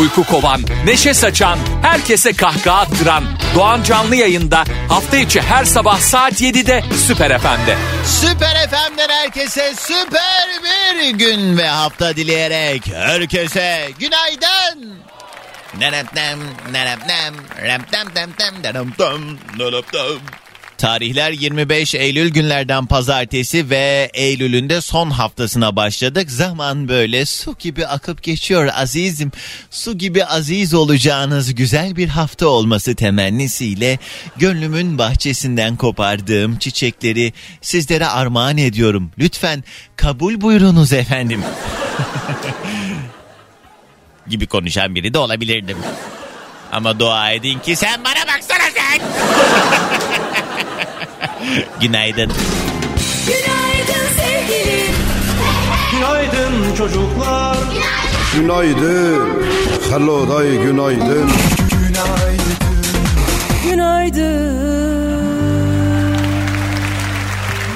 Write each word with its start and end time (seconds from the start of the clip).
Uyku 0.00 0.24
kovan, 0.24 0.60
neşe 0.84 1.14
saçan, 1.14 1.58
herkese 1.82 2.32
kahkaha 2.32 2.80
attıran 2.80 3.24
Doğan 3.54 3.82
Canlı 3.82 4.16
yayında 4.16 4.64
hafta 4.88 5.16
içi 5.16 5.40
her 5.40 5.64
sabah 5.64 5.98
saat 6.00 6.32
7'de 6.32 6.84
Süper 7.06 7.38
FM'de. 7.38 7.76
Süper 8.06 8.68
FM'den 8.70 9.08
herkese 9.08 9.74
süper 9.78 10.48
bir 10.64 11.10
gün 11.10 11.58
ve 11.58 11.68
hafta 11.68 12.16
dileyerek 12.16 12.86
herkese 12.94 13.90
günaydın. 13.98 14.98
Nereptem, 15.78 16.38
nereptem, 16.72 17.34
reptem, 17.62 18.08
tem, 18.14 18.32
tem, 18.32 18.54
nereptem, 18.62 19.38
nereptem. 19.58 20.18
Tarihler 20.78 21.32
25 21.32 21.94
Eylül 21.94 22.30
günlerden 22.30 22.86
pazartesi 22.86 23.70
ve 23.70 24.10
Eylül'ün 24.14 24.68
de 24.68 24.80
son 24.80 25.10
haftasına 25.10 25.76
başladık. 25.76 26.30
Zaman 26.30 26.88
böyle 26.88 27.26
su 27.26 27.56
gibi 27.58 27.86
akıp 27.86 28.22
geçiyor 28.22 28.68
azizim. 28.74 29.32
Su 29.70 29.98
gibi 29.98 30.24
aziz 30.24 30.74
olacağınız 30.74 31.54
güzel 31.54 31.96
bir 31.96 32.08
hafta 32.08 32.46
olması 32.46 32.94
temennisiyle 32.94 33.98
gönlümün 34.36 34.98
bahçesinden 34.98 35.76
kopardığım 35.76 36.58
çiçekleri 36.58 37.32
sizlere 37.60 38.06
armağan 38.06 38.58
ediyorum. 38.58 39.10
Lütfen 39.18 39.64
kabul 39.96 40.40
buyurunuz 40.40 40.92
efendim. 40.92 41.42
gibi 44.28 44.46
konuşan 44.46 44.94
biri 44.94 45.14
de 45.14 45.18
olabilirdim. 45.18 45.78
Ama 46.72 46.98
dua 46.98 47.30
edin 47.30 47.58
ki 47.58 47.76
sen 47.76 48.04
bana 48.04 48.34
baksana 48.34 48.70
sen. 48.74 49.00
Günaydın. 51.80 52.32
Günaydın 53.26 54.06
sevgilim. 54.16 54.94
Günaydın 55.92 56.74
çocuklar. 56.76 57.56
Günaydın. 58.34 59.28
Hello 59.90 60.28
day 60.28 60.62
günaydın. 60.62 61.30
Günaydın. 63.70 64.58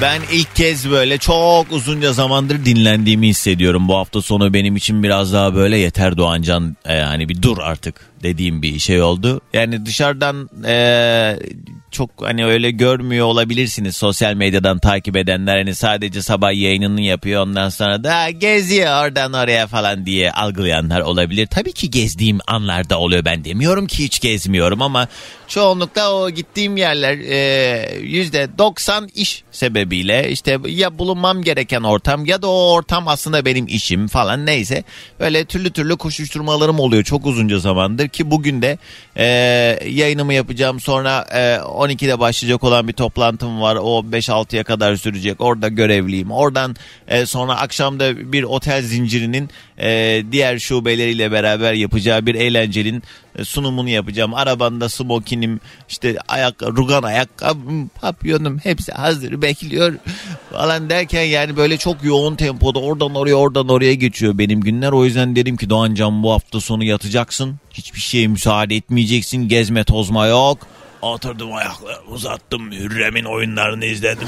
Ben 0.01 0.21
ilk 0.31 0.55
kez 0.55 0.91
böyle 0.91 1.17
çok 1.17 1.71
uzunca 1.71 2.13
zamandır 2.13 2.65
dinlendiğimi 2.65 3.27
hissediyorum. 3.27 3.87
Bu 3.87 3.95
hafta 3.95 4.21
sonu 4.21 4.53
benim 4.53 4.75
için 4.75 5.03
biraz 5.03 5.33
daha 5.33 5.55
böyle 5.55 5.77
yeter 5.77 6.17
Doğancan 6.17 6.77
e, 6.85 6.99
hani 6.99 7.29
bir 7.29 7.41
dur 7.41 7.57
artık 7.61 8.12
dediğim 8.23 8.61
bir 8.61 8.79
şey 8.79 9.01
oldu. 9.01 9.41
Yani 9.53 9.85
dışarıdan 9.85 10.49
e, 10.65 11.39
çok 11.93 12.09
hani 12.21 12.45
öyle 12.45 12.71
görmüyor 12.71 13.25
olabilirsiniz 13.25 13.95
sosyal 13.95 14.33
medyadan 14.33 14.79
takip 14.79 15.17
edenler 15.17 15.57
hani 15.57 15.75
sadece 15.75 16.21
sabah 16.21 16.53
yayınını 16.53 17.01
yapıyor 17.01 17.41
ondan 17.41 17.69
sonra 17.69 18.03
da 18.03 18.29
geziyor 18.29 19.03
oradan 19.03 19.33
oraya 19.33 19.67
falan 19.67 20.05
diye 20.05 20.31
algılayanlar 20.31 21.01
olabilir. 21.01 21.47
Tabii 21.47 21.73
ki 21.73 21.91
gezdiğim 21.91 22.39
anlarda 22.47 22.99
oluyor 22.99 23.25
ben 23.25 23.45
demiyorum 23.45 23.87
ki 23.87 24.03
hiç 24.03 24.19
gezmiyorum 24.19 24.81
ama 24.81 25.07
çoğunlukla 25.47 26.13
o 26.13 26.29
gittiğim 26.29 26.77
yerler 26.77 27.17
e, 27.17 27.99
yüzde 28.01 28.57
90 28.57 29.09
iş 29.15 29.43
sebebiyle 29.51 30.31
işte 30.31 30.57
ya 30.67 30.99
bulunmam 30.99 31.41
gereken 31.41 31.81
ortam 31.81 32.25
ya 32.25 32.41
da 32.41 32.47
o 32.47 32.73
ortam 32.73 33.07
aslında 33.07 33.45
benim 33.45 33.67
işim 33.67 34.07
falan 34.07 34.45
neyse 34.45 34.83
böyle 35.19 35.45
türlü 35.45 35.71
türlü 35.71 35.97
koşuşturmalarım 35.97 36.79
oluyor 36.79 37.03
çok 37.03 37.25
uzunca 37.25 37.59
zamandır 37.59 38.07
ki 38.13 38.31
bugün 38.31 38.61
de 38.61 38.77
e, 39.17 39.25
yayınımı 39.89 40.33
yapacağım. 40.33 40.79
Sonra 40.79 41.25
e, 41.31 41.55
12'de 41.55 42.19
başlayacak 42.19 42.63
olan 42.63 42.87
bir 42.87 42.93
toplantım 42.93 43.61
var. 43.61 43.75
O 43.81 44.05
5-6'ya 44.11 44.63
kadar 44.63 44.95
sürecek. 44.95 45.41
Orada 45.41 45.67
görevliyim. 45.67 46.31
Oradan 46.31 46.75
e, 47.07 47.25
sonra 47.25 47.55
akşamda 47.55 48.33
bir 48.33 48.43
otel 48.43 48.81
zincirinin 48.81 49.49
e, 49.77 50.23
diğer 50.31 50.59
şubeleriyle 50.59 51.31
beraber 51.31 51.73
yapacağı 51.73 52.25
bir 52.25 52.35
eğlencenin 52.35 53.03
sunumunu 53.43 53.89
yapacağım. 53.89 54.33
Arabanda 54.33 54.89
smokinim, 54.89 55.59
işte 55.89 56.17
ayak, 56.27 56.63
rugan 56.63 57.03
ayakkabım, 57.03 57.87
papyonum 57.87 58.57
hepsi 58.57 58.91
hazır 58.91 59.41
bekliyor 59.41 59.93
falan 60.51 60.89
derken 60.89 61.23
yani 61.23 61.57
böyle 61.57 61.77
çok 61.77 62.03
yoğun 62.03 62.35
tempoda 62.35 62.79
oradan 62.79 63.15
oraya 63.15 63.35
oradan 63.35 63.69
oraya 63.69 63.93
geçiyor 63.93 64.37
benim 64.37 64.61
günler. 64.61 64.91
O 64.91 65.05
yüzden 65.05 65.35
dedim 65.35 65.57
ki 65.57 65.69
Doğancan 65.69 66.23
bu 66.23 66.31
hafta 66.31 66.59
sonu 66.61 66.83
yatacaksın. 66.83 67.55
Hiçbir 67.71 67.99
şeye 67.99 68.27
müsaade 68.27 68.75
etmeyeceksin. 68.75 69.47
Gezme 69.47 69.83
tozma 69.83 70.27
yok. 70.27 70.67
Oturdum 71.01 71.53
ayaklarımı 71.53 72.11
uzattım. 72.11 72.71
Hürrem'in 72.71 73.25
oyunlarını 73.25 73.85
izledim. 73.85 74.27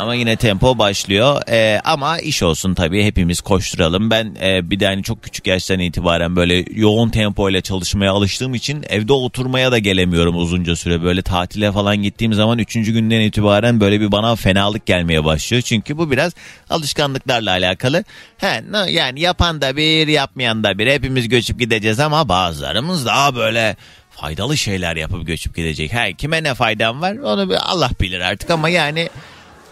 Ama 0.00 0.14
yine 0.14 0.36
tempo 0.36 0.78
başlıyor. 0.78 1.42
Ee, 1.48 1.80
ama 1.84 2.18
iş 2.18 2.42
olsun 2.42 2.74
tabii 2.74 3.04
hepimiz 3.04 3.40
koşturalım. 3.40 4.10
Ben 4.10 4.36
e, 4.42 4.70
bir 4.70 4.80
de 4.80 4.86
hani 4.86 5.02
çok 5.02 5.22
küçük 5.22 5.46
yaştan 5.46 5.78
itibaren 5.78 6.36
böyle 6.36 6.64
yoğun 6.74 7.10
tempo 7.10 7.50
ile 7.50 7.60
çalışmaya 7.60 8.12
alıştığım 8.12 8.54
için 8.54 8.84
evde 8.88 9.12
oturmaya 9.12 9.72
da 9.72 9.78
gelemiyorum 9.78 10.36
uzunca 10.36 10.76
süre. 10.76 11.02
Böyle 11.02 11.22
tatile 11.22 11.72
falan 11.72 11.96
gittiğim 11.96 12.34
zaman 12.34 12.58
3. 12.58 12.74
günden 12.74 13.20
itibaren 13.20 13.80
böyle 13.80 14.00
bir 14.00 14.12
bana 14.12 14.36
fenalık 14.36 14.86
gelmeye 14.86 15.24
başlıyor. 15.24 15.62
Çünkü 15.62 15.98
bu 15.98 16.10
biraz 16.10 16.32
alışkanlıklarla 16.70 17.50
alakalı. 17.50 18.04
He, 18.38 18.62
yani 18.88 19.20
yapan 19.20 19.60
da 19.60 19.76
bir 19.76 20.08
yapmayan 20.08 20.64
da 20.64 20.78
bir 20.78 20.86
hepimiz 20.86 21.28
göçüp 21.28 21.60
gideceğiz 21.60 22.00
ama 22.00 22.28
bazılarımız 22.28 23.06
daha 23.06 23.36
böyle 23.36 23.76
faydalı 24.10 24.56
şeyler 24.56 24.96
yapıp 24.96 25.26
göçüp 25.26 25.56
gidecek. 25.56 25.92
He, 25.92 26.12
kime 26.12 26.42
ne 26.42 26.54
faydam 26.54 27.00
var 27.00 27.16
onu 27.16 27.54
Allah 27.60 27.90
bilir 28.00 28.20
artık 28.20 28.50
ama 28.50 28.68
yani 28.68 29.08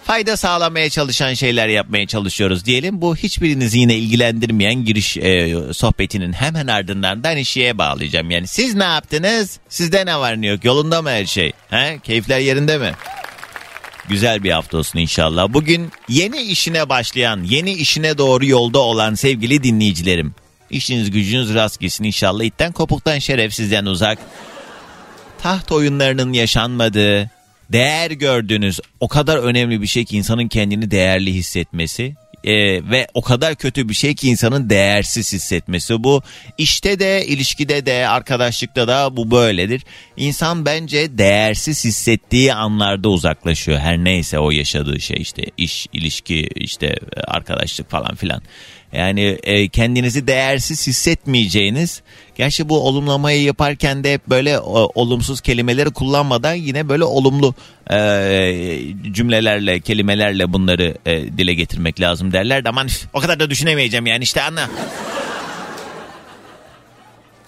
fayda 0.08 0.36
sağlamaya 0.36 0.90
çalışan 0.90 1.34
şeyler 1.34 1.68
yapmaya 1.68 2.06
çalışıyoruz 2.06 2.64
diyelim. 2.64 3.00
Bu 3.00 3.16
hiçbirinizi 3.16 3.78
yine 3.78 3.94
ilgilendirmeyen 3.96 4.84
giriş 4.84 5.16
e, 5.16 5.54
sohbetinin 5.72 6.32
hemen 6.32 6.66
ardından 6.66 7.24
da 7.24 7.28
hani 7.28 7.78
bağlayacağım. 7.78 8.30
Yani 8.30 8.46
siz 8.46 8.74
ne 8.74 8.84
yaptınız? 8.84 9.58
Sizde 9.68 10.06
ne 10.06 10.18
var 10.18 10.42
ne 10.42 10.46
yok? 10.46 10.64
Yolunda 10.64 11.02
mı 11.02 11.10
her 11.10 11.26
şey? 11.26 11.52
He? 11.70 11.98
Keyifler 12.02 12.38
yerinde 12.38 12.78
mi? 12.78 12.92
Güzel 14.08 14.44
bir 14.44 14.50
hafta 14.50 14.78
olsun 14.78 14.98
inşallah. 14.98 15.48
Bugün 15.48 15.92
yeni 16.08 16.40
işine 16.40 16.88
başlayan, 16.88 17.44
yeni 17.44 17.72
işine 17.72 18.18
doğru 18.18 18.46
yolda 18.46 18.78
olan 18.78 19.14
sevgili 19.14 19.62
dinleyicilerim. 19.62 20.34
İşiniz 20.70 21.10
gücünüz 21.10 21.54
rast 21.54 21.80
gitsin 21.80 22.04
inşallah. 22.04 22.44
İtten 22.44 22.72
kopuktan 22.72 23.18
şerefsizden 23.18 23.86
uzak. 23.86 24.18
Taht 25.42 25.72
oyunlarının 25.72 26.32
yaşanmadığı, 26.32 27.30
değer 27.72 28.10
gördüğünüz 28.10 28.80
o 29.00 29.08
kadar 29.08 29.38
önemli 29.38 29.82
bir 29.82 29.86
şey 29.86 30.04
ki 30.04 30.16
insanın 30.16 30.48
kendini 30.48 30.90
değerli 30.90 31.34
hissetmesi 31.34 32.14
Ee, 32.44 32.54
ve 32.90 33.06
o 33.14 33.22
kadar 33.22 33.54
kötü 33.54 33.88
bir 33.88 33.94
şey 33.94 34.14
ki 34.14 34.28
insanın 34.28 34.70
değersiz 34.70 35.32
hissetmesi. 35.32 36.04
Bu 36.04 36.22
işte 36.58 36.98
de 36.98 37.26
ilişkide 37.26 37.86
de 37.86 38.08
arkadaşlıkta 38.08 38.88
da 38.88 39.16
bu 39.16 39.30
böyledir. 39.30 39.82
İnsan 40.16 40.64
bence 40.64 41.18
değersiz 41.18 41.84
hissettiği 41.84 42.54
anlarda 42.54 43.08
uzaklaşıyor. 43.08 43.78
Her 43.78 43.98
neyse 43.98 44.38
o 44.38 44.50
yaşadığı 44.50 45.00
şey 45.00 45.16
işte 45.20 45.42
iş 45.56 45.86
ilişki 45.92 46.48
işte 46.54 46.96
arkadaşlık 47.26 47.90
falan 47.90 48.14
filan 48.14 48.42
yani 48.92 49.38
e, 49.42 49.68
kendinizi 49.68 50.26
değersiz 50.26 50.86
hissetmeyeceğiniz. 50.86 52.02
Gerçi 52.36 52.68
bu 52.68 52.80
olumlamayı 52.80 53.42
yaparken 53.42 54.04
de 54.04 54.12
hep 54.12 54.26
böyle 54.26 54.58
o, 54.58 54.92
olumsuz 54.94 55.40
kelimeleri 55.40 55.90
kullanmadan 55.90 56.54
yine 56.54 56.88
böyle 56.88 57.04
olumlu 57.04 57.54
e, 57.90 57.96
cümlelerle, 59.12 59.80
kelimelerle 59.80 60.52
bunları 60.52 60.98
e, 61.06 61.22
dile 61.38 61.54
getirmek 61.54 62.00
lazım 62.00 62.32
derler. 62.32 62.62
Aman 62.64 62.88
o 63.12 63.20
kadar 63.20 63.40
da 63.40 63.50
düşünemeyeceğim 63.50 64.06
yani 64.06 64.22
işte 64.22 64.42
anla. 64.42 64.70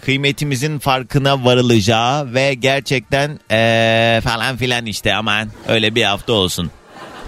Kıymetimizin 0.04 0.78
farkına 0.78 1.44
varılacağı 1.44 2.34
ve 2.34 2.54
gerçekten 2.54 3.40
e, 3.50 4.20
falan 4.24 4.56
filan 4.56 4.86
işte 4.86 5.14
aman 5.14 5.48
öyle 5.68 5.94
bir 5.94 6.04
hafta 6.04 6.32
olsun. 6.32 6.70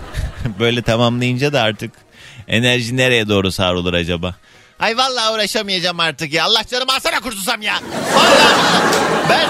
böyle 0.58 0.82
tamamlayınca 0.82 1.53
da 1.53 1.62
artık 1.62 2.02
Enerji 2.49 2.97
nereye 2.97 3.29
doğru 3.29 3.53
savrulur 3.53 3.94
acaba? 3.94 4.35
Ay 4.81 4.97
vallahi 4.97 5.35
uğraşamayacağım 5.35 6.00
artık 6.00 6.33
ya. 6.33 6.44
Allah 6.44 6.62
canımı 6.71 6.94
alsana 6.94 7.21
kurtulsam 7.21 7.62
ya. 7.62 7.81
Vallahi 8.15 9.29
ben 9.29 9.49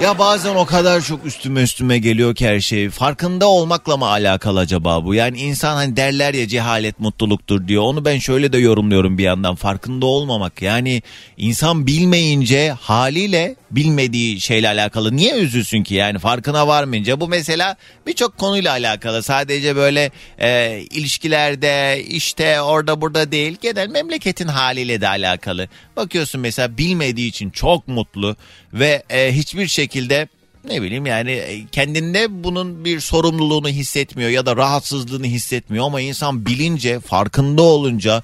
ya 0.00 0.18
bazen 0.18 0.54
o 0.54 0.66
kadar 0.66 1.00
çok 1.00 1.26
üstüme 1.26 1.62
üstüme 1.62 1.98
geliyor 1.98 2.34
ki 2.34 2.46
her 2.48 2.60
şey. 2.60 2.90
Farkında 2.90 3.46
olmakla 3.48 3.96
mı 3.96 4.06
alakalı 4.06 4.60
acaba 4.60 5.04
bu? 5.04 5.14
Yani 5.14 5.38
insan 5.38 5.74
hani 5.74 5.96
derler 5.96 6.34
ya 6.34 6.48
cehalet 6.48 7.00
mutluluktur 7.00 7.68
diyor. 7.68 7.82
Onu 7.82 8.04
ben 8.04 8.18
şöyle 8.18 8.52
de 8.52 8.58
yorumluyorum 8.58 9.18
bir 9.18 9.22
yandan. 9.24 9.54
Farkında 9.54 10.06
olmamak. 10.06 10.62
Yani 10.62 11.02
insan 11.36 11.86
bilmeyince 11.86 12.70
haliyle 12.80 13.56
bilmediği 13.76 14.40
şeyle 14.40 14.68
alakalı. 14.68 15.16
Niye 15.16 15.34
üzülsün 15.34 15.82
ki? 15.82 15.94
Yani 15.94 16.18
farkına 16.18 16.66
varmayınca 16.66 17.20
bu 17.20 17.28
mesela 17.28 17.76
birçok 18.06 18.38
konuyla 18.38 18.72
alakalı. 18.72 19.22
Sadece 19.22 19.76
böyle 19.76 20.10
e, 20.38 20.80
ilişkilerde 20.90 22.04
işte 22.08 22.60
orada 22.60 23.00
burada 23.00 23.32
değil 23.32 23.56
genel 23.62 23.88
memleketin 23.88 24.48
haliyle 24.48 25.00
de 25.00 25.08
alakalı. 25.08 25.68
Bakıyorsun 25.96 26.40
mesela 26.40 26.78
bilmediği 26.78 27.28
için 27.28 27.50
çok 27.50 27.88
mutlu 27.88 28.36
ve 28.72 29.02
e, 29.10 29.32
hiçbir 29.32 29.66
şekilde 29.66 30.28
ne 30.64 30.82
bileyim 30.82 31.06
yani 31.06 31.30
e, 31.30 31.66
kendinde 31.66 32.44
bunun 32.44 32.84
bir 32.84 33.00
sorumluluğunu 33.00 33.68
hissetmiyor 33.68 34.30
ya 34.30 34.46
da 34.46 34.56
rahatsızlığını 34.56 35.26
hissetmiyor. 35.26 35.84
Ama 35.84 36.00
insan 36.00 36.46
bilince 36.46 37.00
farkında 37.00 37.62
olunca 37.62 38.22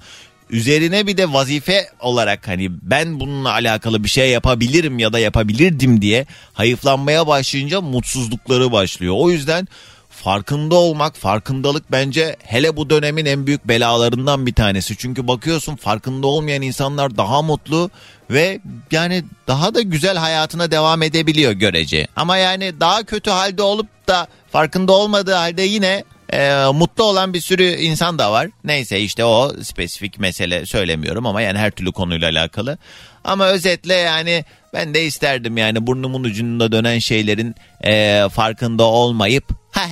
üzerine 0.50 1.06
bir 1.06 1.16
de 1.16 1.32
vazife 1.32 1.86
olarak 2.00 2.48
hani 2.48 2.68
ben 2.82 3.20
bununla 3.20 3.52
alakalı 3.52 4.04
bir 4.04 4.08
şey 4.08 4.30
yapabilirim 4.30 4.98
ya 4.98 5.12
da 5.12 5.18
yapabilirdim 5.18 6.02
diye 6.02 6.26
hayıflanmaya 6.52 7.26
başlayınca 7.26 7.80
mutsuzlukları 7.80 8.72
başlıyor. 8.72 9.14
O 9.18 9.30
yüzden 9.30 9.68
farkında 10.10 10.74
olmak, 10.74 11.16
farkındalık 11.16 11.92
bence 11.92 12.36
hele 12.44 12.76
bu 12.76 12.90
dönemin 12.90 13.26
en 13.26 13.46
büyük 13.46 13.68
belalarından 13.68 14.46
bir 14.46 14.54
tanesi. 14.54 14.96
Çünkü 14.96 15.28
bakıyorsun 15.28 15.76
farkında 15.76 16.26
olmayan 16.26 16.62
insanlar 16.62 17.16
daha 17.16 17.42
mutlu 17.42 17.90
ve 18.30 18.60
yani 18.90 19.24
daha 19.46 19.74
da 19.74 19.82
güzel 19.82 20.16
hayatına 20.16 20.70
devam 20.70 21.02
edebiliyor 21.02 21.52
görece. 21.52 22.06
Ama 22.16 22.36
yani 22.36 22.80
daha 22.80 23.02
kötü 23.02 23.30
halde 23.30 23.62
olup 23.62 23.86
da 24.08 24.26
farkında 24.52 24.92
olmadığı 24.92 25.34
halde 25.34 25.62
yine 25.62 26.04
e, 26.32 26.64
mutlu 26.74 27.04
olan 27.04 27.34
bir 27.34 27.40
sürü 27.40 27.64
insan 27.64 28.18
da 28.18 28.32
var. 28.32 28.48
Neyse 28.64 29.00
işte 29.00 29.24
o 29.24 29.52
spesifik 29.62 30.18
mesele 30.18 30.66
söylemiyorum 30.66 31.26
ama 31.26 31.42
yani 31.42 31.58
her 31.58 31.70
türlü 31.70 31.92
konuyla 31.92 32.28
alakalı. 32.30 32.78
Ama 33.24 33.46
özetle 33.46 33.94
yani 33.94 34.44
ben 34.74 34.94
de 34.94 35.04
isterdim 35.04 35.56
yani 35.56 35.86
burnumun 35.86 36.24
ucunda 36.24 36.72
dönen 36.72 36.98
şeylerin 36.98 37.54
e, 37.84 38.24
farkında 38.32 38.84
olmayıp 38.84 39.44
ha 39.72 39.86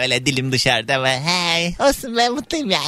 böyle 0.00 0.26
dilim 0.26 0.52
dışarıda 0.52 1.02
ve 1.02 1.20
ha 1.20 1.86
olsun 1.88 2.16
ben 2.16 2.32
mutluyum 2.32 2.70
ya. 2.70 2.80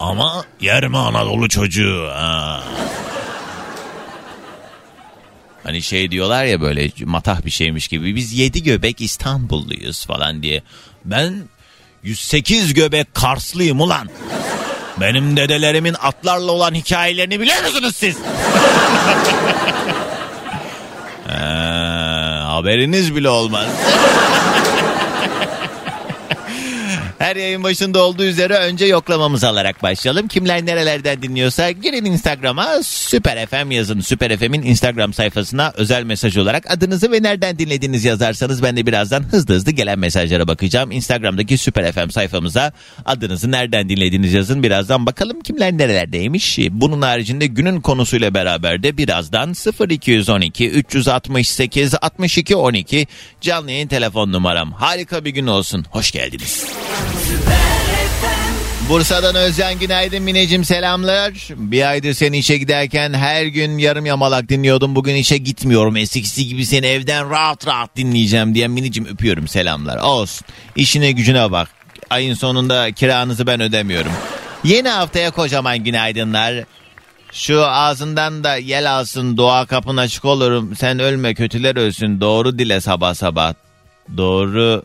Ama 0.00 0.44
yer 0.60 0.88
mi 0.88 0.98
Anadolu 0.98 1.48
çocuğu? 1.48 2.08
Ha. 2.12 2.62
Hani 5.68 5.82
şey 5.82 6.10
diyorlar 6.10 6.44
ya 6.44 6.60
böyle 6.60 6.90
matah 7.04 7.44
bir 7.44 7.50
şeymiş 7.50 7.88
gibi 7.88 8.16
biz 8.16 8.32
yedi 8.32 8.62
göbek 8.62 9.00
İstanbulluyuz 9.00 10.06
falan 10.06 10.42
diye. 10.42 10.62
Ben 11.04 11.42
108 12.02 12.74
göbek 12.74 13.14
Karslıyım 13.14 13.80
ulan. 13.80 14.08
Benim 15.00 15.36
dedelerimin 15.36 15.96
atlarla 16.00 16.52
olan 16.52 16.74
hikayelerini 16.74 17.40
biliyor 17.40 17.62
musunuz 17.64 17.96
siz? 17.96 18.16
Ha, 21.26 22.44
haberiniz 22.48 23.16
bile 23.16 23.28
olmaz. 23.28 23.66
Her 27.18 27.36
yayın 27.36 27.62
başında 27.62 28.04
olduğu 28.04 28.24
üzere 28.24 28.54
önce 28.54 28.86
yoklamamızı 28.86 29.48
alarak 29.48 29.82
başlayalım. 29.82 30.28
Kimler 30.28 30.66
nerelerden 30.66 31.22
dinliyorsa 31.22 31.70
girin 31.70 32.04
Instagram'a 32.04 32.82
Süper 32.82 33.46
FM 33.46 33.70
yazın. 33.70 34.00
Süper 34.00 34.36
FM'in 34.36 34.62
Instagram 34.62 35.12
sayfasına 35.12 35.72
özel 35.76 36.02
mesaj 36.02 36.36
olarak 36.36 36.70
adınızı 36.70 37.12
ve 37.12 37.22
nereden 37.22 37.58
dinlediğiniz 37.58 38.04
yazarsanız 38.04 38.62
ben 38.62 38.76
de 38.76 38.86
birazdan 38.86 39.22
hızlı 39.22 39.54
hızlı 39.54 39.70
gelen 39.70 39.98
mesajlara 39.98 40.48
bakacağım. 40.48 40.90
Instagram'daki 40.90 41.58
Süper 41.58 41.92
FM 41.92 42.10
sayfamıza 42.10 42.72
adınızı 43.04 43.50
nereden 43.50 43.88
dinlediğiniz 43.88 44.32
yazın. 44.32 44.62
Birazdan 44.62 45.06
bakalım 45.06 45.40
kimler 45.40 45.72
nerelerdeymiş. 45.72 46.58
Bunun 46.70 47.02
haricinde 47.02 47.46
günün 47.46 47.80
konusuyla 47.80 48.34
beraber 48.34 48.82
de 48.82 48.96
birazdan 48.96 49.54
0212 49.90 50.70
368 50.70 51.94
62 52.02 52.56
12 52.56 53.06
canlı 53.40 53.70
yayın 53.70 53.88
telefon 53.88 54.32
numaram. 54.32 54.72
Harika 54.72 55.24
bir 55.24 55.30
gün 55.30 55.46
olsun. 55.46 55.84
Hoş 55.90 56.10
geldiniz. 56.10 56.66
Bursa'dan 58.88 59.34
Özcan 59.34 59.78
günaydın 59.78 60.22
Mineciğim 60.22 60.64
selamlar. 60.64 61.32
Bir 61.56 61.90
aydır 61.90 62.12
seni 62.12 62.38
işe 62.38 62.58
giderken 62.58 63.12
her 63.12 63.46
gün 63.46 63.78
yarım 63.78 64.06
yamalak 64.06 64.48
dinliyordum. 64.48 64.96
Bugün 64.96 65.14
işe 65.14 65.38
gitmiyorum. 65.38 65.96
Eskisi 65.96 66.46
gibi 66.46 66.66
seni 66.66 66.86
evden 66.86 67.30
rahat 67.30 67.66
rahat 67.66 67.96
dinleyeceğim 67.96 68.54
diye 68.54 68.68
Mineciğim 68.68 69.08
öpüyorum 69.08 69.48
selamlar. 69.48 69.96
Olsun. 69.96 70.46
İşine 70.76 71.12
gücüne 71.12 71.50
bak. 71.50 71.68
Ayın 72.10 72.34
sonunda 72.34 72.92
kiranızı 72.92 73.46
ben 73.46 73.60
ödemiyorum. 73.60 74.12
Yeni 74.64 74.88
haftaya 74.88 75.30
kocaman 75.30 75.84
günaydınlar. 75.84 76.64
Şu 77.32 77.66
ağzından 77.66 78.44
da 78.44 78.56
yel 78.56 78.92
alsın 78.92 79.36
dua 79.36 79.66
kapın 79.66 79.96
açık 79.96 80.24
olurum. 80.24 80.76
Sen 80.76 80.98
ölme 80.98 81.34
kötüler 81.34 81.76
ölsün 81.76 82.20
doğru 82.20 82.58
dile 82.58 82.80
sabah 82.80 83.14
sabah. 83.14 83.54
Doğru 84.16 84.82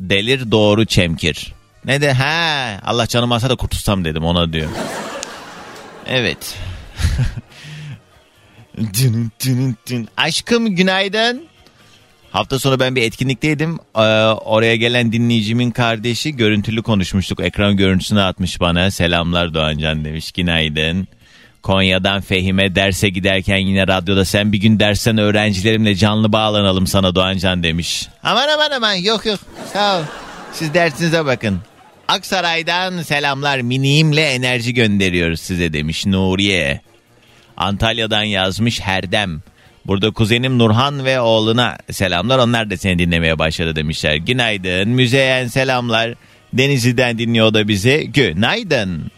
delir 0.00 0.50
doğru 0.50 0.84
çemkir. 0.84 1.52
Ne 1.84 2.00
de 2.00 2.12
ha 2.12 2.80
Allah 2.84 3.06
canım 3.06 3.32
alsa 3.32 3.50
da 3.50 3.56
kurtulsam 3.56 4.04
dedim 4.04 4.24
ona 4.24 4.52
diyor. 4.52 4.68
Evet. 6.06 6.58
Aşkım 10.16 10.76
günaydın. 10.76 11.44
Hafta 12.30 12.58
sonu 12.58 12.80
ben 12.80 12.96
bir 12.96 13.02
etkinlikteydim. 13.02 13.78
Ee, 13.96 14.00
oraya 14.44 14.76
gelen 14.76 15.12
dinleyicimin 15.12 15.70
kardeşi 15.70 16.36
görüntülü 16.36 16.82
konuşmuştuk. 16.82 17.40
Ekran 17.40 17.76
görüntüsünü 17.76 18.20
atmış 18.20 18.60
bana. 18.60 18.90
Selamlar 18.90 19.54
Doğancan 19.54 20.04
demiş. 20.04 20.32
Günaydın. 20.32 21.08
Konya'dan 21.62 22.20
Fehime 22.20 22.74
derse 22.74 23.08
giderken 23.08 23.56
yine 23.56 23.86
radyoda 23.86 24.24
sen 24.24 24.52
bir 24.52 24.58
gün 24.58 24.80
dersen 24.80 25.18
öğrencilerimle 25.18 25.94
canlı 25.94 26.32
bağlanalım 26.32 26.86
sana 26.86 27.14
Doğancan 27.14 27.62
demiş. 27.62 28.08
Aman 28.22 28.48
aman 28.48 28.70
aman 28.70 28.94
yok 28.94 29.26
yok 29.26 29.38
sağ 29.72 29.98
ol. 29.98 30.02
Siz 30.52 30.74
dersinize 30.74 31.26
bakın. 31.26 31.58
Aksaray'dan 32.08 33.02
selamlar 33.02 33.60
miniğimle 33.60 34.22
enerji 34.22 34.74
gönderiyoruz 34.74 35.40
size 35.40 35.72
demiş 35.72 36.06
Nuriye. 36.06 36.80
Antalya'dan 37.56 38.22
yazmış 38.22 38.80
Herdem. 38.80 39.40
Burada 39.86 40.10
kuzenim 40.10 40.58
Nurhan 40.58 41.04
ve 41.04 41.20
oğluna 41.20 41.78
selamlar. 41.90 42.38
Onlar 42.38 42.70
da 42.70 42.76
seni 42.76 42.98
dinlemeye 42.98 43.38
başladı 43.38 43.76
demişler. 43.76 44.16
Günaydın. 44.16 44.88
Müzeyen 44.88 45.46
selamlar. 45.46 46.14
Denizli'den 46.52 47.18
dinliyor 47.18 47.54
da 47.54 47.68
bizi. 47.68 48.10
Günaydın. 48.14 49.10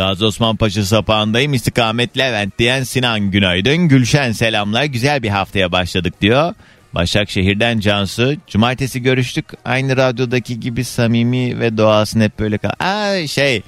Gazi 0.00 0.24
Osman 0.24 0.56
Paşa 0.56 0.84
sapağındayım. 0.84 1.54
İstikamet 1.54 2.18
Levent 2.18 2.58
diyen 2.58 2.82
Sinan 2.82 3.30
günaydın. 3.30 3.76
Gülşen 3.76 4.32
selamlar. 4.32 4.84
Güzel 4.84 5.22
bir 5.22 5.28
haftaya 5.28 5.72
başladık 5.72 6.14
diyor. 6.20 6.54
Başakşehir'den 6.92 7.80
Cansu. 7.80 8.34
Cumartesi 8.46 9.02
görüştük. 9.02 9.44
Aynı 9.64 9.96
radyodaki 9.96 10.60
gibi 10.60 10.84
samimi 10.84 11.60
ve 11.60 11.76
doğasını 11.76 12.22
hep 12.22 12.38
böyle 12.38 12.58
kal. 12.58 12.70
Aa 12.78 13.26
şey 13.26 13.62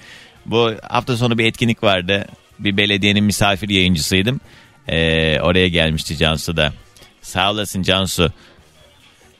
bu 0.46 0.73
hafta 0.88 1.17
sonu 1.17 1.38
bir 1.38 1.44
etkinlik 1.44 1.82
vardı. 1.82 2.27
Bir 2.58 2.77
belediyenin 2.77 3.24
misafir 3.24 3.69
yayıncısıydım. 3.69 4.41
Ee, 4.89 5.41
oraya 5.41 5.69
gelmişti 5.69 6.17
Cansu 6.17 6.56
da. 6.56 6.72
Sağ 7.22 7.51
olasın 7.51 7.82
Cansu. 7.82 8.32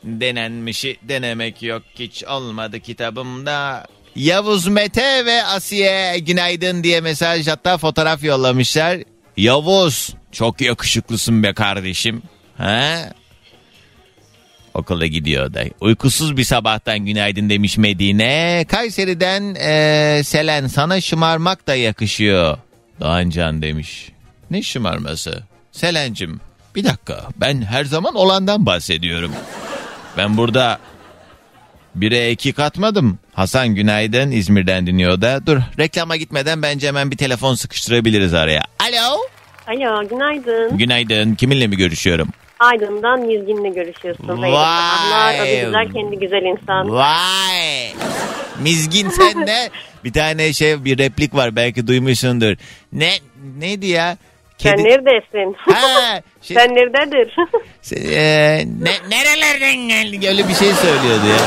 Denenmişi 0.05 0.97
denemek 1.03 1.63
yok 1.63 1.83
hiç 1.99 2.25
olmadı 2.25 2.81
kitabımda. 2.81 3.87
Yavuz 4.17 4.67
Mete 4.67 5.27
ve 5.27 5.45
Asiye 5.45 6.19
günaydın 6.19 6.85
diye 6.85 7.01
mesaj 7.01 7.49
hatta 7.49 7.79
fotoğraf 7.79 8.25
yollamışlar. 8.25 8.99
Yavuz 9.37 10.15
çok 10.33 10.61
yakışıklısın 10.61 11.43
be 11.43 11.55
kardeşim. 11.55 12.23
Ha? 12.57 13.13
Okula 14.75 15.07
gidiyor 15.07 15.55
da. 15.55 15.65
Uykusuz 15.81 16.37
bir 16.37 16.45
sabahtan 16.45 16.99
günaydın 16.99 17.51
demiş 17.51 17.79
Medine. 17.79 18.65
Kayseri'den 18.69 19.55
eee, 19.55 20.23
Selen 20.25 20.67
sana 20.67 21.01
şımarmak 21.01 21.67
da 21.67 21.75
yakışıyor. 21.75 22.59
Doğancan 23.01 23.63
demiş. 23.63 24.09
Ne 24.51 24.63
şımarması? 24.63 25.43
Selen'cim 25.73 26.41
bir 26.75 26.85
dakika 26.85 27.29
ben 27.37 27.63
her 27.63 27.85
zaman 27.85 28.15
olandan 28.15 28.67
bahsediyorum. 28.67 29.33
Ben 30.17 30.37
burada 30.37 30.79
bire 31.95 32.31
iki 32.31 32.53
katmadım. 32.53 33.19
Hasan 33.33 33.69
günaydın 33.69 34.31
İzmir'den 34.31 34.87
dinliyor 34.87 35.21
da. 35.21 35.47
Dur 35.47 35.59
reklama 35.79 36.17
gitmeden 36.17 36.63
bence 36.63 36.89
hemen 36.89 37.11
bir 37.11 37.17
telefon 37.17 37.55
sıkıştırabiliriz 37.55 38.35
araya. 38.35 38.63
Alo. 38.79 39.19
Alo 39.67 40.09
günaydın. 40.09 40.79
Günaydın 40.79 41.35
kiminle 41.35 41.67
mi 41.67 41.77
görüşüyorum? 41.77 42.29
Aydın'dan 42.59 43.21
Mizgin'le 43.21 43.75
görüşüyorsun. 43.75 44.29
Hayırlı 44.29 44.43
Vay. 44.43 44.53
sabahlar. 44.53 45.35
Adı 45.39 45.65
güzel 45.65 45.93
kendi 45.93 46.19
güzel 46.19 46.43
insan. 46.43 46.91
Vay. 46.91 47.93
Mizgin 48.61 49.09
sen 49.09 49.47
de 49.47 49.71
bir 50.05 50.13
tane 50.13 50.53
şey 50.53 50.85
bir 50.85 50.99
replik 50.99 51.35
var 51.35 51.57
belki 51.57 51.87
duymuşsundur. 51.87 52.57
Ne 52.93 53.11
neydi 53.59 53.87
ya? 53.87 54.17
Sen 54.59 54.73
Kedi- 54.77 54.85
neredesin? 54.85 55.55
Ha, 55.59 56.21
şey, 56.43 56.57
Sen 56.57 56.75
nerededir? 56.75 57.35
se- 57.83 58.15
e, 58.15 58.59
ne, 58.81 59.11
nerelerden 59.11 59.77
geldin? 59.89 60.29
Öyle 60.29 60.49
bir 60.49 60.55
şey 60.55 60.73
söylüyordu 60.73 61.27
ya. 61.27 61.39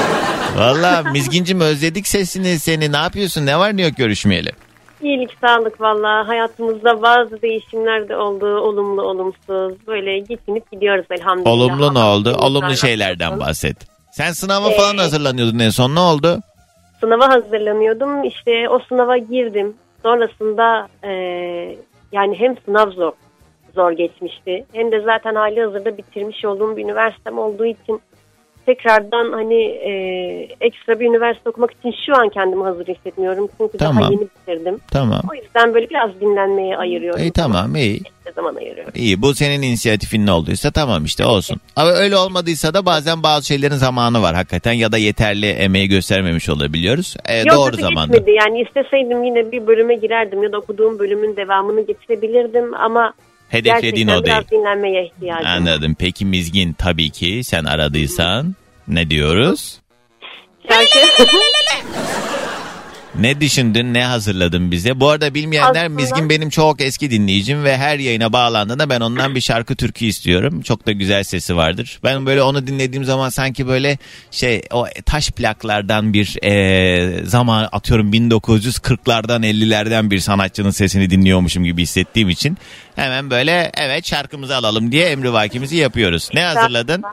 Valla 0.61 1.03
Mizgincim 1.11 1.61
özledik 1.61 2.07
sesini 2.07 2.59
seni. 2.59 2.91
Ne 2.91 2.97
yapıyorsun? 2.97 3.45
Ne 3.45 3.59
var 3.59 3.77
ne 3.77 3.81
yok 3.81 3.97
görüşmeyeli? 3.97 4.51
İyilik, 5.01 5.29
sağlık 5.41 5.81
valla. 5.81 6.27
Hayatımızda 6.27 7.01
bazı 7.01 7.41
değişimler 7.41 8.09
de 8.09 8.15
oldu. 8.17 8.45
Olumlu, 8.59 9.01
olumsuz. 9.01 9.87
Böyle 9.87 10.19
geçinip 10.19 10.71
gidiyoruz 10.71 11.05
elhamdülillah. 11.11 11.51
Olumlu 11.51 11.93
ne 11.93 11.99
oldu? 11.99 12.35
Olumlu 12.39 12.77
şeylerden 12.77 13.39
bahset. 13.39 13.77
Sen 14.11 14.31
sınava 14.31 14.69
Ee, 14.71 14.77
falan 14.77 14.97
hazırlanıyordun 14.97 15.59
en 15.59 15.69
son 15.69 15.95
ne 15.95 15.99
oldu? 15.99 16.39
Sınava 16.99 17.29
hazırlanıyordum. 17.29 18.23
İşte 18.23 18.69
o 18.69 18.79
sınava 18.89 19.17
girdim. 19.17 19.73
Sonrasında 20.03 20.87
e, 21.03 21.11
yani 22.11 22.39
hem 22.39 22.57
sınav 22.57 22.91
zor, 22.91 23.11
zor 23.75 23.91
geçmişti. 23.91 24.65
Hem 24.73 24.91
de 24.91 25.01
zaten 25.01 25.35
hali 25.35 25.61
hazırda 25.61 25.97
bitirmiş 25.97 26.45
olduğum 26.45 26.77
bir 26.77 26.83
üniversitem 26.83 27.37
olduğu 27.37 27.65
için 27.65 28.01
tekrardan 28.65 29.31
hani 29.31 29.63
e, 29.63 29.91
ekstra 30.61 30.99
bir 30.99 31.05
üniversite 31.05 31.49
okumak 31.49 31.71
için 31.71 31.93
şu 32.05 32.15
an 32.15 32.29
kendimi 32.29 32.63
hazır 32.63 32.87
hissetmiyorum. 32.87 33.49
Çünkü 33.57 33.77
Tamam. 33.77 34.03
daha 34.03 34.11
yeni 34.11 34.21
bitirdim. 34.21 34.79
Tamam. 34.91 35.21
O 35.31 35.35
yüzden 35.35 35.73
böyle 35.73 35.89
biraz 35.89 36.21
dinlenmeye 36.21 36.77
ayırıyorum. 36.77 37.21
İyi 37.21 37.31
tamam 37.31 37.75
iyi. 37.75 38.01
Ne 38.25 38.31
zaman 38.31 38.55
ayırıyorum. 38.55 38.93
İyi 38.95 39.21
bu 39.21 39.35
senin 39.35 39.61
inisiyatifin 39.61 40.25
ne 40.25 40.31
olduysa 40.31 40.71
tamam 40.71 41.05
işte 41.05 41.25
olsun. 41.25 41.57
Ama 41.75 41.89
öyle 41.91 42.17
olmadıysa 42.17 42.73
da 42.73 42.85
bazen 42.85 43.23
bazı 43.23 43.47
şeylerin 43.47 43.75
zamanı 43.75 44.21
var 44.21 44.35
hakikaten 44.35 44.73
ya 44.73 44.91
da 44.91 44.97
yeterli 44.97 45.45
emeği 45.45 45.87
göstermemiş 45.89 46.49
olabiliyoruz. 46.49 47.15
Ee, 47.25 47.37
Yok, 47.37 47.47
doğru 47.55 47.75
zamanda. 47.75 48.17
gitmedi. 48.17 48.37
Yani 48.37 48.61
isteseydim 48.61 49.23
yine 49.23 49.51
bir 49.51 49.67
bölüme 49.67 49.95
girerdim 49.95 50.43
ya 50.43 50.51
da 50.51 50.57
okuduğum 50.57 50.99
bölümün 50.99 51.35
devamını 51.35 51.81
getirebilirdim 51.81 52.73
ama 52.73 53.13
Hedeflediğin 53.49 54.07
gerçekten 54.07 54.21
o 54.21 54.25
değil. 54.25 54.37
biraz 54.37 54.51
dinlenmeye 54.51 55.05
ihtiyacım 55.05 55.45
var. 55.45 55.51
Anladım. 55.57 55.95
Peki 55.99 56.25
Mizgin 56.25 56.73
tabii 56.73 57.09
ki 57.09 57.41
sen 57.43 57.63
aradıysan 57.63 58.55
ne 58.87 59.09
diyoruz? 59.09 59.79
Şarkı- 60.69 61.25
Ne 63.19 63.41
düşündün, 63.41 63.93
ne 63.93 64.03
hazırladın 64.05 64.71
bize? 64.71 64.99
Bu 64.99 65.09
arada 65.09 65.33
bilmeyenler 65.33 65.69
Aslında- 65.69 65.89
Mizgin 65.89 66.29
benim 66.29 66.49
çok 66.49 66.81
eski 66.81 67.11
dinleyicim 67.11 67.63
ve 67.63 67.77
her 67.77 67.99
yayına 67.99 68.33
bağlandığında 68.33 68.89
ben 68.89 69.01
ondan 69.01 69.35
bir 69.35 69.41
şarkı 69.41 69.75
türkü 69.75 70.05
istiyorum. 70.05 70.61
Çok 70.61 70.85
da 70.87 70.91
güzel 70.91 71.23
sesi 71.23 71.55
vardır. 71.55 71.99
Ben 72.03 72.25
böyle 72.25 72.41
onu 72.43 72.67
dinlediğim 72.67 73.05
zaman 73.05 73.29
sanki 73.29 73.67
böyle 73.67 73.97
şey 74.31 74.61
o 74.73 74.85
taş 75.05 75.31
plaklardan 75.31 76.13
bir 76.13 76.35
eee, 76.43 77.25
zaman 77.25 77.69
atıyorum 77.71 78.13
1940'lardan 78.13 79.43
50'lerden 79.45 80.11
bir 80.11 80.19
sanatçının 80.19 80.69
sesini 80.69 81.09
dinliyormuşum 81.09 81.63
gibi 81.63 81.81
hissettiğim 81.81 82.29
için 82.29 82.57
hemen 82.95 83.29
böyle 83.29 83.71
evet 83.77 84.05
şarkımızı 84.07 84.55
alalım 84.55 84.91
diye 84.91 85.05
emrivakimizi 85.09 85.77
yapıyoruz. 85.77 86.29
Ne 86.33 86.43
hazırladın? 86.43 87.03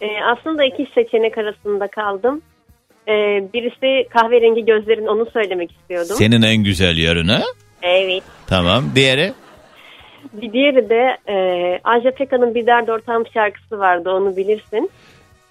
Ee, 0.00 0.06
aslında 0.38 0.64
iki 0.64 0.86
seçenek 0.94 1.38
arasında 1.38 1.88
kaldım. 1.88 2.42
Ee, 3.08 3.12
birisi 3.54 4.08
kahverengi 4.08 4.64
gözlerin 4.64 5.06
onu 5.06 5.26
söylemek 5.32 5.70
istiyordum. 5.72 6.16
Senin 6.16 6.42
en 6.42 6.56
güzel 6.56 6.96
yönü. 6.98 7.38
Evet. 7.82 8.22
Tamam. 8.46 8.84
Diğeri? 8.94 9.32
Bir 10.32 10.52
diğeri 10.52 10.88
de 10.88 11.16
e, 11.28 11.34
Ajda 11.84 12.10
Pekkan'ın 12.10 12.54
Bir 12.54 12.66
Dert 12.66 12.88
Ortağım 12.88 13.24
şarkısı 13.34 13.78
vardı 13.78 14.10
onu 14.10 14.36
bilirsin. 14.36 14.90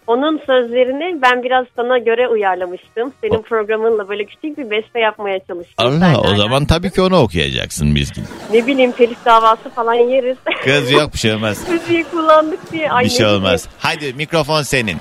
Onun 0.08 0.38
sözlerini 0.46 1.22
ben 1.22 1.44
biraz 1.44 1.66
sana 1.76 1.98
göre 1.98 2.28
uyarlamıştım. 2.28 3.14
Senin 3.22 3.42
programınla 3.42 4.10
böyle 4.10 4.26
küçük 4.26 4.58
bir 4.58 4.70
beste 4.72 5.00
yapmaya 5.00 5.40
çalıştım. 5.40 5.74
Allah 5.78 5.92
senden. 6.00 6.34
o 6.34 6.36
zaman 6.36 6.66
tabii 6.66 6.92
ki 6.92 7.02
onu 7.02 7.20
okuyacaksın 7.20 7.88
Mizgin. 7.88 8.24
Ne 8.54 8.68
bileyim 8.68 8.92
telif 8.92 9.26
davası 9.26 9.70
falan 9.70 9.94
yeriz. 9.94 10.38
Kız 10.64 10.92
yok 10.92 11.14
bir 11.14 11.18
şey 11.18 11.34
olmaz. 11.34 11.70
Müziği 11.72 12.04
kullandık 12.04 12.72
diye. 12.72 12.92
Ay 12.92 13.06
Bir 13.06 13.10
şey 13.10 13.20
bileyim. 13.26 13.36
olmaz. 13.38 13.68
Hadi 13.80 14.14
mikrofon 14.14 14.62
senin. 14.62 14.98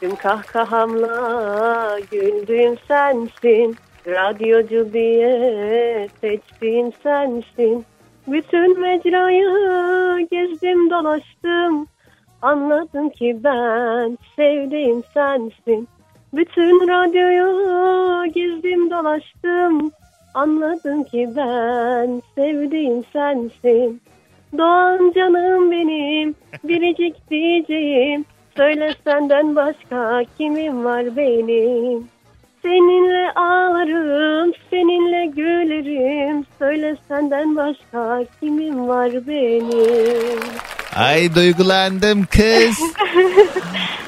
Tüm 0.00 0.16
kahkahamla 0.16 1.98
güldüğüm 2.10 2.78
sensin. 2.88 3.76
Radyocu 4.06 4.92
diye 4.92 6.08
seçtiğim 6.20 6.92
sensin. 7.02 7.84
Bütün 8.26 8.80
mecrayı 8.80 10.28
gezdim 10.30 10.90
dolaştım. 10.90 11.86
Anladım 12.42 13.10
ki 13.10 13.40
ben 13.44 14.18
sevdiğim 14.36 15.02
sensin. 15.14 15.88
Bütün 16.32 16.88
radyoyu 16.88 18.32
gezdim 18.32 18.90
dolaştım. 18.90 19.92
Anladım 20.34 21.04
ki 21.04 21.28
ben 21.36 22.22
sevdiğim 22.34 23.04
sensin. 23.12 24.00
Doğan 24.58 25.12
canım 25.14 25.70
benim, 25.70 26.34
biricik 26.64 27.30
diyeceğim. 27.30 28.24
Söyle 28.56 28.94
senden 29.04 29.56
başka 29.56 30.22
kimim 30.38 30.84
var 30.84 31.16
benim? 31.16 32.08
Seninle 32.62 33.30
ağlarım, 33.36 34.52
seninle 34.70 35.26
gülerim. 35.26 36.46
Söyle 36.58 36.96
senden 37.08 37.56
başka 37.56 38.24
kimim 38.40 38.88
var 38.88 39.10
benim? 39.26 40.40
Ay 40.96 41.34
duygulandım 41.34 42.24
kız. 42.24 42.80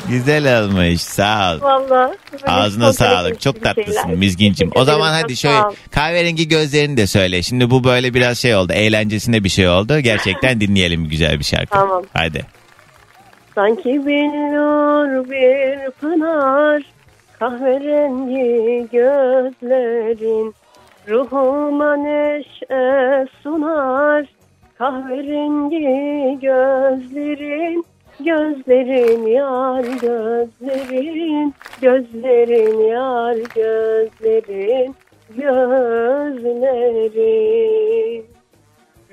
Güzel 0.09 0.65
olmuş 0.65 1.00
sağ 1.00 1.55
ol. 1.55 1.61
Valla. 1.62 2.15
Ağzına 2.47 2.93
sağlık. 2.93 3.41
Çok 3.41 3.62
tatlısın 3.62 3.93
şeyler. 4.03 4.19
Mizgincim. 4.19 4.71
O 4.75 4.85
zaman 4.85 5.12
hadi 5.12 5.37
şöyle 5.37 5.62
kahverengi 5.91 6.49
gözlerini 6.49 6.97
de 6.97 7.07
söyle. 7.07 7.43
Şimdi 7.43 7.71
bu 7.71 7.85
böyle 7.85 8.15
biraz 8.15 8.38
şey 8.38 8.57
oldu. 8.57 8.73
Eğlencesine 8.73 9.45
bir 9.45 9.49
şey 9.49 9.69
oldu. 9.69 9.99
Gerçekten 9.99 10.61
dinleyelim 10.61 11.09
güzel 11.09 11.38
bir 11.38 11.45
şarkı. 11.45 11.71
Tamam. 11.71 12.03
Hadi. 12.12 12.56
Sanki 13.57 14.07
billur 14.07 15.31
bir 15.31 15.91
pınar 15.91 16.83
Kahverengi 17.39 18.89
gözlerin 18.93 20.55
Ruhuma 21.09 21.97
neşe 21.97 23.27
sunar. 23.43 24.27
Kahverengi 24.79 26.39
gözlerin 26.41 27.85
Gözlerin 28.21 29.27
yar 29.27 29.85
gözlerin 29.85 31.55
Gözlerin 31.81 32.81
yar 32.81 33.37
gözlerin 33.55 34.95
Gözlerin. 35.37 36.67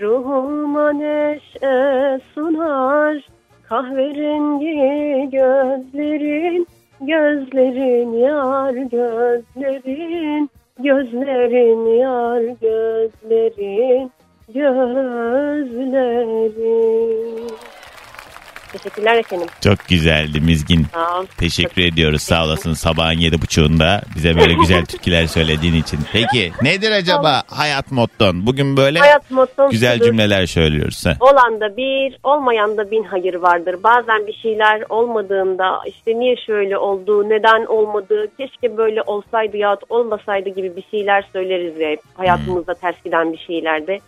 Ruhuma 0.02 0.92
neşe 0.92 2.20
sunar 2.34 3.33
Kahverengi 3.74 5.30
gözlerin 5.32 6.68
Gözlerin 7.02 8.12
yar 8.14 8.74
gözlerin 8.74 10.50
Gözlerin 10.84 11.86
yar 11.86 12.42
gözlerin 12.62 14.12
Gözlerin 14.54 15.74
Teşekkürler 18.74 19.16
efendim. 19.18 19.48
Çok 19.64 19.88
güzeldi 19.88 20.42
Mizgin. 20.42 20.86
Ol. 20.96 21.26
Teşekkür 21.38 21.82
ediyoruz. 21.82 22.22
Sağ 22.22 22.46
olasın 22.46 22.74
sabahın 22.74 23.18
yedi 23.20 23.42
buçuğunda 23.42 24.02
bize 24.16 24.36
böyle 24.40 24.54
güzel 24.54 24.86
türküler 24.86 25.28
söylediğin 25.28 25.74
için. 25.76 26.00
Peki 26.14 26.52
nedir 26.62 26.92
acaba 26.92 27.44
hayat 27.48 27.92
motton? 27.92 28.46
Bugün 28.46 28.78
böyle 28.78 29.00
Hayat 29.00 29.32
mottom 29.32 29.70
güzel 29.72 29.94
şudur. 29.96 30.06
cümleler 30.06 30.46
söylüyoruz. 30.46 31.06
ha. 31.06 31.14
Olan 31.20 31.62
da 31.62 31.78
bir, 31.78 32.18
olmayan 32.24 32.78
da 32.78 32.92
bin 32.92 33.04
hayır 33.04 33.34
vardır. 33.36 33.76
Bazen 33.84 34.28
bir 34.28 34.34
şeyler 34.34 34.84
olmadığında 34.90 35.80
işte 35.88 36.20
niye 36.20 36.36
şöyle 36.46 36.78
oldu, 36.78 37.30
neden 37.30 37.66
olmadı, 37.66 38.28
keşke 38.38 38.78
böyle 38.78 39.02
olsaydı 39.02 39.58
ya 39.58 39.78
olmasaydı 39.90 40.50
gibi 40.50 40.76
bir 40.76 40.84
şeyler 40.92 41.26
söyleriz 41.34 41.80
ya 41.80 41.90
hep. 41.90 42.00
hayatımızda 42.18 42.74
ters 42.74 42.96
giden 43.06 43.34
bir 43.34 43.38
şeylerde. 43.38 44.00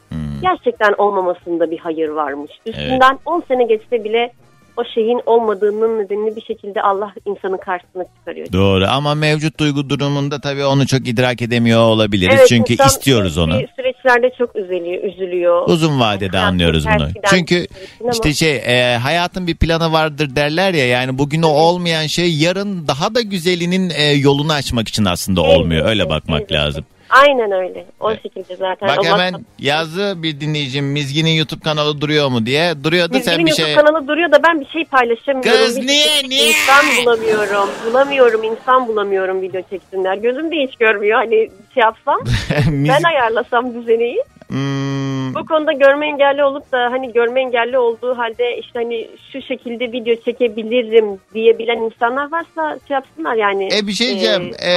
Gerçekten 0.42 0.94
olmamasında 0.98 1.72
bir 1.72 1.78
hayır 1.78 2.10
varmış. 2.10 2.52
Üstünden 2.66 3.20
10 3.26 3.44
sene 3.48 3.64
geçse 3.64 4.04
bile 4.04 4.32
o 4.78 4.84
şeyin 4.94 5.22
olmadığının 5.26 6.00
nedenini 6.00 6.36
bir 6.36 6.42
şekilde 6.42 6.82
Allah 6.82 7.14
insanın 7.26 7.58
karşısına 7.58 8.04
çıkarıyor. 8.20 8.48
Doğru 8.54 8.86
ama 8.88 9.16
mevcut 9.16 9.60
duygu 9.60 9.90
durumunda 9.90 10.40
tabii 10.42 10.66
onu 10.66 10.88
çok 10.88 11.08
idrak 11.08 11.42
edemiyor 11.42 11.80
olabiliriz. 11.80 12.36
Evet, 12.40 12.48
Çünkü 12.48 12.74
istiyoruz 12.74 13.38
onu. 13.38 13.60
bir 13.60 13.68
Süreçlerde 13.76 14.32
çok 14.38 14.56
üzülüyor. 14.56 15.04
üzülüyor. 15.04 15.70
Uzun 15.70 16.00
vadede 16.00 16.38
Hayatın 16.38 16.54
anlıyoruz 16.54 16.86
bunu. 16.86 17.08
Çünkü 17.30 17.68
ama- 18.02 18.12
işte 18.12 18.34
şey 18.34 18.56
e, 18.56 18.98
hayatın 18.98 19.48
bir 19.48 19.56
planı 19.56 19.92
vardır 19.92 20.36
derler 20.36 20.74
ya 20.74 20.88
yani 20.88 21.18
bugün 21.18 21.42
o 21.42 21.48
olmayan 21.48 22.06
şey 22.08 22.34
yarın 22.36 22.88
daha 22.88 23.16
da 23.16 23.22
güzelinin 23.22 23.90
e, 23.90 24.04
yolunu 24.12 24.54
açmak 24.54 24.88
için 24.88 25.06
aslında 25.06 25.42
olmuyor. 25.42 25.86
Öyle 25.90 26.10
bakmak 26.10 26.42
Evet. 26.42 26.52
lazım. 26.52 26.86
Aynen 27.10 27.52
öyle. 27.52 27.86
O 28.00 28.12
şekilde 28.16 28.56
zaten. 28.56 28.90
Bak 28.90 29.00
O 29.02 29.06
hemen 29.06 29.32
WhatsApp- 29.32 29.44
yazdı 29.60 30.24
bir 30.24 30.40
dinleyicim 30.40 30.86
Mizgin'in 30.86 31.32
YouTube 31.32 31.62
kanalı 31.64 32.02
duruyor 32.02 32.30
mu 32.30 32.46
diye. 32.46 32.74
Duruyordu 32.84 33.14
Bizim 33.14 33.24
sen 33.34 33.38
bir 33.46 33.50
YouTube 33.50 33.66
şey. 33.66 33.76
kanalı 33.76 34.08
duruyor 34.08 34.32
da 34.32 34.44
ben 34.44 34.60
bir 34.62 34.66
şey 34.68 34.86
paylaşamıyorum. 34.86 35.52
Kız 35.66 35.78
Video 35.78 35.88
niye, 35.88 36.04
çekecek 36.08 36.30
niye? 36.30 36.48
İnsan 36.50 36.86
bulamıyorum. 37.06 37.70
Bulamıyorum 37.90 38.44
insan 38.44 38.88
bulamıyorum 38.88 39.42
video 39.42 39.62
çeksinler. 39.70 40.16
Gözüm 40.18 40.52
de 40.52 40.56
hiç 40.56 40.76
görmüyor. 40.76 41.18
Hani 41.18 41.50
şey 41.74 41.82
yapsam 41.82 42.20
ben 42.72 43.04
ayarlasam 43.04 43.74
düzeneyi. 43.74 44.22
Hmm, 44.48 45.34
Bu 45.36 45.46
konuda 45.46 45.72
görme 45.74 46.08
engelli 46.08 46.44
olup 46.44 46.72
da 46.72 46.78
hani 46.92 47.14
görme 47.14 47.42
engelli 47.42 47.78
olduğu 47.78 48.18
halde 48.18 48.58
işte 48.58 48.80
hani 48.80 49.08
şu 49.32 49.42
şekilde 49.42 49.92
video 49.92 50.16
çekebilirim 50.16 51.20
diyebilen 51.34 51.78
insanlar 51.78 52.32
varsa 52.32 52.80
şey 52.88 52.96
yapsınlar 52.96 53.36
yani. 53.36 53.70
E 53.78 53.88
bir 53.88 53.92
şey 53.92 54.08
diyeceğim. 54.08 54.44
E, 54.44 54.76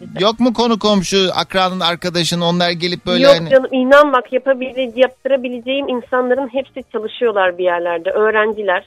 bize. 0.00 0.24
yok 0.24 0.40
mu 0.40 0.52
konu 0.52 0.78
komşu, 0.78 1.28
akranın, 1.34 1.80
arkadaşın 1.80 2.40
onlar 2.40 2.70
gelip 2.70 3.06
böyle 3.06 3.24
Yok 3.24 3.34
hani... 3.38 3.50
canım 3.50 3.72
inan 3.72 4.12
bak 4.12 4.32
yapabile, 4.32 4.92
yaptırabileceğim 4.96 5.88
insanların 5.88 6.48
hepsi 6.48 6.82
çalışıyorlar 6.92 7.58
bir 7.58 7.64
yerlerde. 7.64 8.10
Öğrenciler. 8.10 8.86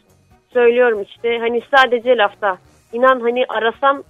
Söylüyorum 0.53 1.01
işte 1.01 1.39
hani 1.39 1.61
sadece 1.75 2.17
lafta. 2.17 2.57
İnan 2.93 3.19
hani 3.19 3.45
arasam 3.49 4.03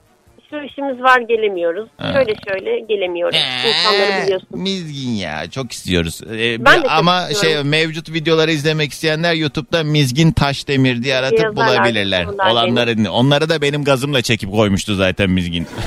şu 0.50 0.58
işimiz 0.62 1.02
var 1.04 1.20
gelemiyoruz. 1.22 1.90
Ha. 1.98 2.14
Şöyle 2.14 2.34
şöyle 2.48 2.80
gelemiyoruz. 2.80 3.36
Ee, 3.38 3.70
İnsanları 3.70 4.24
biliyorsun. 4.24 4.50
Mizgin 4.52 5.12
ya 5.12 5.50
çok 5.50 5.72
istiyoruz. 5.72 6.22
Ee, 6.32 6.66
Ben 6.66 6.78
de 6.78 6.82
çok 6.82 6.92
ama 6.92 7.30
istiyorum. 7.30 7.62
şey 7.64 7.70
mevcut 7.70 8.14
videoları 8.14 8.52
izlemek 8.52 8.92
isteyenler 8.92 9.34
YouTube'da 9.34 9.84
Mizgin 9.84 10.32
Taşdemir 10.32 11.04
diye 11.04 11.16
aratıp 11.16 11.40
Yazarlar, 11.44 11.68
bulabilirler. 11.78 12.26
Olanları 12.26 13.12
onları 13.12 13.50
da 13.50 13.62
benim 13.62 13.84
gazımla 13.84 14.22
çekip 14.22 14.52
koymuştu 14.52 14.96
zaten 14.96 15.30
Mizgin. 15.30 15.68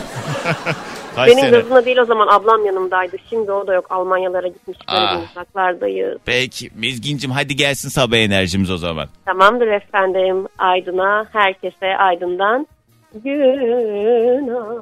Kaç 1.16 1.26
Benim 1.28 1.38
sene? 1.40 1.50
gözümde 1.50 1.84
değil 1.84 1.96
o 1.98 2.04
zaman 2.04 2.26
ablam 2.28 2.66
yanımdaydı. 2.66 3.16
Şimdi 3.30 3.52
o 3.52 3.66
da 3.66 3.74
yok. 3.74 3.86
Almanyalara 3.90 4.46
gitmiş 4.48 4.78
böyle 4.92 5.00
Ah. 5.06 5.20
bir 5.22 5.26
uzaklardayız. 5.30 6.18
Peki 6.26 6.70
Mizgincim 6.74 7.30
hadi 7.30 7.56
gelsin 7.56 7.88
sabah 7.88 8.16
enerjimiz 8.16 8.70
o 8.70 8.76
zaman. 8.76 9.08
Tamamdır 9.24 9.66
efendim. 9.66 10.46
Aydın'a, 10.58 11.26
herkese 11.32 11.96
Aydın'dan 11.98 12.66
günaydın. 13.14 14.72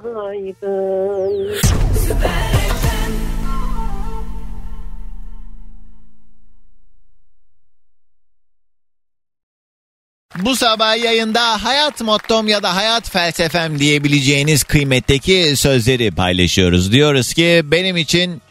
Bu 10.38 10.56
sabah 10.56 11.04
yayında 11.04 11.64
hayat 11.64 12.00
mottom 12.00 12.48
ya 12.48 12.62
da 12.62 12.76
hayat 12.76 13.10
felsefem 13.10 13.78
diyebileceğiniz 13.78 14.64
kıymetteki 14.64 15.56
sözleri 15.56 16.10
paylaşıyoruz. 16.10 16.92
Diyoruz 16.92 17.34
ki 17.34 17.62
benim 17.64 17.96
için 17.96 18.42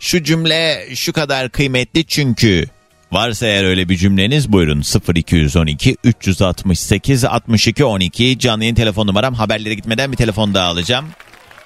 şu 0.00 0.22
cümle 0.22 0.88
şu 0.94 1.12
kadar 1.12 1.50
kıymetli 1.50 2.04
çünkü 2.04 2.64
varsa 3.12 3.46
eğer 3.46 3.64
öyle 3.64 3.88
bir 3.88 3.96
cümleniz 3.96 4.52
buyurun 4.52 4.82
0212 5.14 5.96
368 6.04 7.24
62 7.24 7.84
12 7.84 8.38
canlı 8.38 8.64
yayın 8.64 8.74
telefon 8.74 9.06
numaram 9.06 9.34
haberlere 9.34 9.74
gitmeden 9.74 10.12
bir 10.12 10.16
telefon 10.16 10.54
daha 10.54 10.68
alacağım. 10.68 11.06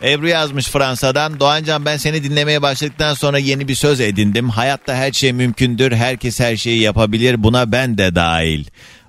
Ebru 0.02 0.28
yazmış 0.28 0.68
Fransa'dan. 0.68 1.40
Doğancan 1.40 1.84
ben 1.84 1.96
seni 1.96 2.24
dinlemeye 2.24 2.62
başladıktan 2.62 3.14
sonra 3.14 3.38
yeni 3.38 3.68
bir 3.68 3.74
söz 3.74 4.00
edindim. 4.00 4.48
Hayatta 4.48 4.94
her 4.94 5.12
şey 5.12 5.32
mümkündür. 5.32 5.92
Herkes 5.92 6.40
her 6.40 6.56
şeyi 6.56 6.80
yapabilir. 6.80 7.42
Buna 7.42 7.72
ben 7.72 7.98
de 7.98 8.14
dahil. 8.14 8.64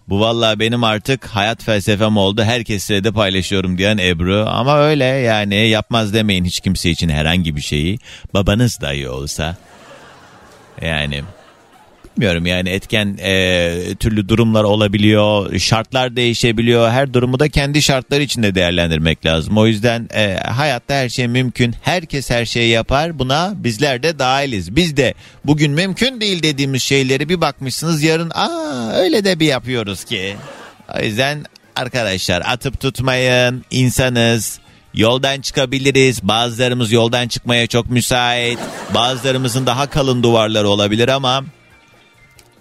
Bu 0.10 0.20
vallahi 0.20 0.60
benim 0.60 0.84
artık 0.84 1.26
hayat 1.26 1.64
felsefem 1.64 2.18
oldu. 2.18 2.44
Herkesle 2.44 3.04
de 3.04 3.12
paylaşıyorum 3.12 3.78
diyen 3.78 3.98
Ebru. 3.98 4.46
Ama 4.50 4.80
öyle 4.80 5.04
yani 5.04 5.68
yapmaz 5.68 6.14
demeyin 6.14 6.46
hiç 6.46 6.60
kimse 6.60 6.90
için 6.90 7.10
herhangi 7.10 7.56
bir 7.56 7.62
şeyi. 7.62 8.00
Babanız 8.34 8.82
dahi 8.82 9.10
olsa. 9.10 9.58
Yani 10.82 11.24
bilmiyorum 12.18 12.46
yani 12.46 12.70
etken 12.70 13.18
e, 13.22 13.96
türlü 14.00 14.30
durumlar 14.30 14.64
olabiliyor, 14.64 15.60
şartlar 15.60 16.16
değişebiliyor. 16.16 16.90
Her 16.90 17.14
durumu 17.14 17.40
da 17.40 17.50
kendi 17.50 17.82
şartları 17.82 18.22
içinde 18.22 18.56
değerlendirmek 18.56 19.26
lazım. 19.26 19.58
O 19.58 19.68
yüzden 19.68 20.10
e, 20.14 20.36
hayatta 20.36 20.94
her 20.94 21.10
şey 21.10 21.28
mümkün. 21.28 21.76
Herkes 21.82 22.30
her 22.30 22.46
şeyi 22.46 22.70
yapar. 22.70 23.20
Buna 23.20 23.54
bizler 23.56 24.04
de 24.04 24.20
dahiliz. 24.20 24.76
Biz 24.76 24.98
de 24.98 25.14
bugün 25.46 25.72
mümkün 25.72 26.22
değil 26.22 26.44
dediğimiz 26.44 26.84
şeyleri 26.84 27.30
bir 27.30 27.42
bakmışsınız 27.42 28.04
yarın 28.04 28.30
aa 28.30 28.92
öyle 28.94 29.26
de 29.26 29.40
bir 29.40 29.48
yapıyoruz 29.48 30.04
ki. 30.04 30.36
O 31.00 31.04
yüzden 31.04 31.46
arkadaşlar 31.76 32.42
atıp 32.46 32.80
tutmayın. 32.80 33.66
insanız. 33.72 34.60
Yoldan 34.94 35.42
çıkabiliriz. 35.42 36.24
Bazılarımız 36.24 36.92
yoldan 36.92 37.28
çıkmaya 37.28 37.68
çok 37.68 37.90
müsait. 37.90 38.60
Bazılarımızın 38.94 39.66
daha 39.66 39.90
kalın 39.90 40.24
duvarları 40.24 40.70
olabilir 40.70 41.08
ama 41.08 41.44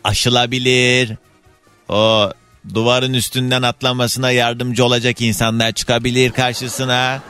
aşılabilir. 0.04 1.12
O 1.88 2.30
duvarın 2.74 3.12
üstünden 3.12 3.62
atlamasına 3.62 4.30
yardımcı 4.30 4.84
olacak 4.84 5.20
insanlar 5.20 5.72
çıkabilir 5.72 6.30
karşısına. 6.30 7.22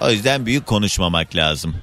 O 0.00 0.10
yüzden 0.10 0.46
büyük 0.46 0.66
konuşmamak 0.66 1.36
lazım. 1.36 1.74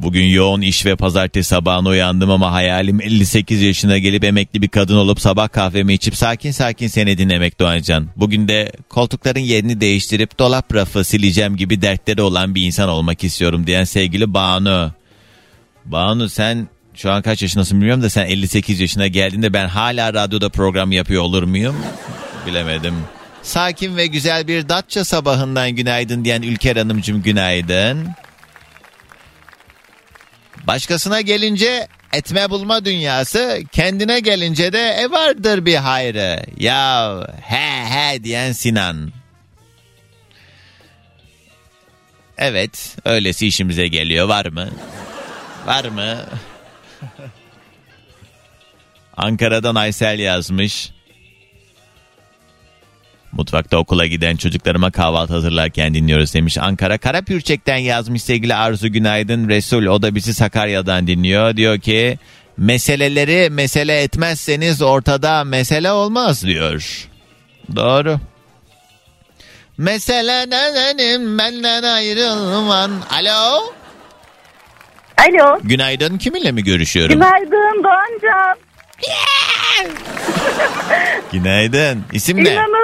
Bugün 0.00 0.24
yoğun 0.24 0.60
iş 0.60 0.86
ve 0.86 0.96
pazartesi 0.96 1.48
sabahına 1.48 1.88
uyandım 1.88 2.30
ama 2.30 2.52
hayalim 2.52 3.00
58 3.00 3.62
yaşına 3.62 3.98
gelip 3.98 4.24
emekli 4.24 4.62
bir 4.62 4.68
kadın 4.68 4.96
olup 4.96 5.20
sabah 5.20 5.48
kahvemi 5.48 5.94
içip 5.94 6.16
sakin 6.16 6.50
sakin 6.50 6.86
seni 6.86 7.18
dinlemek 7.18 7.60
Doğancan. 7.60 8.08
Bugün 8.16 8.48
de 8.48 8.72
koltukların 8.88 9.40
yerini 9.40 9.80
değiştirip 9.80 10.38
dolap 10.38 10.74
rafı 10.74 11.04
sileceğim 11.04 11.56
gibi 11.56 11.82
dertleri 11.82 12.22
olan 12.22 12.54
bir 12.54 12.62
insan 12.62 12.88
olmak 12.88 13.24
istiyorum 13.24 13.66
diyen 13.66 13.84
sevgili 13.84 14.34
Banu. 14.34 14.92
Banu 15.84 16.28
sen 16.28 16.68
şu 16.94 17.12
an 17.12 17.22
kaç 17.22 17.42
yaşındasın 17.42 17.80
bilmiyorum 17.80 18.02
da 18.02 18.10
sen 18.10 18.26
58 18.26 18.80
yaşına 18.80 19.06
geldiğinde 19.06 19.52
ben 19.52 19.68
hala 19.68 20.14
radyoda 20.14 20.48
program 20.48 20.92
yapıyor 20.92 21.22
olur 21.22 21.42
muyum? 21.42 21.76
Bilemedim. 22.46 22.94
Sakin 23.42 23.96
ve 23.96 24.06
güzel 24.06 24.48
bir 24.48 24.68
Datça 24.68 25.04
sabahından 25.04 25.70
günaydın 25.70 26.24
diyen 26.24 26.42
Ülker 26.42 26.76
Hanımcığım 26.76 27.22
günaydın. 27.22 28.08
Başkasına 30.66 31.20
gelince 31.20 31.88
etme 32.12 32.50
bulma 32.50 32.84
dünyası, 32.84 33.62
kendine 33.72 34.20
gelince 34.20 34.72
de 34.72 34.78
e 34.78 35.10
vardır 35.10 35.66
bir 35.66 35.76
hayrı. 35.76 36.42
Ya 36.58 37.18
he 37.42 37.84
he 37.84 38.24
diyen 38.24 38.52
Sinan. 38.52 39.12
Evet, 42.38 42.96
öylesi 43.04 43.46
işimize 43.46 43.88
geliyor 43.88 44.28
var 44.28 44.46
mı? 44.46 44.68
Var 45.66 45.84
mı? 45.84 46.16
Ankara'dan 49.16 49.74
Aysel 49.74 50.18
yazmış. 50.18 50.90
Mutfakta 53.32 53.76
okula 53.76 54.06
giden 54.06 54.36
çocuklarıma 54.36 54.90
kahvaltı 54.90 55.32
hazırlarken 55.32 55.94
dinliyoruz 55.94 56.34
demiş. 56.34 56.58
Ankara 56.58 56.98
Karapürçek'ten 56.98 57.76
yazmış 57.76 58.22
sevgili 58.22 58.54
Arzu 58.54 58.88
Günaydın. 58.88 59.48
Resul 59.48 59.86
o 59.86 60.02
da 60.02 60.14
bizi 60.14 60.34
Sakarya'dan 60.34 61.06
dinliyor. 61.06 61.56
Diyor 61.56 61.78
ki 61.78 62.18
meseleleri 62.56 63.50
mesele 63.50 64.02
etmezseniz 64.02 64.82
ortada 64.82 65.44
mesele 65.44 65.92
olmaz 65.92 66.44
diyor. 66.44 67.08
Doğru. 67.76 68.20
Mesele 69.78 70.50
benim 70.50 71.38
benden 71.38 71.82
ayrılman. 71.82 72.90
Alo. 73.10 73.72
Alo. 75.18 75.58
Günaydın 75.64 76.18
kiminle 76.18 76.52
mi 76.52 76.64
görüşüyorum? 76.64 77.14
Günaydın 77.14 77.84
Doğancan. 77.84 78.56
Günaydın. 81.32 82.04
İsim 82.12 82.44
ne? 82.44 82.52
İnanılmaz 82.52 82.81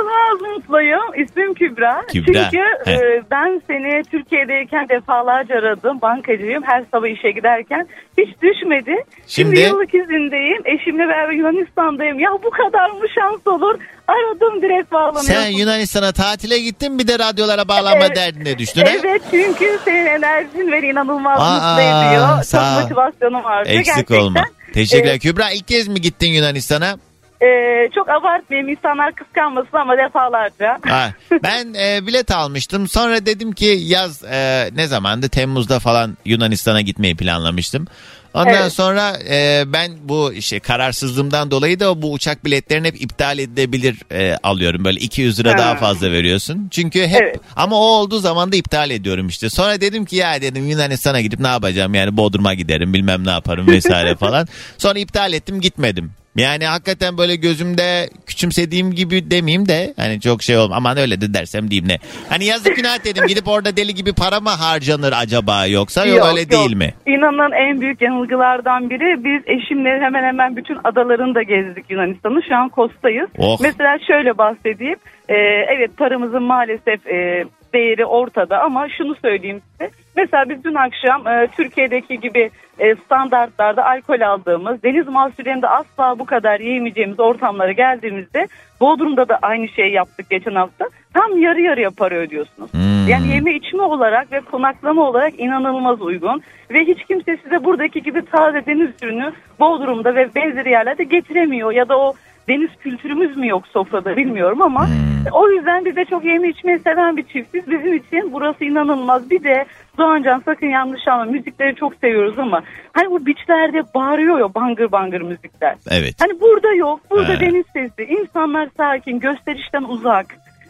mutluyum. 0.69 1.25
İsmim 1.25 1.55
Kübra. 1.55 2.03
Kübra, 2.13 2.45
Çünkü 2.45 2.59
he. 2.85 2.93
e, 2.93 3.23
ben 3.31 3.63
seni 3.67 4.03
Türkiye'deyken 4.03 4.89
defalarca 4.89 5.55
aradım. 5.55 6.01
Bankacıyım. 6.03 6.63
Her 6.63 6.85
sabah 6.91 7.09
işe 7.09 7.31
giderken. 7.31 7.89
Hiç 8.19 8.29
düşmedi. 8.43 8.95
Şimdi, 9.27 9.57
Şimdi? 9.57 9.61
yıllık 9.61 9.95
izindeyim. 9.95 10.63
Eşimle 10.65 11.09
beraber 11.09 11.33
Yunanistan'dayım. 11.33 12.19
Ya 12.19 12.31
bu 12.45 12.51
kadar 12.51 12.91
mı 12.91 13.07
şans 13.15 13.47
olur? 13.47 13.79
Aradım 14.09 14.63
direkt 14.63 14.93
bağlanıyorsun. 14.93 15.33
Sen 15.33 15.49
Yunanistan'a 15.51 16.13
tatile 16.13 16.59
gittin 16.59 16.99
bir 16.99 17.09
de 17.09 17.19
radyolara 17.19 17.69
bağlanma 17.69 18.07
Evet. 18.07 18.17
derdine 18.17 18.59
düştün? 18.59 18.85
Evet 19.01 19.23
çünkü 19.31 19.79
senin 19.85 20.07
enerjin 20.07 20.73
beni 20.73 20.87
inanılmaz 20.87 21.41
Aa, 21.41 21.55
mutlu 21.55 21.83
ediyor. 21.83 22.29
Çok 22.53 22.83
motivasyonum 22.83 23.45
vardı. 23.45 23.69
Eksik 23.69 23.87
Gerçekten. 23.87 24.17
olma. 24.17 24.45
Teşekkürler. 24.75 25.11
Evet. 25.13 25.23
Kübra 25.23 25.51
ilk 25.51 25.69
kez 25.69 25.89
mi 25.89 26.01
gittin 26.01 26.29
Yunanistan'a? 26.29 26.97
Ee, 27.43 27.89
çok 27.95 28.09
abartmayayım 28.09 28.69
insanlar 28.69 29.15
kıskanmasın 29.15 29.77
ama 29.77 29.99
defalarca. 29.99 30.79
Ha, 30.89 31.13
ben 31.43 31.75
e, 31.75 32.07
bilet 32.07 32.31
almıştım. 32.31 32.89
Sonra 32.89 33.27
dedim 33.27 33.53
ki 33.53 33.79
yaz 33.81 34.25
e, 34.25 34.71
ne 34.75 34.87
zamandı? 34.87 35.29
Temmuz'da 35.29 35.79
falan 35.79 36.17
Yunanistan'a 36.25 36.81
gitmeyi 36.81 37.17
planlamıştım. 37.17 37.87
Ondan 38.35 38.55
Evet. 38.55 38.73
sonra 38.73 39.13
e, 39.31 39.63
ben 39.67 39.93
bu 40.03 40.33
işte 40.33 40.61
kararsızlığımdan 40.61 41.51
dolayı 41.51 41.81
da 41.81 42.03
bu 42.03 42.13
uçak 42.13 42.45
biletlerini 42.45 42.87
hep 42.87 43.03
iptal 43.03 43.39
edilebilir 43.39 44.03
e, 44.13 44.37
alıyorum. 44.43 44.85
Böyle 44.85 45.01
200 45.01 45.41
lira 45.41 45.53
Ha. 45.53 45.59
daha 45.59 45.75
fazla 45.77 46.11
veriyorsun. 46.13 46.69
Çünkü 46.71 47.07
hep 47.07 47.23
Evet. 47.23 47.37
ama 47.57 47.77
o 47.77 47.85
olduğu 47.85 48.19
zaman 48.19 48.53
da 48.53 48.57
iptal 48.57 48.91
ediyorum 48.91 49.29
işte. 49.29 49.51
Sonra 49.51 49.81
dedim 49.81 50.05
ki 50.05 50.17
ya 50.17 50.43
dedim 50.43 50.69
Yunanistan'a 50.69 51.21
gidip 51.21 51.41
ne 51.41 51.49
yapacağım 51.49 51.95
yani 51.95 52.17
Bodrum'a 52.17 52.55
giderim 52.55 52.95
bilmem 52.95 53.27
ne 53.27 53.31
yaparım 53.31 53.67
vesaire 53.69 54.15
falan. 54.21 54.49
Sonra 54.79 54.99
iptal 54.99 55.33
ettim 55.33 55.61
gitmedim. 55.61 56.13
Yani 56.39 56.67
hakikaten 56.67 57.19
böyle 57.19 57.37
gözümde 57.37 58.09
küçümsediğim 58.27 58.91
gibi 58.93 59.31
demeyeyim 59.31 59.69
de 59.69 59.95
hani 59.97 60.21
çok 60.21 60.43
şey 60.43 60.57
olma 60.59 60.77
aman 60.77 60.97
öyle 60.97 61.21
de 61.21 61.35
dersem 61.35 61.71
diyeyim 61.71 61.89
ne. 61.89 61.99
Hani 62.29 62.45
yazık 62.45 62.77
günah 62.77 63.05
dedim 63.05 63.27
gidip 63.27 63.49
orada 63.49 63.77
deli 63.77 63.95
gibi 63.95 64.13
para 64.13 64.41
mı 64.41 64.49
harcanır 64.51 65.15
acaba 65.17 65.67
yoksa 65.67 66.07
yok, 66.07 66.27
öyle 66.31 66.41
yok. 66.41 66.51
değil 66.51 66.77
mi? 66.77 66.95
İnanın 67.07 67.53
en 67.53 67.81
büyük 67.81 68.03
yanılgılardan 68.03 68.91
biri 68.91 69.25
biz 69.25 69.43
eşimle 69.47 70.01
hemen 70.01 70.25
hemen 70.25 70.57
bütün 70.57 70.79
adalarını 70.85 71.35
da 71.35 71.43
gezdik 71.43 71.91
Yunanistan'ı. 71.91 72.43
Şu 72.49 72.57
an 72.57 72.69
Kos'tayız. 72.69 73.29
Oh. 73.39 73.59
Mesela 73.61 73.99
şöyle 74.07 74.39
bahsedeyim. 74.39 74.97
Ee, 75.29 75.35
evet 75.77 75.97
paramızın 75.97 76.43
maalesef 76.43 77.07
e, 77.07 77.45
değeri 77.75 78.07
ortada 78.07 78.63
ama 78.63 78.89
şunu 78.99 79.15
söyleyeyim 79.23 79.61
size. 79.73 79.91
Mesela 80.19 80.49
biz 80.49 80.65
dün 80.65 80.75
akşam 80.75 81.27
e, 81.27 81.49
Türkiye'deki 81.57 82.21
gibi 82.21 82.51
e, 82.79 82.95
standartlarda 82.95 83.85
alkol 83.85 84.21
aldığımız, 84.21 84.83
deniz 84.83 85.09
mahsullerinde 85.09 85.69
asla 85.69 86.19
bu 86.19 86.27
kadar 86.27 86.61
yiyemeyeceğimiz 86.61 87.21
ortamlara 87.21 87.73
geldiğimizde 87.73 88.49
Bodrum'da 88.81 89.29
da 89.29 89.39
aynı 89.43 89.69
şeyi 89.69 89.93
yaptık 89.93 90.31
geçen 90.31 90.55
hafta. 90.55 90.89
Tam 91.15 91.43
yarı 91.43 91.61
yarıya 91.61 91.91
para 91.91 92.15
ödüyorsunuz. 92.15 92.73
Hmm. 92.73 93.09
Yani 93.09 93.35
yeme 93.35 93.55
içme 93.55 93.83
olarak 93.83 94.33
ve 94.33 94.41
konaklama 94.41 95.09
olarak 95.09 95.41
inanılmaz 95.41 96.03
uygun. 96.03 96.43
Ve 96.71 96.85
hiç 96.85 97.05
kimse 97.05 97.37
size 97.37 97.65
buradaki 97.65 98.03
gibi 98.03 98.25
taze 98.25 98.67
deniz 98.67 98.91
ürünü 99.03 99.33
Bodrum'da 99.61 100.15
ve 100.15 100.35
benzeri 100.35 100.71
yerlerde 100.71 101.05
getiremiyor. 101.05 101.73
Ya 101.73 101.89
da 101.89 101.99
o 101.99 102.15
deniz 102.49 102.71
kültürümüz 102.81 103.37
mü 103.37 103.49
yok 103.49 103.67
sofrada 103.67 104.17
bilmiyorum 104.17 104.63
ama 104.63 104.87
Hmm. 104.89 104.95
o 105.33 105.49
yüzden 105.49 105.85
biz 105.85 105.97
de 105.97 106.05
çok 106.05 106.25
yeme 106.25 106.49
içmeyi 106.49 106.79
seven 106.79 107.17
bir 107.17 107.23
çiftiz. 107.23 107.71
Bizim 107.71 107.95
için 107.95 108.33
burası 108.33 108.65
inanılmaz. 108.65 109.31
Bir 109.31 109.45
de 109.45 109.65
Doğancan 109.99 110.43
sakın 110.45 110.67
yanlış 110.67 111.09
anlama 111.09 111.31
müzikleri 111.33 111.75
çok 111.75 111.95
seviyoruz 111.95 112.39
ama 112.39 112.63
hani 112.93 113.11
bu 113.11 113.27
beachlerde 113.27 113.83
bağırıyor 113.95 114.39
ya 114.39 114.55
bangır 114.55 114.93
bangır 114.93 115.21
müzikler. 115.21 115.75
Evet. 115.91 116.15
Hani 116.21 116.41
burada 116.41 116.75
yok. 116.75 117.01
Burada 117.11 117.33
He. 117.33 117.41
deniz 117.41 117.67
sesi. 117.73 118.03
İnsanlar 118.05 118.69
sakin, 118.77 119.21
gösterişten 119.21 119.83
uzak. 119.83 120.27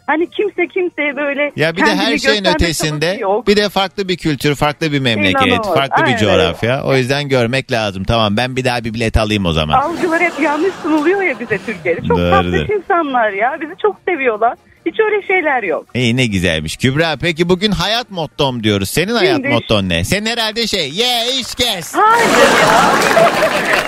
Hani 0.09 0.29
kimse 0.29 0.67
kimseye 0.67 1.15
böyle 1.15 1.51
Ya 1.55 1.75
bir 1.75 1.85
de 1.85 1.95
her 1.95 2.17
şeyin 2.17 2.45
ötesinde 2.45 3.19
bir 3.47 3.55
de 3.57 3.69
farklı 3.69 4.07
bir 4.07 4.17
kültür, 4.17 4.55
farklı 4.55 4.91
bir 4.91 4.99
memleket, 4.99 5.41
İnanılmaz. 5.41 5.73
farklı 5.73 6.03
bir 6.03 6.07
Aynen 6.07 6.17
coğrafya. 6.17 6.83
O 6.83 6.95
yüzden 6.95 7.29
görmek 7.29 7.71
lazım. 7.71 8.03
Tamam 8.03 8.37
ben 8.37 8.55
bir 8.55 8.65
daha 8.65 8.83
bir 8.83 8.93
bilet 8.93 9.17
alayım 9.17 9.45
o 9.45 9.53
zaman. 9.53 9.81
Algılar 9.81 10.21
hep 10.21 10.39
yanlış 10.39 10.73
sunuluyor 10.83 11.21
ya 11.21 11.39
bize 11.39 11.57
Türkiye'de. 11.57 12.01
Çok 12.01 12.17
Doğrudur. 12.17 12.31
tatlı 12.31 12.73
insanlar 12.73 13.29
ya. 13.29 13.57
Bizi 13.61 13.73
çok 13.81 13.95
seviyorlar. 14.07 14.57
Hiç 14.85 14.99
öyle 14.99 15.21
şeyler 15.27 15.63
yok. 15.63 15.85
İyi 15.93 16.17
ne 16.17 16.25
güzelmiş. 16.25 16.77
Kübra 16.77 17.15
peki 17.21 17.49
bugün 17.49 17.71
hayat 17.71 18.11
mottom 18.11 18.63
diyoruz. 18.63 18.89
Senin 18.89 19.13
hayat 19.13 19.35
Şimdi- 19.35 19.47
motton 19.49 19.89
ne? 19.89 20.03
Senin 20.03 20.25
herhalde 20.25 20.67
şey 20.67 20.89
ye 20.89 21.39
iç 21.39 21.55
kes. 21.55 21.95
Hayır 21.95 22.29
ya. 22.29 22.89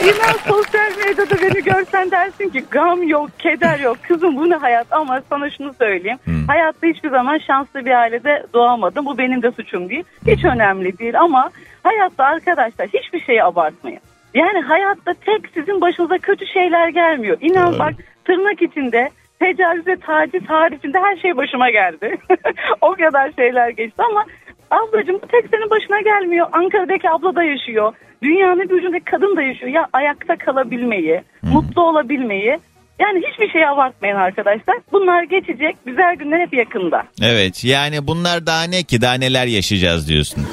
İnan 0.14 0.38
sosyal 0.48 0.92
medyada 1.06 1.42
beni 1.42 1.64
görsen 1.64 2.12
dersin 2.12 2.50
ki 2.50 2.64
gam 2.72 3.08
yok, 3.08 3.30
keder 3.40 3.80
yok. 3.80 3.98
Kızım 4.08 4.36
bu 4.38 4.50
ne 4.50 4.56
hayat 4.56 4.88
ama 4.92 5.22
sana 5.30 5.50
şunu 5.50 5.74
söyleyeyim. 5.80 6.18
Hmm. 6.24 6.48
Hayatta 6.48 6.88
hiçbir 6.88 7.10
zaman 7.10 7.38
şanslı 7.48 7.86
bir 7.86 7.92
ailede 7.92 8.44
doğamadım. 8.54 9.06
Bu 9.06 9.18
benim 9.18 9.42
de 9.42 9.52
suçum 9.52 9.90
değil. 9.90 10.04
Hiç 10.28 10.46
önemli 10.46 10.98
değil 10.98 11.20
ama 11.20 11.50
hayatta 11.84 12.24
arkadaşlar 12.24 12.88
hiçbir 12.88 13.20
şeyi 13.26 13.44
abartmayın. 13.44 14.00
Yani 14.34 14.62
hayatta 14.62 15.14
tek 15.26 15.42
sizin 15.54 15.82
başınıza 15.82 16.18
kötü 16.18 16.48
şeyler 16.48 16.88
gelmiyor. 16.90 17.38
İnan 17.42 17.72
Doğru. 17.72 17.80
bak 17.80 17.94
tırnak 18.26 18.62
içinde 18.62 19.10
tecavüz 19.42 19.88
ve 19.88 19.96
taciz 19.96 20.44
haricinde 20.48 20.98
her 21.00 21.18
şey 21.18 21.38
başıma 21.38 21.70
geldi. 21.70 22.18
o 22.82 22.92
kadar 22.92 23.32
şeyler 23.36 23.70
geçti 23.70 24.04
ama 24.10 24.26
ablacığım 24.72 25.20
bu 25.24 25.28
tek 25.28 25.46
senin 25.52 25.70
başına 25.70 26.02
gelmiyor. 26.02 26.48
Ankara'daki 26.52 27.10
abla 27.10 27.36
da 27.36 27.44
yaşıyor. 27.44 27.94
Dünyanın 28.24 28.70
bir 28.70 28.74
ucundaki 28.74 29.06
kadın 29.06 29.36
da 29.36 29.42
yaşıyor. 29.42 29.72
Ya 29.72 29.88
ayakta 29.94 30.36
kalabilmeyi, 30.36 31.22
mutlu 31.42 31.82
olabilmeyi. 31.82 32.60
Yani 33.00 33.22
hiçbir 33.32 33.50
şey 33.50 33.68
abartmayın 33.68 34.16
arkadaşlar. 34.16 34.78
Bunlar 34.92 35.24
geçecek. 35.24 35.76
Güzel 35.86 36.16
günler 36.16 36.40
hep 36.40 36.54
yakında. 36.54 37.04
Evet 37.24 37.66
yani 37.66 38.08
bunlar 38.08 38.46
daha 38.46 38.64
ne 38.64 38.84
ki 38.84 39.02
daha 39.02 39.14
neler 39.14 39.46
yaşayacağız 39.46 40.10
diyorsun. 40.10 40.48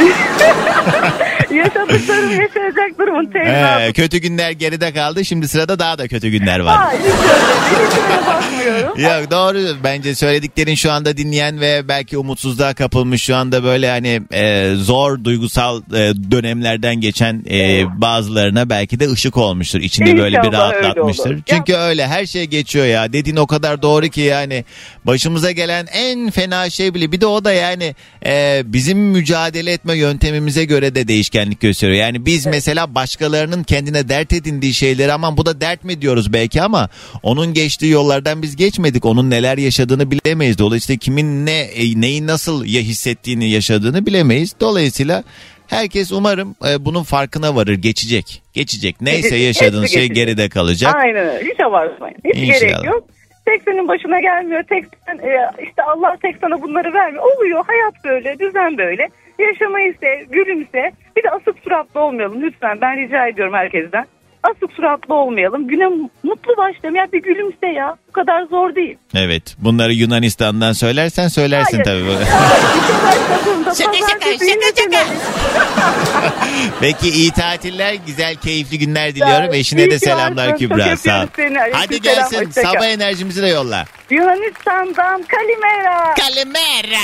Yaşadıklarım 1.50 2.30
yaşayacak 2.30 2.98
durumun 2.98 3.26
Ee, 3.34 3.92
kötü 3.92 4.18
günler 4.18 4.50
geride 4.50 4.92
kaldı 4.92 5.24
şimdi 5.24 5.48
sırada 5.48 5.78
daha 5.78 5.98
da 5.98 6.08
kötü 6.08 6.28
günler 6.28 6.60
var. 6.60 6.76
Hayır 6.76 7.00
hiç 7.00 7.06
öyle. 7.06 7.86
Hiçbirine 7.86 8.26
bakmıyorum. 8.26 8.92
Ya 9.06 9.30
doğru 9.30 9.76
bence 9.84 10.14
söylediklerin 10.14 10.74
şu 10.74 10.92
anda 10.92 11.16
dinleyen 11.16 11.60
ve 11.60 11.88
belki 11.88 12.18
umutsuzluğa 12.18 12.74
kapılmış 12.74 13.22
şu 13.22 13.36
anda 13.36 13.64
böyle 13.64 13.90
hani 13.90 14.20
e, 14.32 14.72
zor 14.76 15.24
duygusal 15.24 15.82
e, 15.94 16.12
dönemlerden 16.30 17.00
geçen 17.00 17.44
e, 17.50 17.84
bazılarına 18.00 18.70
belki 18.70 19.00
de 19.00 19.10
ışık 19.10 19.36
olmuştur. 19.36 19.80
İçini 19.80 20.18
böyle 20.18 20.42
bir 20.42 20.48
İnşallah 20.48 20.72
öyle 20.72 20.82
rahatlatmıştır. 20.82 21.30
olur. 21.30 21.40
Çünkü 21.46 21.74
öyle 21.74 22.06
her 22.06 22.26
şey 22.26 22.44
geçiyor 22.44 22.86
ya. 22.86 23.12
Dediğin 23.12 23.36
o 23.36 23.46
kadar 23.46 23.82
doğru 23.82 24.08
ki 24.08 24.20
yani 24.20 24.64
başımıza 25.04 25.50
gelen 25.50 25.86
en 25.92 26.30
fena 26.30 26.70
şey 26.70 26.94
bile 26.94 27.12
bir 27.12 27.20
de 27.20 27.26
o 27.26 27.44
da 27.44 27.52
yani 27.52 27.94
e, 28.26 28.62
bizim 28.64 28.98
mücadele 28.98 29.72
etme 29.72 29.94
yöntemimize 29.98 30.64
göre 30.64 30.94
de 30.94 31.08
değişkenlik 31.36 31.60
gösteriyor. 31.60 31.98
Yani 31.98 32.26
biz 32.26 32.46
mesela 32.46 32.94
başkalarının 32.94 33.62
kendine 33.62 34.08
dert 34.08 34.32
edindiği 34.32 34.74
şeyleri 34.74 35.12
aman 35.12 35.36
bu 35.36 35.46
da 35.46 35.60
dert 35.60 35.84
mi 35.84 36.00
diyoruz 36.00 36.32
belki 36.32 36.62
ama 36.62 36.88
onun 37.22 37.54
geçtiği 37.54 37.92
yollardan 37.92 38.42
biz 38.42 38.56
geçmedik. 38.56 39.04
Onun 39.04 39.30
neler 39.30 39.58
yaşadığını 39.58 40.10
bilemeyiz. 40.10 40.58
Dolayısıyla 40.58 40.98
kimin 40.98 41.46
ne 41.46 41.60
e, 41.60 42.00
neyi 42.00 42.26
nasıl 42.26 42.64
ya 42.64 42.80
hissettiğini 42.80 43.50
yaşadığını 43.50 44.06
bilemeyiz. 44.06 44.54
Dolayısıyla 44.60 45.22
herkes 45.66 46.12
umarım 46.12 46.54
e, 46.68 46.84
bunun 46.84 47.02
farkına 47.02 47.56
varır. 47.56 47.74
Geçecek. 47.74 48.42
Geçecek. 48.52 49.00
Neyse 49.00 49.36
yaşadığın 49.50 49.86
şey 49.86 50.08
geride 50.08 50.48
kalacak. 50.48 50.94
Aynen 50.94 51.28
öyle. 51.28 51.50
Hiç 51.52 51.60
abartmayın. 51.60 52.16
Hiç 52.24 52.36
İnşallah. 52.36 52.60
gerek 52.60 52.84
yok. 52.84 53.04
Tek 53.46 53.62
senin 53.62 53.88
başına 53.88 54.20
gelmiyor. 54.20 54.62
Tek 54.68 54.84
sen, 55.06 55.18
e, 55.18 55.50
işte 55.68 55.82
Allah 55.82 56.16
tek 56.22 56.36
sana 56.40 56.62
bunları 56.62 56.92
vermiyor. 56.94 57.24
Oluyor. 57.24 57.64
Hayat 57.66 58.04
böyle. 58.04 58.38
Düzen 58.38 58.78
böyle. 58.78 59.08
Yaşamayı 59.38 59.94
sev. 60.00 60.24
Gülümse. 60.32 60.92
Bir 61.16 61.22
de 61.24 61.30
asık 61.30 61.54
suratlı 61.64 62.00
olmayalım 62.00 62.42
lütfen. 62.42 62.78
Ben 62.80 62.96
rica 62.96 63.26
ediyorum 63.26 63.54
herkesten. 63.54 64.06
Asık 64.42 64.72
suratlı 64.76 65.14
olmayalım. 65.14 65.68
Güne 65.68 65.86
mutlu 66.22 66.56
başlayalım. 66.56 66.96
Ya 66.96 67.06
bir 67.12 67.22
gülümse 67.22 67.66
ya. 67.66 67.96
Bu 68.08 68.12
kadar 68.12 68.42
zor 68.42 68.74
değil. 68.74 68.96
Evet. 69.14 69.56
Bunları 69.58 69.92
Yunanistan'dan 69.92 70.72
söylersen 70.72 71.28
söylersin 71.28 71.82
Hayır. 71.84 71.84
tabii. 71.84 72.12
İşe 72.16 73.02
başladığımda 73.06 73.70
pazartesi 73.70 74.44
yine 74.44 74.76
dönelim. 74.76 75.18
Peki 76.80 77.08
iyi 77.08 77.30
tatiller, 77.30 77.94
güzel 78.06 78.34
keyifli 78.36 78.78
günler 78.78 79.14
diliyorum. 79.14 79.54
Eşine 79.54 79.80
İyi 79.80 79.90
de 79.90 79.94
ki 79.94 79.98
selamlar 79.98 80.46
varsın. 80.48 80.58
Kübra. 80.68 80.96
Sağ 80.96 81.20
ol. 81.20 81.22
öpüyoruz 81.24 81.30
seni. 81.36 81.60
Aleyküm 81.60 81.80
Hadi 81.80 81.94
selam, 81.98 82.14
gelsin. 82.30 82.46
hoşça 82.46 82.62
kal. 82.62 82.72
Sabah 82.72 82.86
enerjimizi 82.86 83.42
de 83.42 83.46
yolla. 83.48 83.84
Yunanistan'dan 84.10 85.22
Kalimera. 85.22 86.14
Kalimera. 86.14 87.02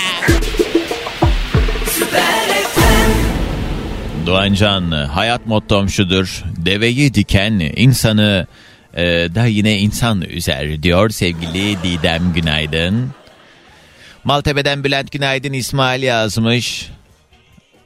Doğancan 4.27 4.93
hayat 4.93 5.47
mottom 5.47 5.89
şudur. 5.89 6.43
Deveyi 6.57 7.15
diken 7.15 7.53
insanı 7.77 8.47
e, 8.95 9.05
da 9.35 9.47
yine 9.47 9.79
insan 9.79 10.23
üzer 10.23 10.83
diyor 10.83 11.11
sevgili 11.11 11.83
Didem 11.83 12.33
Günaydın. 12.33 13.11
Maltepe'den 14.25 14.85
Bülent 14.85 15.13
Günaydın 15.13 15.53
İsmail 15.53 16.03
yazmış. 16.03 16.91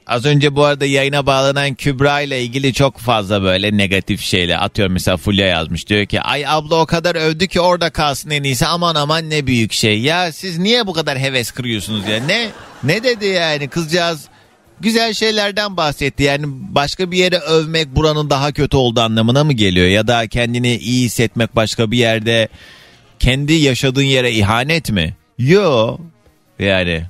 Az 0.07 0.25
önce 0.25 0.55
bu 0.55 0.63
arada 0.63 0.85
yayına 0.85 1.25
bağlanan 1.25 1.75
Kübra 1.75 2.21
ile 2.21 2.43
ilgili 2.43 2.73
çok 2.73 2.97
fazla 2.97 3.43
böyle 3.43 3.77
negatif 3.77 4.21
şeyler 4.21 4.63
atıyorum. 4.65 4.93
Mesela 4.93 5.17
Fulya 5.17 5.47
yazmış 5.47 5.87
diyor 5.87 6.05
ki 6.05 6.21
ay 6.21 6.47
abla 6.47 6.75
o 6.75 6.85
kadar 6.85 7.15
övdü 7.15 7.47
ki 7.47 7.59
orada 7.59 7.89
kalsın 7.89 8.29
en 8.29 8.43
iyisi. 8.43 8.65
Aman 8.65 8.95
aman 8.95 9.29
ne 9.29 9.47
büyük 9.47 9.73
şey. 9.73 10.01
Ya 10.01 10.31
siz 10.31 10.57
niye 10.57 10.87
bu 10.87 10.93
kadar 10.93 11.19
heves 11.19 11.51
kırıyorsunuz 11.51 12.07
ya? 12.07 12.23
Ne 12.25 12.49
ne 12.83 13.03
dedi 13.03 13.25
yani? 13.25 13.67
Kızcağız 13.67 14.27
güzel 14.81 15.13
şeylerden 15.13 15.77
bahsetti. 15.77 16.23
Yani 16.23 16.45
başka 16.49 17.11
bir 17.11 17.17
yere 17.17 17.37
övmek 17.37 17.95
buranın 17.95 18.29
daha 18.29 18.51
kötü 18.51 18.77
olduğu 18.77 19.01
anlamına 19.01 19.43
mı 19.43 19.53
geliyor? 19.53 19.87
Ya 19.87 20.07
da 20.07 20.27
kendini 20.27 20.75
iyi 20.75 21.05
hissetmek 21.05 21.55
başka 21.55 21.91
bir 21.91 21.97
yerde 21.97 22.47
kendi 23.19 23.53
yaşadığın 23.53 24.01
yere 24.01 24.31
ihanet 24.31 24.89
mi? 24.89 25.15
Yo 25.37 25.97
yani 26.59 27.03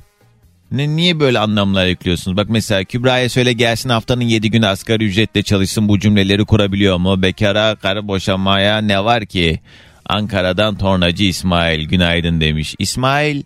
ne, 0.71 0.95
niye 0.95 1.19
böyle 1.19 1.39
anlamlar 1.39 1.85
yüklüyorsunuz? 1.85 2.37
Bak 2.37 2.49
mesela 2.49 2.83
Kübra'ya 2.83 3.29
söyle 3.29 3.53
gelsin 3.53 3.89
haftanın 3.89 4.21
7 4.21 4.51
günü 4.51 4.67
asgari 4.67 5.05
ücretle 5.05 5.43
çalışsın 5.43 5.87
bu 5.87 5.99
cümleleri 5.99 6.45
kurabiliyor 6.45 6.97
mu? 6.97 7.21
Bekara 7.21 7.75
karı 7.75 8.07
boşamaya 8.07 8.77
ne 8.77 9.03
var 9.03 9.25
ki? 9.25 9.59
Ankara'dan 10.05 10.77
tornacı 10.77 11.23
İsmail 11.23 11.87
günaydın 11.87 12.41
demiş. 12.41 12.75
İsmail 12.79 13.43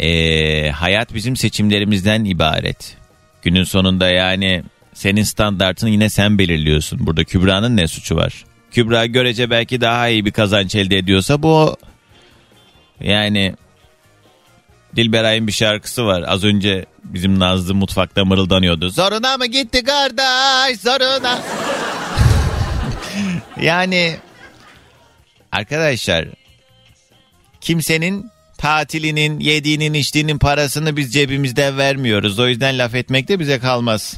eee, 0.00 0.70
hayat 0.70 1.14
bizim 1.14 1.36
seçimlerimizden 1.36 2.24
ibaret. 2.24 2.96
Günün 3.42 3.64
sonunda 3.64 4.08
yani 4.08 4.62
senin 4.94 5.22
standartını 5.22 5.90
yine 5.90 6.08
sen 6.08 6.38
belirliyorsun. 6.38 7.06
Burada 7.06 7.24
Kübra'nın 7.24 7.76
ne 7.76 7.86
suçu 7.86 8.16
var? 8.16 8.44
Kübra 8.70 9.06
görece 9.06 9.50
belki 9.50 9.80
daha 9.80 10.08
iyi 10.08 10.24
bir 10.24 10.30
kazanç 10.30 10.74
elde 10.74 10.98
ediyorsa 10.98 11.42
bu 11.42 11.76
yani 13.00 13.54
Dilberay'ın 14.96 15.46
bir 15.46 15.52
şarkısı 15.52 16.04
var. 16.06 16.24
Az 16.26 16.44
önce 16.44 16.86
bizim 17.04 17.38
Nazlı 17.38 17.74
mutfakta 17.74 18.24
mırıldanıyordu. 18.24 18.90
Zoruna 18.90 19.36
mı 19.36 19.46
gitti 19.46 19.84
kardeş 19.84 20.80
zoruna? 20.80 21.38
yani 23.60 24.16
Arkadaşlar 25.52 26.24
kimsenin 27.60 28.30
tatilinin, 28.58 29.40
yediğinin, 29.40 29.94
içtiğinin 29.94 30.38
parasını 30.38 30.96
biz 30.96 31.12
cebimizden 31.12 31.78
vermiyoruz. 31.78 32.38
O 32.38 32.48
yüzden 32.48 32.78
laf 32.78 32.94
etmek 32.94 33.28
de 33.28 33.38
bize 33.38 33.58
kalmaz. 33.58 34.16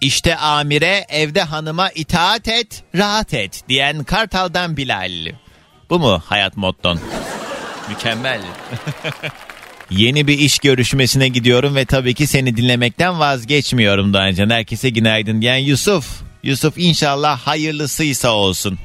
İşte 0.00 0.36
amire 0.36 1.06
evde 1.08 1.42
hanıma 1.42 1.90
itaat 1.90 2.48
et, 2.48 2.82
rahat 2.94 3.34
et 3.34 3.62
diyen 3.68 4.04
Kartal'dan 4.04 4.76
Bilal. 4.76 5.32
Bu 5.90 5.98
mu 5.98 6.22
hayat 6.26 6.56
motton? 6.56 7.00
Mükemmel. 7.88 8.40
Yeni 9.96 10.26
bir 10.26 10.38
iş 10.38 10.58
görüşmesine 10.58 11.28
gidiyorum 11.28 11.74
ve 11.74 11.84
tabii 11.84 12.14
ki 12.14 12.26
seni 12.26 12.56
dinlemekten 12.56 13.18
vazgeçmiyorum 13.20 14.14
Doğancan. 14.14 14.50
Herkese 14.50 14.90
günaydın 14.90 15.40
diyen 15.40 15.56
Yusuf. 15.56 16.22
Yusuf 16.42 16.78
inşallah 16.78 17.38
hayırlısıysa 17.38 18.30
olsun. 18.30 18.78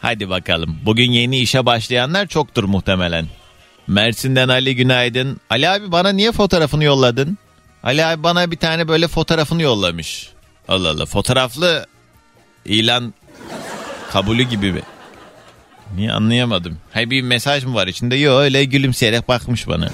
Hadi 0.00 0.28
bakalım. 0.28 0.78
Bugün 0.84 1.12
yeni 1.12 1.38
işe 1.38 1.66
başlayanlar 1.66 2.26
çoktur 2.26 2.64
muhtemelen. 2.64 3.26
Mersin'den 3.86 4.48
Ali 4.48 4.76
günaydın. 4.76 5.40
Ali 5.50 5.68
abi 5.68 5.92
bana 5.92 6.08
niye 6.12 6.32
fotoğrafını 6.32 6.84
yolladın? 6.84 7.38
Ali 7.82 8.04
abi 8.04 8.22
bana 8.22 8.50
bir 8.50 8.56
tane 8.56 8.88
böyle 8.88 9.08
fotoğrafını 9.08 9.62
yollamış. 9.62 10.28
Allah 10.68 10.90
Allah 10.90 11.06
fotoğraflı 11.06 11.86
ilan 12.64 13.14
kabulü 14.12 14.42
gibi 14.42 14.72
mi? 14.72 14.82
Niye 15.96 16.12
anlayamadım. 16.12 16.78
Hay 16.92 17.10
bir 17.10 17.22
mesaj 17.22 17.64
mı 17.64 17.74
var 17.74 17.86
içinde? 17.86 18.16
Yok 18.16 18.40
öyle 18.40 18.64
gülümseyerek 18.64 19.28
bakmış 19.28 19.68
bana. 19.68 19.90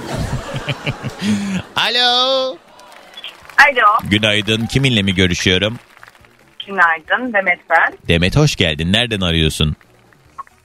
Alo. 1.77 2.57
Alo, 3.59 3.99
Günaydın. 4.11 4.67
Kiminle 4.67 5.03
mi 5.03 5.15
görüşüyorum? 5.15 5.79
günaydın 6.67 7.33
Demet 7.33 7.59
ben. 7.71 7.93
Demet 8.09 8.37
hoş 8.37 8.57
geldin. 8.57 8.93
Nereden 8.93 9.21
arıyorsun? 9.21 9.77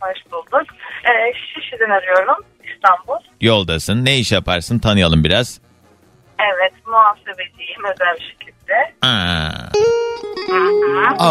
Hoş 0.02 0.18
bulduk. 0.32 0.66
Ee, 1.06 1.34
Şişli'den 1.34 1.90
arıyorum, 1.90 2.44
İstanbul. 2.74 3.24
Yoldasın. 3.42 4.06
Ne 4.06 4.18
iş 4.18 4.32
yaparsın? 4.32 4.80
Tanıyalım 4.80 5.24
biraz. 5.24 5.60
Evet, 6.40 6.74
muhasebeciyim 6.88 7.82
özel 7.94 8.16
bir 8.20 8.26
şirkette. 8.32 8.94
Aa. 9.02 9.50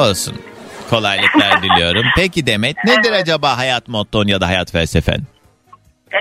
Olsun. 0.03 0.43
Kolaylıklar 0.91 1.63
diliyorum. 1.63 2.05
Peki 2.17 2.47
Demet 2.47 2.77
nedir 2.85 3.13
acaba 3.13 3.59
hayat 3.59 3.89
motton 3.89 4.27
ya 4.27 4.41
da 4.41 4.49
hayat 4.49 4.73
felsefen? 4.73 5.21
Ee, 6.13 6.19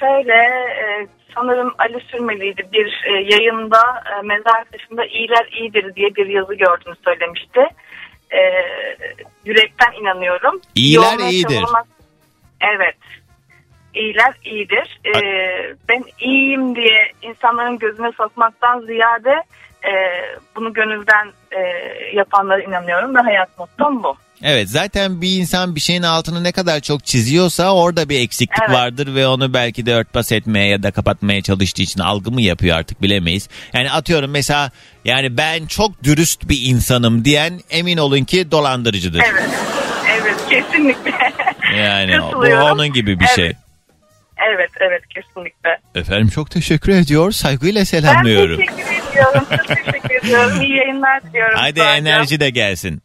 şöyle, 0.00 0.34
e, 0.68 1.06
sanırım 1.34 1.74
Ali 1.78 2.00
Sürmeli'ydi 2.00 2.68
bir 2.72 3.02
e, 3.06 3.12
yayında 3.12 4.02
e, 4.18 4.22
mezar 4.22 4.64
taşında 4.72 5.04
iyiler 5.04 5.48
iyidir 5.60 5.94
diye 5.94 6.14
bir 6.14 6.26
yazı 6.26 6.54
gördüğünü 6.54 6.94
söylemişti. 7.04 7.60
Ee, 8.32 8.64
yürekten 9.44 9.92
inanıyorum. 10.00 10.60
İyiler 10.74 11.18
Yoğun 11.18 11.30
iyidir. 11.30 11.54
yaşamına- 11.54 11.84
Evet. 12.74 12.96
İyiler 13.94 14.34
iyidir. 14.44 15.00
Ee, 15.06 15.74
ben 15.88 16.04
iyiyim 16.20 16.76
diye 16.76 17.12
insanların 17.22 17.78
gözüne 17.78 18.12
sokmaktan 18.12 18.80
ziyade 18.80 19.42
e, 19.84 19.92
bunu 20.56 20.72
gönülden 20.72 21.28
e, 21.52 21.60
yapanlara 22.14 22.62
inanıyorum 22.62 23.14
ve 23.14 23.18
hayat 23.20 23.58
mottom 23.58 24.02
bu. 24.02 24.16
Evet 24.42 24.68
zaten 24.68 25.20
bir 25.20 25.36
insan 25.38 25.74
bir 25.74 25.80
şeyin 25.80 26.02
altını 26.02 26.44
ne 26.44 26.52
kadar 26.52 26.80
çok 26.80 27.04
çiziyorsa 27.04 27.74
orada 27.74 28.08
bir 28.08 28.20
eksiklik 28.20 28.58
Evet. 28.60 28.70
vardır 28.70 29.14
ve 29.14 29.26
onu 29.26 29.54
belki 29.54 29.86
de 29.86 29.94
örtbas 29.94 30.32
etmeye 30.32 30.68
ya 30.68 30.82
da 30.82 30.90
kapatmaya 30.90 31.42
çalıştığı 31.42 31.82
için 31.82 32.00
algı 32.00 32.30
mı 32.30 32.42
yapıyor 32.42 32.76
artık 32.76 33.02
bilemeyiz. 33.02 33.48
Yani 33.72 33.90
atıyorum 33.90 34.30
mesela 34.30 34.70
yani 35.04 35.36
ben 35.36 35.66
çok 35.66 36.04
dürüst 36.04 36.48
bir 36.48 36.58
insanım 36.62 37.24
diyen 37.24 37.60
emin 37.70 37.96
olun 37.98 38.24
ki 38.24 38.50
dolandırıcıdır. 38.50 39.22
Evet. 39.32 39.50
Evet 40.22 40.36
kesinlikle. 40.50 41.12
Yani 41.78 42.18
bu 42.34 42.38
onun 42.72 42.92
gibi 42.92 43.20
bir 43.20 43.24
Evet. 43.26 43.36
şey. 43.36 43.52
Evet 44.54 44.70
evet 44.80 45.02
kesinlikle. 45.14 45.80
Efendim 45.94 46.28
çok 46.28 46.50
teşekkür 46.50 46.92
ediyor. 46.92 47.32
Saygıyla 47.32 47.78
Ben 47.80 47.84
selamlıyorum. 47.84 48.56
teşekkür 48.60 49.10
ediyorum. 49.10 49.44
Çok 49.56 49.68
teşekkür 49.68 50.14
ediyorum. 50.26 50.60
İyi 50.60 50.76
yayınlar 50.76 51.22
diliyorum. 51.22 51.58
Hadi 51.58 51.80
enerji 51.80 52.40
de 52.40 52.50
gelsin. 52.50 53.02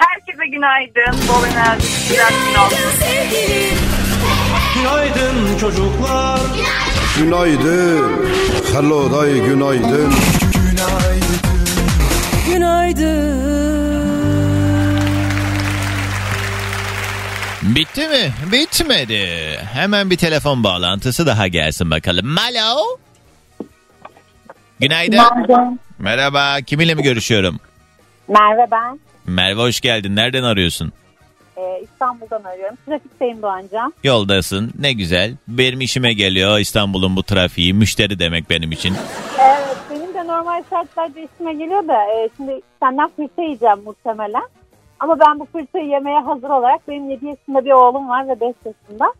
Herkese 0.00 0.46
günaydın. 0.46 1.28
Bol 1.28 1.44
enerji. 1.46 1.86
Güzel 2.08 2.32
gün 2.46 2.60
olsun. 2.60 2.80
Günaydın 4.74 5.58
çocuklar 5.58 6.40
Günaydın. 7.18 8.30
Hello 8.72 9.12
day 9.12 9.40
günaydın. 9.40 10.12
Günaydın 12.46 13.40
Bitti 17.62 18.08
mi? 18.08 18.32
Bitmedi. 18.52 19.56
Hemen 19.72 20.10
bir 20.10 20.16
telefon 20.16 20.64
bağlantısı 20.64 21.26
daha 21.26 21.46
gelsin 21.48 21.90
bakalım. 21.90 22.36
Alo. 22.38 22.98
Günaydın. 24.80 25.20
Merhaba. 25.98 26.60
Kiminle 26.66 26.94
mi 26.94 27.02
görüşüyorum? 27.02 27.60
Merve 28.28 28.70
ben. 28.70 29.00
Merve 29.30 29.60
hoş 29.60 29.80
geldin. 29.80 30.16
Nereden 30.16 30.42
arıyorsun? 30.42 30.92
Ee, 31.56 31.80
İstanbul'dan 31.82 32.44
arıyorum. 32.44 32.76
Trafikteyim 32.86 33.42
Doğancan. 33.42 33.94
Yoldasın. 34.04 34.72
Ne 34.80 34.92
güzel. 34.92 35.34
Benim 35.48 35.80
işime 35.80 36.12
geliyor 36.12 36.58
İstanbul'un 36.58 37.16
bu 37.16 37.22
trafiği. 37.22 37.74
Müşteri 37.74 38.18
demek 38.18 38.50
benim 38.50 38.72
için. 38.72 38.96
Evet 39.40 39.76
benim 39.90 40.14
de 40.14 40.26
normal 40.26 40.62
şartlarda 40.70 41.20
işime 41.20 41.52
geliyor 41.52 41.88
da 41.88 42.04
e, 42.04 42.28
şimdi 42.36 42.60
senden 42.82 43.10
fırça 43.16 43.42
yiyeceğim 43.42 43.78
muhtemelen. 43.84 44.48
Ama 45.00 45.20
ben 45.20 45.40
bu 45.40 45.44
fırçayı 45.52 45.86
yemeye 45.88 46.20
hazır 46.20 46.50
olarak 46.50 46.88
benim 46.88 47.10
7 47.10 47.26
yaşında 47.26 47.64
bir 47.64 47.70
oğlum 47.70 48.08
var 48.08 48.28
ve 48.28 48.40
5 48.40 48.54
yaşında. 48.64 49.12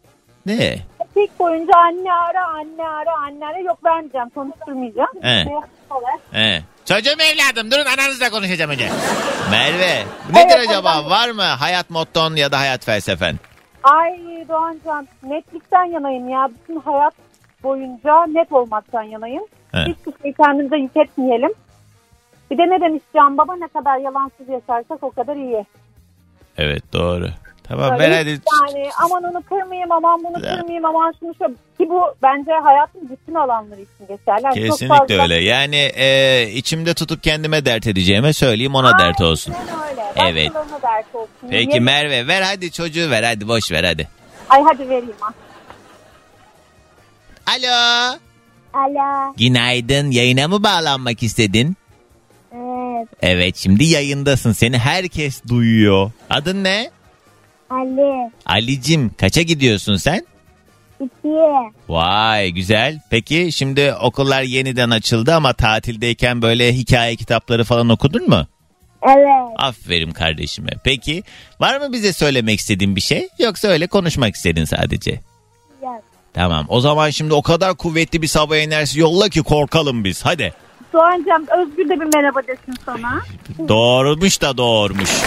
Ne? 0.46 0.76
İlk 1.16 1.38
boyunca 1.38 1.72
anne 1.76 2.12
ara 2.12 2.46
anne 2.46 2.88
ara 2.88 3.16
anne 3.26 3.46
ara 3.46 3.58
yok 3.58 3.84
vermeyeceğim 3.84 4.28
konuşturmayacağım. 4.28 5.22
He. 5.22 5.44
Şey 5.44 5.54
olarak, 5.90 6.20
He. 6.32 6.62
Çocuğum 6.90 7.16
evladım 7.20 7.70
durun 7.70 7.84
ananızla 7.84 8.30
konuşacağım 8.30 8.70
önce. 8.70 8.88
Merve 9.50 10.04
nedir 10.30 10.56
Evet, 10.56 10.68
acaba 10.68 10.98
ondan- 10.98 11.10
var 11.10 11.30
mı 11.30 11.42
hayat 11.42 11.90
motton 11.90 12.36
ya 12.36 12.52
da 12.52 12.58
hayat 12.58 12.84
felsefen? 12.84 13.36
Ay 13.82 14.18
Doğancan 14.48 15.08
netlikten 15.22 15.84
yanayım 15.84 16.28
ya. 16.28 16.48
Bütün 16.62 16.80
hayat 16.80 17.14
boyunca 17.62 18.26
net 18.26 18.52
olmaktan 18.52 19.02
yanayım. 19.02 19.42
He. 19.72 19.78
Hiçbir 19.78 20.22
şey 20.22 20.32
kendimize 20.32 20.76
yük 20.76 20.96
etmeyelim. 20.96 21.50
Bir 22.50 22.58
de 22.58 22.62
ne 22.62 22.80
demiş 22.80 23.02
Can 23.14 23.38
Baba 23.38 23.56
ne 23.56 23.68
kadar 23.68 23.98
yalansız 23.98 24.48
yaşarsak 24.48 25.02
o 25.02 25.10
kadar 25.10 25.36
iyi. 25.36 25.66
Evet 26.58 26.92
doğru. 26.92 27.28
Tamam 27.70 27.90
Böyle 27.98 28.02
ben 28.10 28.12
hadi 28.16 28.30
Yani 28.30 28.90
aman 29.04 29.24
onu 29.24 29.42
kırmayayım 29.42 29.92
aman 29.92 30.20
bunu 30.24 30.46
Ya. 30.46 30.56
kırmayayım 30.56 30.84
aman 30.84 31.14
şunu 31.20 31.34
şöyle. 31.38 31.52
Ki 31.54 31.88
bu 31.90 32.02
bence 32.22 32.50
hayatın 32.62 33.08
bütün 33.10 33.34
alanları 33.34 33.80
için 33.80 34.06
geçerli. 34.08 34.44
Yani 34.44 34.54
çok 34.54 34.54
Kesinlikle 34.78 34.96
fazla- 35.16 35.22
öyle. 35.22 35.34
Yani 35.44 35.76
e, 35.76 36.42
içimde 36.54 36.94
tutup 36.94 37.22
kendime 37.22 37.64
dert 37.64 37.86
edeceğime 37.86 38.32
söyleyeyim 38.32 38.74
ona 38.74 38.98
dert 38.98 39.20
olsun. 39.20 39.54
Aynen 39.54 39.90
öyle. 39.90 40.02
Evet. 40.30 40.54
Başkalarına 40.54 40.82
dert 40.82 41.14
olsun. 41.14 41.30
Peki 41.50 41.70
Yemin- 41.70 41.82
Merve 41.82 42.26
ver 42.26 42.42
hadi 42.42 42.72
çocuğu 42.72 43.10
ver 43.10 43.22
hadi 43.22 43.48
boş 43.48 43.72
ver 43.72 43.84
hadi. 43.84 44.08
Ay 44.48 44.62
hadi 44.62 44.88
vereyim 44.88 45.14
ha. 45.20 45.30
Alo. 47.46 48.16
Ala. 48.74 49.34
Günaydın 49.38 50.10
yayına 50.10 50.48
mı 50.48 50.62
bağlanmak 50.62 51.22
istedin? 51.22 51.76
Evet. 52.54 53.08
Evet 53.22 53.56
şimdi 53.56 53.84
yayındasın 53.84 54.52
seni 54.52 54.78
herkes 54.78 55.42
duyuyor. 55.48 56.10
Adın 56.30 56.64
ne? 56.64 56.90
Ali. 57.70 58.30
Alicim 58.46 59.14
kaça 59.18 59.42
gidiyorsun 59.42 59.96
sen? 59.96 60.26
İkiye. 61.00 61.70
Vay 61.88 62.50
güzel. 62.50 63.00
Peki 63.10 63.52
şimdi 63.52 63.94
okullar 64.02 64.42
yeniden 64.42 64.90
açıldı 64.90 65.34
ama 65.34 65.52
tatildeyken 65.52 66.42
böyle 66.42 66.72
hikaye 66.72 67.16
kitapları 67.16 67.64
falan 67.64 67.88
okudun 67.88 68.28
mu? 68.28 68.46
Evet. 69.02 69.54
Aferin 69.56 70.10
kardeşime. 70.10 70.70
Peki 70.84 71.22
var 71.60 71.80
mı 71.80 71.92
bize 71.92 72.12
söylemek 72.12 72.60
istediğin 72.60 72.96
bir 72.96 73.00
şey 73.00 73.28
yoksa 73.38 73.68
öyle 73.68 73.86
konuşmak 73.86 74.34
istedin 74.34 74.64
sadece? 74.64 75.10
Yok. 75.82 76.02
Tamam 76.34 76.66
o 76.68 76.80
zaman 76.80 77.10
şimdi 77.10 77.34
o 77.34 77.42
kadar 77.42 77.76
kuvvetli 77.76 78.22
bir 78.22 78.26
sabah 78.26 78.56
enerjisi 78.56 79.00
yolla 79.00 79.28
ki 79.28 79.42
korkalım 79.42 80.04
biz 80.04 80.24
hadi. 80.26 80.54
Doğancam 80.92 81.42
Özgür 81.42 81.88
de 81.88 82.00
bir 82.00 82.16
merhaba 82.16 82.42
desin 82.46 82.74
sana. 82.86 83.20
Doğurmuş 83.68 84.42
da 84.42 84.56
doğurmuş. 84.56 85.10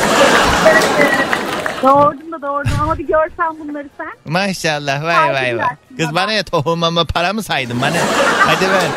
Doğurdum 1.84 2.32
da 2.32 2.42
doğurdum 2.42 2.72
ama 2.82 2.98
bir 2.98 3.08
görsen 3.08 3.60
bunları 3.60 3.90
sen. 3.98 4.32
Maşallah 4.34 5.04
vay 5.04 5.34
vay 5.34 5.58
vay. 5.58 5.66
Kız 5.98 6.16
bana 6.16 6.32
ya 6.32 6.44
tohumama 6.44 7.06
para 7.06 7.34
mı 7.34 7.44
saydın 7.44 7.82
bana? 7.82 7.98
Hadi 8.38 8.70
ver. 8.72 8.90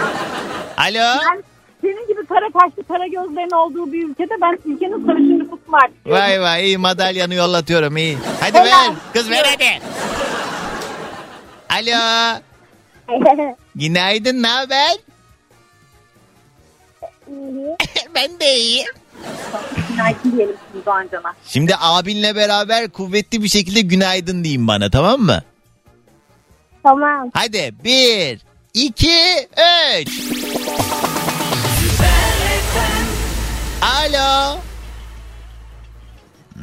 Alo. 0.76 1.20
Ben 1.30 1.42
senin 1.80 2.08
gibi 2.08 2.26
kara 2.26 2.50
kaşlı 2.60 2.84
kara 2.88 3.06
gözlerin 3.06 3.50
olduğu 3.56 3.92
bir 3.92 4.08
ülkede 4.08 4.34
ben 4.42 4.58
ülkenin 4.64 5.06
sarışın 5.06 5.38
nüfusu 5.38 5.72
var. 5.72 5.90
Vay 6.06 6.40
vay 6.40 6.64
iyi 6.64 6.78
madalyanı 6.78 7.34
yollatıyorum 7.34 7.96
iyi. 7.96 8.18
Hadi 8.40 8.58
ver. 8.58 8.90
Kız 9.12 9.30
ver 9.30 9.44
hadi. 9.44 9.80
Alo. 11.70 12.40
Günaydın 13.74 14.42
ne 14.42 14.48
haber? 14.48 14.90
ben 18.14 18.40
de 18.40 18.54
iyiyim. 18.56 18.86
Günaydın 19.88 20.32
diyelim 20.36 20.56
şimdi 20.72 20.86
Doğan 20.86 21.08
Can'a. 21.12 21.34
Şimdi 21.46 21.74
abinle 21.80 22.36
beraber 22.36 22.88
kuvvetli 22.88 23.42
bir 23.42 23.48
şekilde 23.48 23.80
günaydın 23.80 24.44
diyeyim 24.44 24.68
bana 24.68 24.90
tamam 24.90 25.20
mı? 25.20 25.42
Tamam. 26.82 27.30
Hadi 27.34 27.74
bir, 27.84 28.40
iki, 28.74 29.48
üç. 30.00 30.08
Alo. 33.82 34.58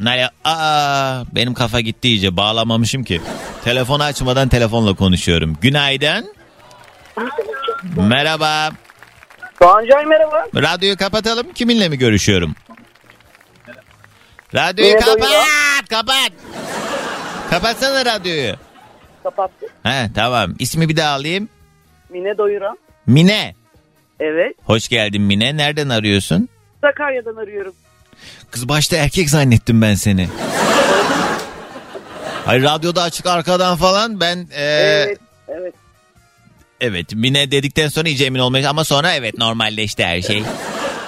Alo. 0.06 0.28
Aa, 0.44 1.24
benim 1.34 1.54
kafa 1.54 1.80
gitti 1.80 2.08
iyice 2.08 2.36
bağlamamışım 2.36 3.04
ki. 3.04 3.20
Telefonu 3.64 4.02
açmadan 4.02 4.48
telefonla 4.48 4.94
konuşuyorum. 4.94 5.56
Günaydın. 5.60 6.34
Merhaba. 7.96 8.70
Doğancay 9.62 10.04
merhaba. 10.04 10.46
Radyoyu 10.56 10.96
kapatalım. 10.96 11.52
Kiminle 11.52 11.88
mi 11.88 11.98
görüşüyorum? 11.98 12.54
Radyoyu 14.54 14.90
Yine 14.90 15.00
kapat. 15.00 15.22
duyuyor. 15.22 15.42
Kapat. 15.90 16.32
Kapatsana 17.50 18.04
radyoyu. 18.04 18.54
Kapattı. 19.22 19.66
He 19.82 20.10
tamam. 20.14 20.54
İsmi 20.58 20.88
bir 20.88 20.96
daha 20.96 21.10
alayım. 21.14 21.48
Mine 22.10 22.38
Doyuran. 22.38 22.78
Mine. 23.06 23.54
Evet. 24.20 24.54
Hoş 24.64 24.88
geldin 24.88 25.22
Mine. 25.22 25.56
Nereden 25.56 25.88
arıyorsun? 25.88 26.48
Sakarya'dan 26.80 27.36
arıyorum. 27.36 27.74
Kız 28.50 28.68
başta 28.68 28.96
erkek 28.96 29.30
zannettim 29.30 29.82
ben 29.82 29.94
seni. 29.94 30.28
Hayır 32.46 32.62
radyoda 32.62 33.02
açık 33.02 33.26
arkadan 33.26 33.76
falan 33.76 34.20
ben 34.20 34.36
e. 34.52 34.62
Evet. 34.64 35.18
Evet 36.84 37.14
Mine 37.14 37.50
dedikten 37.50 37.88
sonra 37.88 38.08
iyice 38.08 38.24
emin 38.24 38.38
olmayı 38.38 38.68
ama 38.70 38.84
sonra 38.84 39.12
evet 39.14 39.38
normalleşti 39.38 40.04
her 40.04 40.22
şey. 40.22 40.42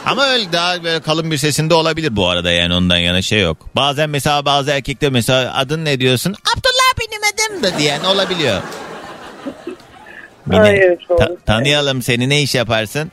Ama 0.07 0.25
öyle 0.27 0.53
daha 0.53 0.85
böyle 0.85 1.01
kalın 1.01 1.31
bir 1.31 1.37
sesinde 1.37 1.75
olabilir 1.75 2.17
bu 2.17 2.29
arada 2.29 2.51
yani 2.51 2.75
ondan 2.75 2.97
yana 2.97 3.23
şey 3.23 3.41
yok. 3.41 3.57
Bazen 3.77 4.11
mesela 4.11 4.45
bazı 4.45 4.71
erkekler 4.71 5.11
mesela 5.13 5.55
adın 5.57 5.85
ne 5.85 6.01
diyorsun? 6.01 6.33
Abdullah 6.33 7.01
benim 7.01 7.21
adım 7.35 7.63
da 7.63 7.79
diyen 7.79 8.05
olabiliyor. 8.05 8.63
Mine, 10.47 10.99
ta- 11.19 11.37
tanıyalım 11.47 12.03
seni 12.03 12.29
ne 12.29 12.43
iş 12.43 12.55
yaparsın? 12.55 13.11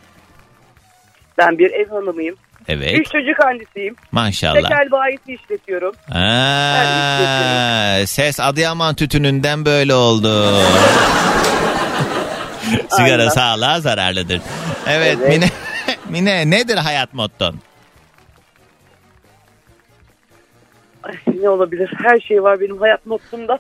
Ben 1.38 1.58
bir 1.58 1.72
ev 1.72 1.90
hanımıyım. 1.90 2.36
Evet 2.68 3.00
Üç 3.00 3.12
çocuk 3.12 3.40
annesiyim. 3.46 3.96
maşallah. 4.12 4.54
Tekel 4.56 4.92
bayisi 4.92 5.34
işletiyorum. 5.44 5.96
Aa, 6.12 8.08
ses 8.08 8.40
Adıyaman 8.40 8.96
tütününden 8.96 9.66
böyle 9.66 9.94
oldu. 9.94 10.54
Sigara 12.90 13.22
Aynen. 13.22 13.30
sağlığa 13.30 13.80
zararlıdır. 13.82 14.42
Evet, 14.88 15.18
Evet. 15.22 15.30
Mine, 15.30 15.50
Mine 16.10 16.50
nedir 16.50 16.78
hayat 16.78 17.14
motton? 17.14 17.56
Ay, 21.04 21.14
ne 21.42 21.50
olabilir? 21.50 21.94
Her 22.04 22.20
şey 22.20 22.44
var 22.44 22.60
benim 22.60 22.78
hayat 22.80 23.06
mottumda. 23.06 23.60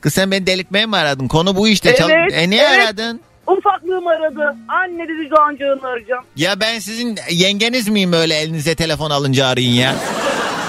Kız 0.00 0.14
sen 0.14 0.30
beni 0.30 0.46
delirtmeye 0.46 0.86
mi 0.86 0.96
aradın? 0.96 1.28
Konu 1.28 1.56
bu 1.56 1.68
işte. 1.68 1.88
Evet, 1.88 1.98
Çal- 1.98 2.32
e 2.32 2.50
niye 2.50 2.62
evet. 2.62 2.88
aradın? 2.88 3.20
Ufaklığım 3.46 4.06
aradı. 4.06 4.56
Anne 4.68 5.08
dedi 5.08 5.30
Doğancağını 5.30 5.86
arayacağım. 5.88 6.24
Ya 6.36 6.60
ben 6.60 6.78
sizin 6.78 7.16
yengeniz 7.30 7.88
miyim 7.88 8.12
öyle 8.12 8.34
elinize 8.34 8.74
telefon 8.74 9.10
alınca 9.10 9.46
arayın 9.46 9.72
ya? 9.72 9.94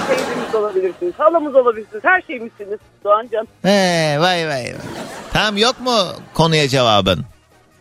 Teyzemiz 0.07 0.55
olabilirsiniz. 0.55 1.13
Halamız 1.17 1.55
olabilirsiniz. 1.55 2.03
Her 2.03 2.21
şeymişsiniz 2.21 2.79
Doğancan. 3.03 3.47
He, 3.61 4.15
vay 4.19 4.47
vay 4.47 4.49
vay. 4.49 4.73
Tamam 5.33 5.57
yok 5.57 5.79
mu 5.81 5.95
konuya 6.33 6.67
cevabın? 6.67 7.25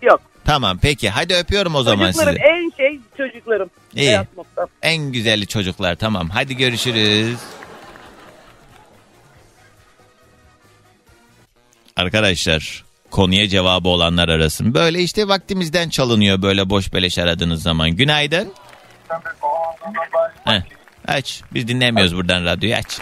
Yok. 0.05 0.21
Tamam 0.45 0.79
peki 0.83 1.11
hadi 1.11 1.35
öpüyorum 1.35 1.75
o 1.75 1.83
zaman 1.83 2.07
Çocuklarım 2.07 2.37
sizi. 2.39 2.49
en 2.49 2.71
şey 2.77 3.01
çocuklarım. 3.17 3.71
İyi. 3.97 4.07
Hayat. 4.07 4.27
En 4.83 5.13
güzeli 5.13 5.47
çocuklar 5.47 5.95
tamam. 5.97 6.31
Hadi 6.31 6.57
görüşürüz. 6.57 7.39
Arkadaşlar 11.97 12.85
konuya 13.11 13.49
cevabı 13.49 13.89
olanlar 13.89 14.29
arasın. 14.29 14.75
Böyle 14.75 15.01
işte 15.03 15.29
vaktimizden 15.29 15.89
çalınıyor 15.89 16.43
böyle 16.43 16.71
boş 16.71 16.93
beleş 16.93 17.19
aradığınız 17.19 17.63
zaman. 17.63 17.91
Günaydın. 17.91 18.53
Heh, 20.45 20.61
aç. 21.09 21.43
Biz 21.55 21.69
dinlemiyoruz 21.69 22.17
buradan 22.17 22.45
radyoyu 22.45 22.77
aç. 22.77 22.99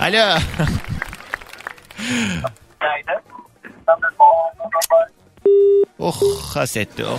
Alo. 0.00 0.38
Oh 6.20 6.56
hasetti 6.56 7.04
oh. 7.04 7.18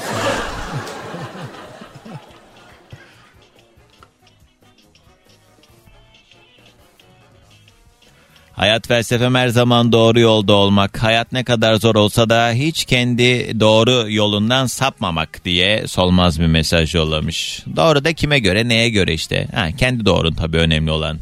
Hayat 8.54 8.88
felsefem 8.88 9.36
her 9.36 9.48
zaman 9.48 9.92
doğru 9.92 10.20
yolda 10.20 10.54
olmak. 10.54 11.04
Hayat 11.04 11.32
ne 11.32 11.44
kadar 11.44 11.76
zor 11.76 11.96
olsa 11.96 12.30
da 12.30 12.52
hiç 12.52 12.86
kendi 12.86 13.60
doğru 13.60 14.12
yolundan 14.12 14.66
sapmamak 14.66 15.46
diye 15.46 15.88
solmaz 15.88 16.40
bir 16.40 16.48
mesaj 16.48 16.96
yollamış. 16.96 17.64
Doğru 17.76 18.04
da 18.04 18.14
kime 18.14 18.40
göre 18.40 18.68
neye 18.68 18.90
göre 18.90 19.14
işte. 19.14 19.48
Ha, 19.56 19.68
kendi 19.78 20.06
doğrun 20.06 20.34
tabii 20.34 20.58
önemli 20.58 20.92
olan. 20.92 21.20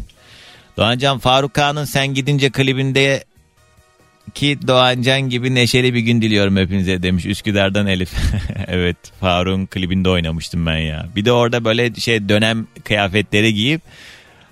Doğancan 0.77 1.19
Faruk 1.19 1.53
Kağan'ın 1.53 1.85
Sen 1.85 2.13
Gidince 2.13 2.49
klibinde 2.49 3.23
ki 4.33 4.59
Doğancan 4.67 5.21
gibi 5.21 5.55
neşeli 5.55 5.93
bir 5.93 5.99
gün 5.99 6.21
diliyorum 6.21 6.57
hepinize 6.57 7.03
demiş 7.03 7.25
Üsküdar'dan 7.25 7.87
Elif. 7.87 8.11
evet 8.67 8.97
Faruk'un 9.19 9.65
klibinde 9.65 10.09
oynamıştım 10.09 10.65
ben 10.65 10.77
ya. 10.77 11.05
Bir 11.15 11.25
de 11.25 11.31
orada 11.31 11.63
böyle 11.65 11.95
şey 11.95 12.29
dönem 12.29 12.67
kıyafetleri 12.83 13.53
giyip 13.53 13.81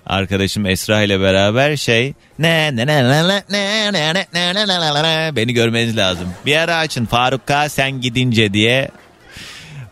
arkadaşım 0.06 0.66
Esra 0.66 1.02
ile 1.02 1.20
beraber 1.20 1.76
şey 1.76 2.14
ne 2.38 2.76
ne 2.76 2.86
ne 2.86 3.04
ne 3.04 3.28
ne 3.28 3.42
ne 3.50 3.92
ne 3.92 3.92
ne 3.92 4.24
ne 4.34 4.54
ne 4.54 5.02
ne 5.02 5.36
beni 5.36 5.52
görmeniz 5.54 5.96
lazım. 5.96 6.28
Bir 6.46 6.56
ara 6.56 6.76
açın 6.76 7.06
Faruk 7.06 7.46
K 7.46 7.68
sen 7.68 8.00
gidince 8.00 8.52
diye 8.52 8.90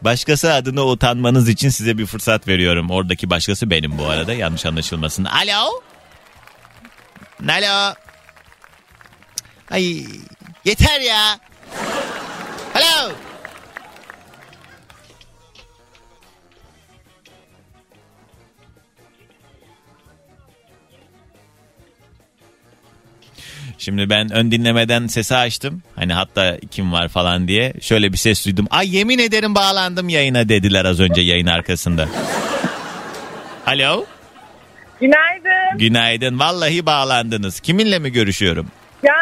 başkası 0.03 0.53
adına 0.53 0.85
utanmanız 0.87 1.49
için 1.49 1.69
size 1.69 1.99
bir 1.99 2.07
fırsat 2.07 2.49
veriyorum. 2.49 2.91
Oradaki 2.91 3.31
başkası 3.31 3.71
benim 3.71 3.99
bu 3.99 4.07
arada 4.07 4.35
yanlış 4.35 4.67
anlaşılmasın. 4.67 5.25
Alo? 5.25 5.83
Alo? 7.49 7.95
Ay 9.70 10.04
yeter 10.64 11.00
ya. 11.00 11.38
Alo? 12.74 13.12
Şimdi 23.78 24.11
ben 24.11 24.33
ön 24.33 24.50
dinlemeden 24.50 25.07
sesi 25.07 25.37
açtım. 25.37 25.83
Hani 25.96 26.12
hatta 26.12 26.59
kim 26.70 26.92
var 26.92 27.09
falan 27.09 27.48
diye. 27.48 27.72
Şöyle 27.81 28.12
bir 28.12 28.16
ses 28.18 28.46
duydum. 28.46 28.66
Ay 28.70 28.96
yemin 28.96 29.18
ederim 29.18 29.54
bağlandım 29.54 30.09
yayına 30.09 30.48
dediler 30.48 30.85
az 30.85 31.00
önce 31.00 31.20
yayın 31.20 31.46
arkasında. 31.46 32.09
Alo? 33.66 34.04
Günaydın. 35.00 35.78
Günaydın. 35.78 36.38
Vallahi 36.38 36.87
bağlandınız. 36.87 37.61
Kiminle 37.61 37.98
mi 37.98 38.12
görüşüyorum? 38.12 38.66
Ya 39.03 39.15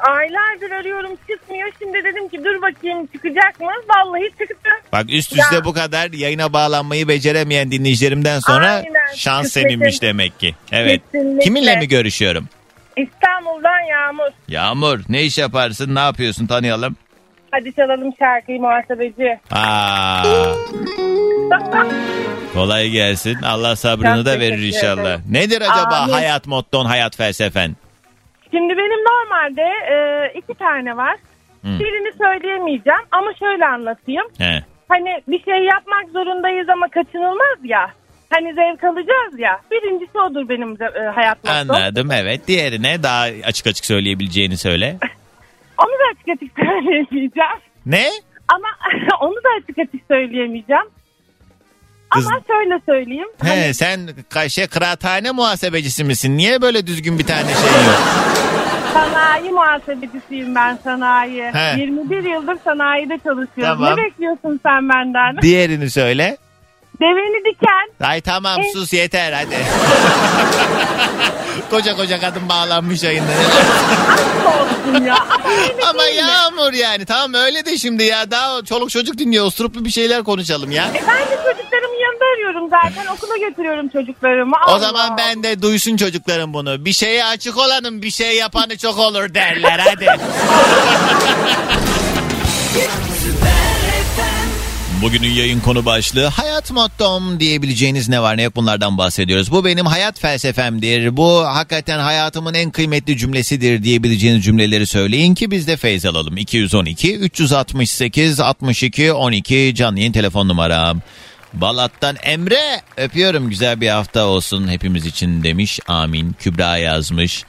aylardır 0.00 0.70
arıyorum 0.70 1.10
çıkmıyor. 1.30 1.68
Şimdi 1.78 2.04
dedim 2.04 2.28
ki 2.28 2.38
dur 2.44 2.62
bakayım 2.62 3.06
çıkacak 3.06 3.60
mı? 3.60 3.70
Vallahi 3.88 4.28
çıktı. 4.38 4.70
Bak 4.92 5.04
üst 5.08 5.32
üste 5.32 5.54
Ya. 5.56 5.64
bu 5.64 5.72
kadar 5.72 6.12
yayına 6.12 6.52
bağlanmayı 6.52 7.08
beceremeyen 7.08 7.70
dinleyicilerimden 7.70 8.38
sonra 8.40 8.70
Aynen. 8.70 9.14
şans 9.16 9.42
Kısmetim. 9.42 9.70
seninmiş 9.70 10.02
demek 10.02 10.40
ki. 10.40 10.54
Evet. 10.72 11.00
Kesinlikle. 11.12 11.44
Kiminle 11.44 11.76
mi 11.76 11.88
görüşüyorum? 11.88 12.48
İstanbul'dan 12.96 13.80
Yağmur. 13.90 14.30
Yağmur 14.48 15.00
ne 15.08 15.22
iş 15.22 15.38
yaparsın 15.38 15.94
ne 15.94 16.00
yapıyorsun 16.00 16.46
tanıyalım. 16.46 16.96
Hadi 17.50 17.72
çalalım 17.74 18.12
şarkıyı 18.18 18.60
muhasebeci. 18.60 19.38
Aa. 19.50 20.22
Kolay 22.54 22.90
gelsin. 22.90 23.42
Allah 23.42 23.76
sabrını 23.76 24.16
Çok 24.16 24.26
da 24.26 24.40
verir 24.40 24.62
inşallah. 24.62 25.02
ederim. 25.02 25.22
Nedir 25.30 25.60
acaba 25.60 25.96
Amin. 25.96 26.12
hayat 26.12 26.46
motton, 26.46 26.84
hayat 26.84 27.16
felsefen? 27.16 27.76
Şimdi 28.54 28.76
benim 28.76 29.04
normalde 29.12 29.62
e, 29.62 29.96
iki 30.38 30.54
tane 30.54 30.96
var. 30.96 31.16
Hı. 31.62 31.78
Birini 31.80 32.12
söyleyemeyeceğim 32.18 33.00
ama 33.10 33.34
şöyle 33.34 33.66
anlatayım. 33.66 34.26
He. 34.38 34.62
Hani 34.88 35.22
bir 35.28 35.42
şey 35.42 35.64
yapmak 35.64 36.08
zorundayız 36.12 36.68
ama 36.68 36.88
kaçınılmaz 36.88 37.58
ya. 37.64 37.90
Hani 38.30 38.54
zevk 38.54 38.84
alacağız 38.84 39.38
ya. 39.38 39.60
Birincisi 39.70 40.18
odur 40.18 40.48
benim 40.48 40.76
e, 40.82 41.00
hayat 41.14 41.44
mottom. 41.44 41.76
Anladım 41.76 42.10
evet. 42.12 42.48
Diğerine 42.48 43.02
daha 43.02 43.22
açık 43.44 43.66
açık 43.66 43.84
söyleyebileceğini 43.84 44.56
söyle. 44.56 44.96
Onu 45.78 45.90
da 45.92 46.04
açık 46.12 46.28
açık 46.28 46.56
söyleyemeyeceğim. 46.58 47.58
Ne? 47.86 48.06
Ama 48.48 48.68
onu 49.20 49.34
da 49.34 49.48
açık 49.62 49.78
açık 49.78 50.00
söyleyemeyeceğim. 50.08 50.84
Kız- 52.12 52.26
Ama 52.26 52.40
şöyle 52.46 52.80
söyleyeyim. 52.86 53.28
He, 53.42 53.48
Hani 53.48 53.74
sen 53.74 54.00
şey, 54.48 54.66
kıraathane 54.66 55.30
muhasebecisi 55.30 56.04
misin? 56.04 56.36
Niye 56.36 56.62
böyle 56.62 56.86
düzgün 56.86 57.18
bir 57.18 57.26
tane 57.26 57.42
şey 57.54 57.84
yok? 57.86 58.02
sanayi 58.94 59.50
muhasebecisiyim 59.50 60.54
ben 60.54 60.78
sanayi. 60.84 61.42
He. 61.52 61.80
21 61.80 62.24
yıldır 62.24 62.56
sanayide 62.64 63.18
çalışıyorum. 63.24 63.78
Tamam. 63.78 63.96
Ne 63.96 64.04
bekliyorsun 64.04 64.60
sen 64.66 64.88
benden? 64.88 65.42
Diğerini 65.42 65.90
söyle. 65.90 66.36
Deveni 67.00 67.44
diken. 67.44 68.06
Ay 68.08 68.20
tamam 68.20 68.60
E- 68.60 68.72
sus 68.72 68.92
yeter 68.92 69.32
hadi. 69.32 69.56
koca 71.70 71.96
koca 71.96 72.20
kadın 72.20 72.48
bağlanmış 72.48 73.04
olsun 74.46 75.04
ya. 75.04 75.16
Ama 75.16 75.88
Ama? 75.90 76.04
Yağmur 76.04 76.72
yani 76.72 77.04
tamam 77.04 77.34
öyle 77.34 77.64
de 77.64 77.78
şimdi 77.78 78.04
ya 78.04 78.30
daha 78.30 78.64
çoluk 78.64 78.90
çocuk 78.90 79.18
dinliyor 79.18 79.46
osuruplu 79.46 79.84
bir 79.84 79.90
şeyler 79.90 80.22
konuşalım 80.22 80.70
ya. 80.70 80.84
E 80.84 80.94
ben 81.08 81.18
de 81.20 81.36
çocuklarımın 81.44 81.81
yanında 82.52 82.76
arıyorum 82.76 82.94
zaten. 82.94 83.14
Okula 83.14 83.36
götürüyorum 83.48 83.88
çocuklarımı. 83.88 84.56
O 84.68 84.70
Allah. 84.70 84.78
zaman 84.78 85.16
ben 85.18 85.42
de 85.42 85.62
duysun 85.62 85.96
çocuklarım 85.96 86.54
bunu. 86.54 86.84
Bir 86.84 86.92
şeye 86.92 87.24
açık 87.24 87.56
olanın 87.56 88.02
bir 88.02 88.10
şey 88.10 88.36
yapanı 88.36 88.76
çok 88.76 88.98
olur 88.98 89.34
derler 89.34 89.78
hadi. 89.78 90.06
Bugünün 95.02 95.30
yayın 95.30 95.60
konu 95.60 95.84
başlığı 95.86 96.26
hayat 96.26 96.70
mottom 96.70 97.40
diyebileceğiniz 97.40 98.08
ne 98.08 98.22
var 98.22 98.36
ne 98.36 98.42
yok 98.42 98.56
bunlardan 98.56 98.98
bahsediyoruz. 98.98 99.52
Bu 99.52 99.64
benim 99.64 99.86
hayat 99.86 100.20
felsefemdir. 100.20 101.16
Bu 101.16 101.44
hakikaten 101.46 101.98
hayatımın 101.98 102.54
en 102.54 102.70
kıymetli 102.70 103.18
cümlesidir 103.18 103.82
diyebileceğiniz 103.82 104.44
cümleleri 104.44 104.86
söyleyin 104.86 105.34
ki 105.34 105.50
biz 105.50 105.66
de 105.66 105.76
feyz 105.76 106.06
alalım. 106.06 106.36
212 106.36 107.16
368 107.16 108.40
62 108.40 109.12
12 109.12 109.72
canlı 109.74 109.98
yayın 109.98 110.12
telefon 110.12 110.48
numaram. 110.48 111.00
Balat'tan 111.54 112.16
Emre 112.22 112.82
öpüyorum 112.96 113.48
güzel 113.50 113.80
bir 113.80 113.88
hafta 113.88 114.24
olsun 114.24 114.68
hepimiz 114.68 115.06
için 115.06 115.42
demiş. 115.42 115.80
Amin. 115.88 116.32
Kübra 116.32 116.76
yazmış. 116.76 117.44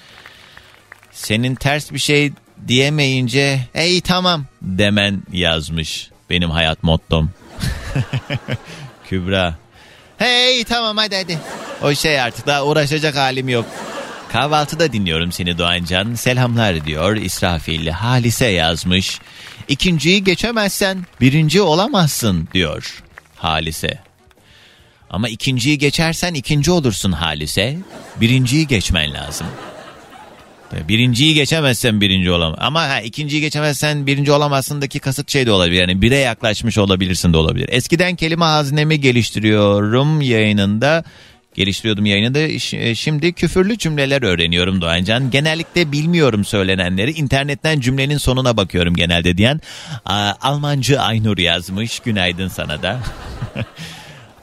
Senin 1.11 1.55
ters 1.55 1.91
bir 1.91 1.99
şey 1.99 2.31
diyemeyince 2.67 3.59
ey 3.73 4.01
tamam 4.01 4.45
demen 4.61 5.23
yazmış. 5.31 6.09
Benim 6.29 6.49
hayat 6.51 6.83
mottom. 6.83 7.31
Kübra. 9.09 9.55
Hey 10.17 10.63
tamam 10.63 10.97
hadi 10.97 11.15
hadi. 11.15 11.39
O 11.81 11.95
şey 11.95 12.21
artık 12.21 12.47
daha 12.47 12.65
uğraşacak 12.65 13.15
halim 13.15 13.49
yok. 13.49 13.65
Kahvaltıda 14.31 14.93
dinliyorum 14.93 15.31
seni 15.31 15.57
Doğancan. 15.57 16.15
Selamlar 16.15 16.85
diyor 16.85 17.15
İsrafil. 17.15 17.87
Halise 17.87 18.47
yazmış. 18.47 19.19
İkinciyi 19.67 20.23
geçemezsen 20.23 21.05
birinci 21.21 21.61
olamazsın 21.61 22.47
diyor 22.53 23.02
Halise. 23.43 23.99
Ama 25.09 25.29
ikinciyi 25.29 25.77
geçersen 25.77 26.33
ikinci 26.33 26.71
olursun 26.71 27.11
Halise. 27.11 27.77
Birinciyi 28.21 28.67
geçmen 28.67 29.13
lazım. 29.13 29.47
Birinciyi 30.87 31.33
geçemezsen 31.33 32.01
birinci 32.01 32.31
olamaz. 32.31 32.57
Ama 32.61 32.81
ha, 32.81 33.01
ikinciyi 33.01 33.41
geçemezsen 33.41 34.07
birinci 34.07 34.31
olamazsındaki 34.31 34.99
kasıt 34.99 35.31
şey 35.31 35.45
de 35.45 35.51
olabilir. 35.51 35.81
Yani 35.81 36.01
bire 36.01 36.17
yaklaşmış 36.17 36.77
olabilirsin 36.77 37.33
de 37.33 37.37
olabilir. 37.37 37.69
Eskiden 37.71 38.15
kelime 38.15 38.45
hazinemi 38.45 39.01
geliştiriyorum 39.01 40.21
yayınında. 40.21 41.03
Geliştiriyordum 41.53 42.05
yayınında. 42.05 42.59
Ş- 42.59 42.95
Şimdi 42.95 43.33
küfürlü 43.33 43.77
cümleler 43.77 44.21
öğreniyorum 44.21 44.81
Doğancan. 44.81 45.31
Genellikle 45.31 45.91
bilmiyorum 45.91 46.45
söylenenleri. 46.45 47.11
İnternetten 47.11 47.79
cümlenin 47.79 48.17
sonuna 48.17 48.57
bakıyorum 48.57 48.95
genelde 48.95 49.37
diyen. 49.37 49.61
Almancı 50.41 51.01
Aynur 51.01 51.37
yazmış. 51.37 51.99
Günaydın 51.99 52.47
sana 52.47 52.81
da. 52.81 52.99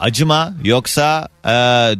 Acıma 0.00 0.52
yoksa 0.64 1.28
e, 1.46 1.52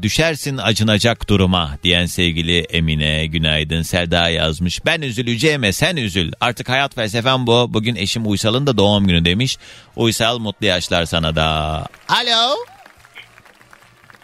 düşersin 0.03 0.57
acınacak 0.57 1.29
duruma 1.29 1.79
diyen 1.85 2.07
sevgili 2.07 2.59
Emine 2.59 3.27
günaydın 3.27 3.83
Selda 3.83 4.29
yazmış. 4.29 4.87
Ben 4.87 5.03
üzüleceğime 5.03 5.73
sen 5.73 5.97
üzül. 5.97 6.33
Artık 6.41 6.69
hayat 6.69 6.95
felsefem 6.95 7.47
bu. 7.47 7.75
Bugün 7.75 7.95
eşim 7.97 8.31
Uysal'ın 8.31 8.67
da 8.67 8.77
doğum 8.79 9.07
günü 9.07 9.25
demiş. 9.25 9.57
Uysal 9.97 10.39
mutlu 10.39 10.67
yaşlar 10.67 11.05
sana 11.05 11.37
da. 11.37 11.47
Alo. 12.09 12.57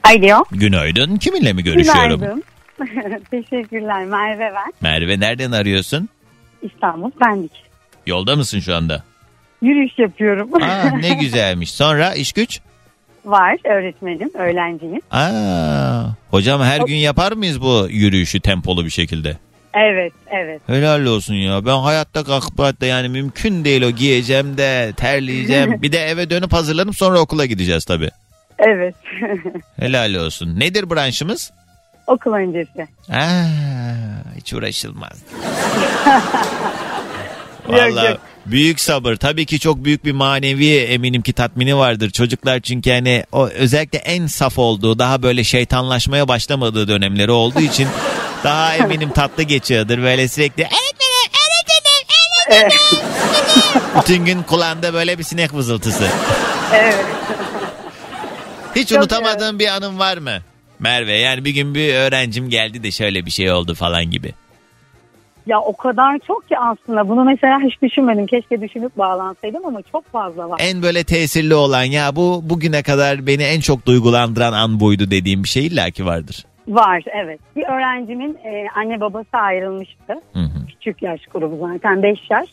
Alo. 0.07 0.45
Günaydın. 0.53 1.17
Kiminle 1.17 1.53
mi 1.53 1.63
görüşüyorum? 1.65 2.21
Günaydın. 2.21 2.45
Teşekkürler 3.31 4.05
Merve 4.05 4.53
ben. 4.55 4.73
Merve 4.81 5.21
nereden 5.21 5.53
arıyorsun? 5.53 6.09
İstanbul 6.63 7.11
Pendik. 7.11 7.53
Yolda 8.07 8.37
mısın 8.37 8.61
şu 8.61 8.75
anda? 8.75 9.03
Yürüyüş 9.63 9.99
yapıyorum. 9.99 10.51
Aa, 10.63 10.91
ne 11.01 11.15
güzelmiş. 11.21 11.71
Sonra 11.73 12.15
iş 12.15 12.33
güç? 12.33 12.61
Var 13.25 13.57
öğretmenim, 13.65 14.31
öğrenciyim. 14.35 15.01
Aa, 15.11 16.03
hocam 16.31 16.61
her 16.63 16.81
gün 16.81 16.97
yapar 16.97 17.33
mıyız 17.33 17.61
bu 17.61 17.87
yürüyüşü 17.91 18.41
tempolu 18.41 18.85
bir 18.85 18.91
şekilde? 18.91 19.37
Evet, 19.75 20.13
evet. 20.31 20.61
Helal 20.67 21.05
olsun 21.07 21.35
ya. 21.35 21.67
Ben 21.67 21.79
hayatta 21.79 22.25
kalkıp 22.25 22.59
hatta 22.59 22.87
yani 22.87 23.09
mümkün 23.09 23.65
değil 23.65 23.83
o 23.83 23.91
giyeceğim 23.91 24.57
de 24.57 24.93
terleyeceğim. 24.97 25.79
bir 25.83 25.93
de 25.93 25.99
eve 25.99 26.31
dönüp 26.31 26.53
hazırlanıp 26.53 26.97
sonra 26.97 27.21
okula 27.21 27.47
gideceğiz 27.47 27.85
tabii. 27.85 28.11
Evet. 28.59 28.95
Helal 29.81 30.15
olsun. 30.15 30.61
Nedir 30.61 30.91
branşımız? 30.91 31.51
Okul 32.07 32.33
öncesi. 32.33 32.89
Aa, 33.13 33.45
hiç 34.37 34.53
uğraşılmaz. 34.53 35.19
Yok. 37.69 38.21
büyük 38.47 38.81
sabır. 38.81 39.17
Tabii 39.17 39.47
ki 39.47 39.59
çok 39.59 39.85
büyük 39.85 40.05
bir 40.05 40.13
manevi 40.13 40.77
eminim 40.77 41.23
ki 41.23 41.33
tatmini 41.33 41.77
vardır. 41.77 42.11
Çocuklar 42.11 42.61
çünkü 42.61 42.91
hani 42.91 43.25
o 43.33 43.49
özellikle 43.49 43.99
en 43.99 44.27
saf 44.27 44.59
olduğu, 44.59 44.99
daha 44.99 45.23
böyle 45.23 45.45
şeytanlaşmaya 45.45 46.29
başlamadığı 46.29 46.89
dönemleri 46.89 47.31
olduğu 47.31 47.61
için 47.61 47.89
daha 48.45 48.75
eminim 48.77 49.11
tatlı 49.11 49.43
geçiyordur. 49.43 49.99
Böyle 49.99 50.29
sürekli 50.29 50.63
öğretmenim, 50.63 51.33
öğretmenim, 51.47 52.65
öğretmenim. 52.65 54.01
Bütün 54.03 54.25
gün 54.25 54.43
kulağında 54.43 54.95
böyle 54.95 55.19
bir 55.19 55.25
sinek 55.25 55.55
vızıltısı. 55.55 56.09
Evet. 56.75 57.05
Hiç 58.77 58.89
Çok 58.89 58.99
unutamadığın 58.99 59.59
bir 59.59 59.69
anın 59.69 59.99
var 59.99 60.19
mı? 60.19 60.39
Merve 60.79 61.13
yani 61.13 61.45
bir 61.45 61.55
gün 61.55 61.75
bir 61.75 61.95
öğrencim 61.95 62.51
geldi 62.51 62.83
de 62.83 62.91
şöyle 62.91 63.27
bir 63.27 63.31
şey 63.31 63.53
oldu 63.53 63.75
falan 63.75 64.11
gibi. 64.11 64.35
Ya 65.47 65.61
o 65.61 65.77
kadar 65.77 66.19
çok 66.27 66.49
ki 66.49 66.59
aslında 66.59 67.09
bunu 67.09 67.25
mesela 67.25 67.61
hiç 67.61 67.83
düşünmedim. 67.83 68.27
Keşke 68.27 68.61
düşünüp 68.61 68.99
bağlansaydım 68.99 69.67
ama 69.67 69.83
çok 69.93 70.13
fazla 70.13 70.51
var. 70.51 70.61
En 70.63 70.83
böyle 70.83 71.05
tesirli 71.05 71.55
olan 71.55 71.83
ya 71.83 72.17
bu 72.17 72.41
bugüne 72.45 72.83
kadar 72.83 73.27
beni 73.27 73.43
en 73.43 73.61
çok 73.61 73.87
duygulandıran 73.87 74.53
an 74.53 74.81
buydu 74.81 75.11
dediğim 75.11 75.45
bir 75.45 75.49
şey 75.49 75.67
illaki 75.67 76.07
vardır. 76.07 76.47
Var 76.69 77.03
evet. 77.25 77.41
Bir 77.57 77.63
öğrencimin 77.63 78.39
e, 78.45 78.67
anne 78.77 79.01
babası 79.01 79.37
ayrılmıştı. 79.37 80.13
Hı 80.33 80.39
hı. 80.39 80.67
Küçük 80.69 81.03
yaş 81.03 81.21
grubu 81.27 81.69
zaten 81.69 82.03
5 82.03 82.19
yaş. 82.31 82.49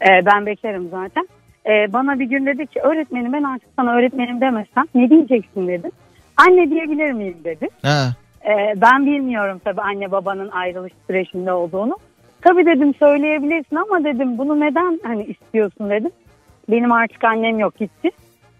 E, 0.00 0.26
ben 0.26 0.46
bekarım 0.46 0.88
zaten. 0.90 1.28
E, 1.66 1.92
bana 1.92 2.18
bir 2.18 2.24
gün 2.24 2.46
dedi 2.46 2.66
ki 2.66 2.80
öğretmenim 2.80 3.32
ben 3.32 3.42
artık 3.42 3.68
sana 3.76 3.96
öğretmenim 3.96 4.40
demesem 4.40 4.84
ne 4.94 5.10
diyeceksin 5.10 5.68
dedim. 5.68 5.90
Anne 6.36 6.70
diyebilir 6.70 7.12
miyim 7.12 7.38
dedi. 7.44 7.68
Ha. 7.82 8.08
E, 8.44 8.74
ben 8.76 9.06
bilmiyorum 9.06 9.60
tabii 9.64 9.80
anne 9.80 10.10
babanın 10.10 10.48
ayrılış 10.48 10.92
sürecinde 11.06 11.52
olduğunu. 11.52 11.96
Tabii 12.40 12.66
dedim 12.66 12.94
söyleyebilirsin 12.94 13.76
ama 13.76 14.04
dedim 14.04 14.38
bunu 14.38 14.60
neden 14.60 15.00
hani 15.02 15.24
istiyorsun 15.24 15.90
dedim. 15.90 16.10
Benim 16.70 16.92
artık 16.92 17.24
annem 17.24 17.58
yok 17.58 17.76
gitti. 17.78 18.10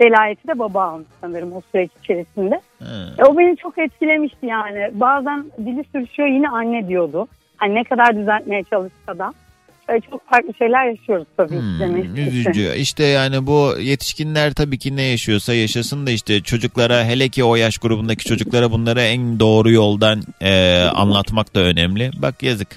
Velayeti 0.01 0.49
de 0.49 0.59
baba 0.59 0.83
almış 0.83 1.07
sanırım 1.21 1.53
o 1.53 1.61
süreç 1.73 1.91
içerisinde. 2.03 2.61
E, 3.19 3.25
o 3.25 3.39
beni 3.39 3.57
çok 3.57 3.79
etkilemişti 3.79 4.47
yani. 4.47 4.91
Bazen 4.93 5.45
dili 5.59 5.85
sürüşüyor 5.93 6.29
yine 6.29 6.49
anne 6.49 6.89
diyordu. 6.89 7.29
Hani 7.57 7.75
ne 7.75 7.85
kadar 7.85 8.17
düzeltmeye 8.17 8.63
çalışsa 8.63 9.19
da. 9.19 9.33
Çok 10.11 10.29
farklı 10.31 10.55
şeyler 10.59 10.87
yaşıyoruz 10.91 11.27
tabii 11.37 11.59
Hmm, 11.59 11.81
demek 11.81 12.19
üzücü. 12.19 12.75
İşte 12.77 13.05
yani 13.05 13.47
bu 13.47 13.75
yetişkinler 13.81 14.55
tabii 14.55 14.79
ki 14.79 14.97
ne 14.97 15.03
yaşıyorsa 15.03 15.55
yaşasın 15.55 16.07
da 16.07 16.11
işte 16.11 16.41
çocuklara 16.43 17.05
hele 17.05 17.29
ki 17.29 17.45
o 17.45 17.57
yaş 17.57 17.79
grubundaki 17.79 18.25
çocuklara 18.25 18.71
bunları 18.71 19.01
en 19.01 19.41
doğru 19.41 19.71
yoldan 19.71 20.23
e, 20.41 20.83
anlatmak 20.95 21.55
da 21.55 21.61
önemli. 21.61 22.11
Bak 22.17 22.43
yazık. 22.43 22.69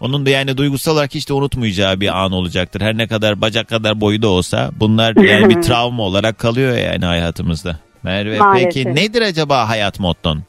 Onun 0.00 0.26
da 0.26 0.30
yani 0.30 0.56
duygusal 0.56 0.92
olarak 0.92 1.14
hiç 1.14 1.28
de 1.28 1.32
unutmayacağı 1.32 2.00
bir 2.00 2.24
an 2.24 2.32
olacaktır. 2.32 2.80
Her 2.80 2.96
ne 2.98 3.06
kadar 3.06 3.40
bacak 3.40 3.68
kadar 3.68 4.00
boyu 4.00 4.22
da 4.22 4.28
olsa 4.28 4.70
bunlar 4.80 5.16
yani 5.16 5.56
bir 5.56 5.62
travma 5.62 6.02
olarak 6.02 6.38
kalıyor 6.38 6.76
yani 6.76 7.04
hayatımızda. 7.04 7.76
Merve 8.02 8.38
Maalesef. 8.38 8.64
peki 8.74 8.94
nedir 8.94 9.22
acaba 9.22 9.68
hayat 9.68 10.00
motton? 10.00 10.42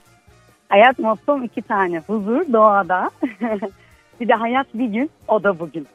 Hayat 0.69 0.99
mottom 0.99 1.43
iki 1.43 1.61
tane. 1.61 1.99
Huzur 2.07 2.53
doğada. 2.53 3.09
bir 4.23 4.27
de 4.27 4.33
hayat 4.33 4.67
bir 4.73 4.85
gün 4.85 5.11
o 5.27 5.43
da 5.43 5.59
bugün. 5.59 5.87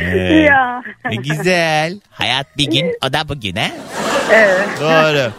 Ee, 0.00 0.16
Ya. 0.34 0.82
ne 1.10 1.16
güzel. 1.16 2.00
Hayat 2.10 2.46
bir 2.58 2.70
gün 2.70 2.96
o 3.08 3.12
da 3.12 3.28
bugün 3.28 3.56
he? 3.56 3.70
Evet. 4.32 4.68
Doğru. 4.80 5.32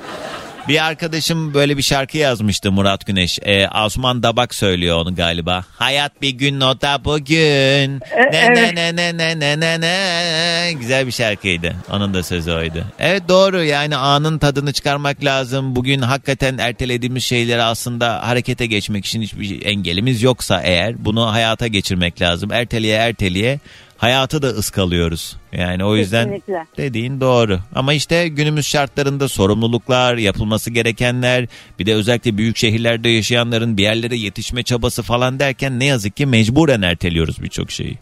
Bir 0.67 0.85
arkadaşım 0.85 1.53
böyle 1.53 1.77
bir 1.77 1.81
şarkı 1.81 2.17
yazmıştı 2.17 2.71
Murat 2.71 3.05
Güneş. 3.05 3.39
Ee, 3.41 3.67
Asuman 3.67 4.23
Dabak 4.23 4.55
söylüyor 4.55 4.97
onu 4.97 5.15
galiba. 5.15 5.63
Hayat 5.77 6.21
bir 6.21 6.29
gün 6.29 6.61
o 6.61 6.81
da 6.81 7.05
bugün. 7.05 8.01
Ne 8.31 8.53
ne 8.53 8.75
ne 8.75 8.95
ne 8.95 9.17
ne 9.17 9.39
ne 9.39 9.59
ne 9.59 9.81
ne. 9.81 10.73
Güzel 10.73 11.07
bir 11.07 11.11
şarkıydı. 11.11 11.75
Onun 11.91 12.13
da 12.13 12.23
sözü 12.23 12.51
oydu. 12.51 12.85
Evet 12.99 13.23
doğru 13.29 13.63
yani 13.63 13.95
anın 13.95 14.37
tadını 14.37 14.73
çıkarmak 14.73 15.23
lazım. 15.23 15.75
Bugün 15.75 16.01
hakikaten 16.01 16.57
ertelediğimiz 16.57 17.23
şeyleri 17.23 17.61
aslında 17.61 18.27
harekete 18.27 18.65
geçmek 18.65 19.05
için 19.05 19.21
hiçbir 19.21 19.65
engelimiz 19.65 20.23
yoksa 20.23 20.61
eğer 20.61 21.05
bunu 21.05 21.31
hayata 21.31 21.67
geçirmek 21.67 22.21
lazım. 22.21 22.51
Erteleye 22.51 22.97
erteleye 22.97 23.59
hayatı 24.01 24.41
da 24.41 24.47
ıskalıyoruz. 24.47 25.37
Yani 25.51 25.85
o 25.85 25.95
yüzden 25.95 26.23
Kesinlikle. 26.23 26.65
dediğin 26.77 27.21
doğru. 27.21 27.59
Ama 27.75 27.93
işte 27.93 28.27
günümüz 28.27 28.67
şartlarında 28.67 29.27
sorumluluklar, 29.27 30.17
yapılması 30.17 30.71
gerekenler, 30.71 31.47
bir 31.79 31.85
de 31.85 31.95
özellikle 31.95 32.37
büyük 32.37 32.57
şehirlerde 32.57 33.09
yaşayanların 33.09 33.77
bir 33.77 33.83
yerlere 33.83 34.15
yetişme 34.15 34.63
çabası 34.63 35.03
falan 35.03 35.39
derken 35.39 35.79
ne 35.79 35.85
yazık 35.85 36.17
ki 36.17 36.25
mecburen 36.25 36.81
erteliyoruz 36.81 37.43
birçok 37.43 37.71
şeyi. 37.71 37.97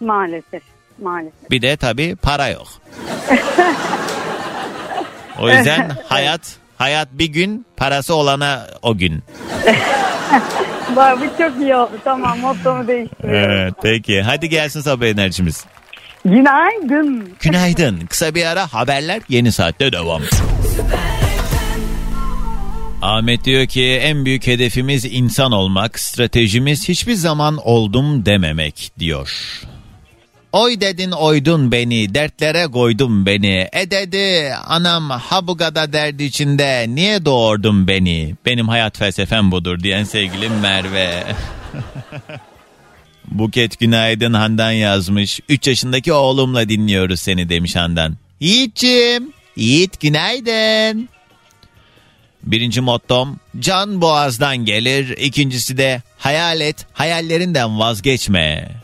Maalesef. 0.00 0.62
Maalesef. 1.02 1.50
Bir 1.50 1.62
de 1.62 1.76
tabii 1.76 2.16
para 2.16 2.48
yok. 2.48 2.68
o 5.38 5.50
yüzden 5.50 5.90
hayat 6.08 6.56
hayat 6.78 7.08
bir 7.12 7.26
gün 7.26 7.66
parası 7.76 8.14
olana 8.14 8.66
o 8.82 8.96
gün. 8.96 9.22
Bak, 10.96 11.18
Bu 11.20 11.42
çok 11.42 11.60
iyi 11.60 11.76
oldu. 11.76 11.90
Tamam 12.04 12.38
mottomu 12.38 12.88
değiştiriyorum. 12.88 13.50
Evet 13.50 13.74
peki 13.82 14.22
hadi 14.22 14.48
gelsin 14.48 14.80
sabah 14.80 15.06
enerjimiz. 15.06 15.64
Günaydın. 16.24 17.28
Günaydın. 17.40 18.00
Kısa 18.06 18.34
bir 18.34 18.46
ara 18.46 18.66
haberler 18.74 19.20
yeni 19.28 19.52
saatte 19.52 19.92
devam. 19.92 20.22
Ahmet 23.02 23.44
diyor 23.44 23.66
ki 23.66 24.00
en 24.02 24.24
büyük 24.24 24.46
hedefimiz 24.46 25.04
insan 25.04 25.52
olmak, 25.52 25.98
stratejimiz 26.00 26.88
hiçbir 26.88 27.14
zaman 27.14 27.56
oldum 27.56 28.26
dememek 28.26 28.90
diyor. 28.98 29.60
Oy 30.54 30.80
dedin 30.80 31.10
oydun 31.10 31.72
beni, 31.72 32.14
dertlere 32.14 32.66
koydun 32.66 33.26
beni. 33.26 33.68
E 33.72 33.90
dedi 33.90 34.54
anam 34.66 35.10
ha 35.10 35.46
bu 35.46 35.56
kadar 35.56 35.92
derdi 35.92 36.24
içinde 36.24 36.86
niye 36.88 37.24
doğurdun 37.24 37.88
beni? 37.88 38.34
Benim 38.46 38.68
hayat 38.68 38.98
felsefem 38.98 39.50
budur 39.50 39.80
diyen 39.80 40.04
sevgilim 40.04 40.52
Merve. 40.60 41.24
Buket 43.28 43.78
Günaydın 43.80 44.34
Handan 44.34 44.72
yazmış. 44.72 45.40
3 45.48 45.66
yaşındaki 45.66 46.12
oğlumla 46.12 46.68
dinliyoruz 46.68 47.20
seni 47.20 47.48
demiş 47.48 47.76
Handan. 47.76 48.16
Yiğit'ciğim. 48.40 49.32
Yiğit 49.56 50.00
günaydın. 50.00 51.08
Birinci 52.42 52.80
mottom 52.80 53.40
can 53.58 54.00
boğazdan 54.00 54.56
gelir. 54.56 55.08
İkincisi 55.18 55.78
de 55.78 56.02
hayal 56.18 56.60
et 56.60 56.86
hayallerinden 56.92 57.78
vazgeçme. 57.78 58.83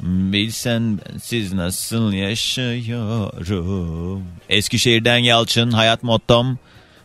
Bilsen 0.00 1.00
siz 1.22 1.52
nasıl 1.52 2.12
yaşıyorum. 2.12 4.24
Eskişehir'den 4.48 5.18
Yalçın 5.18 5.70
hayat 5.70 6.02
mottom. 6.02 6.58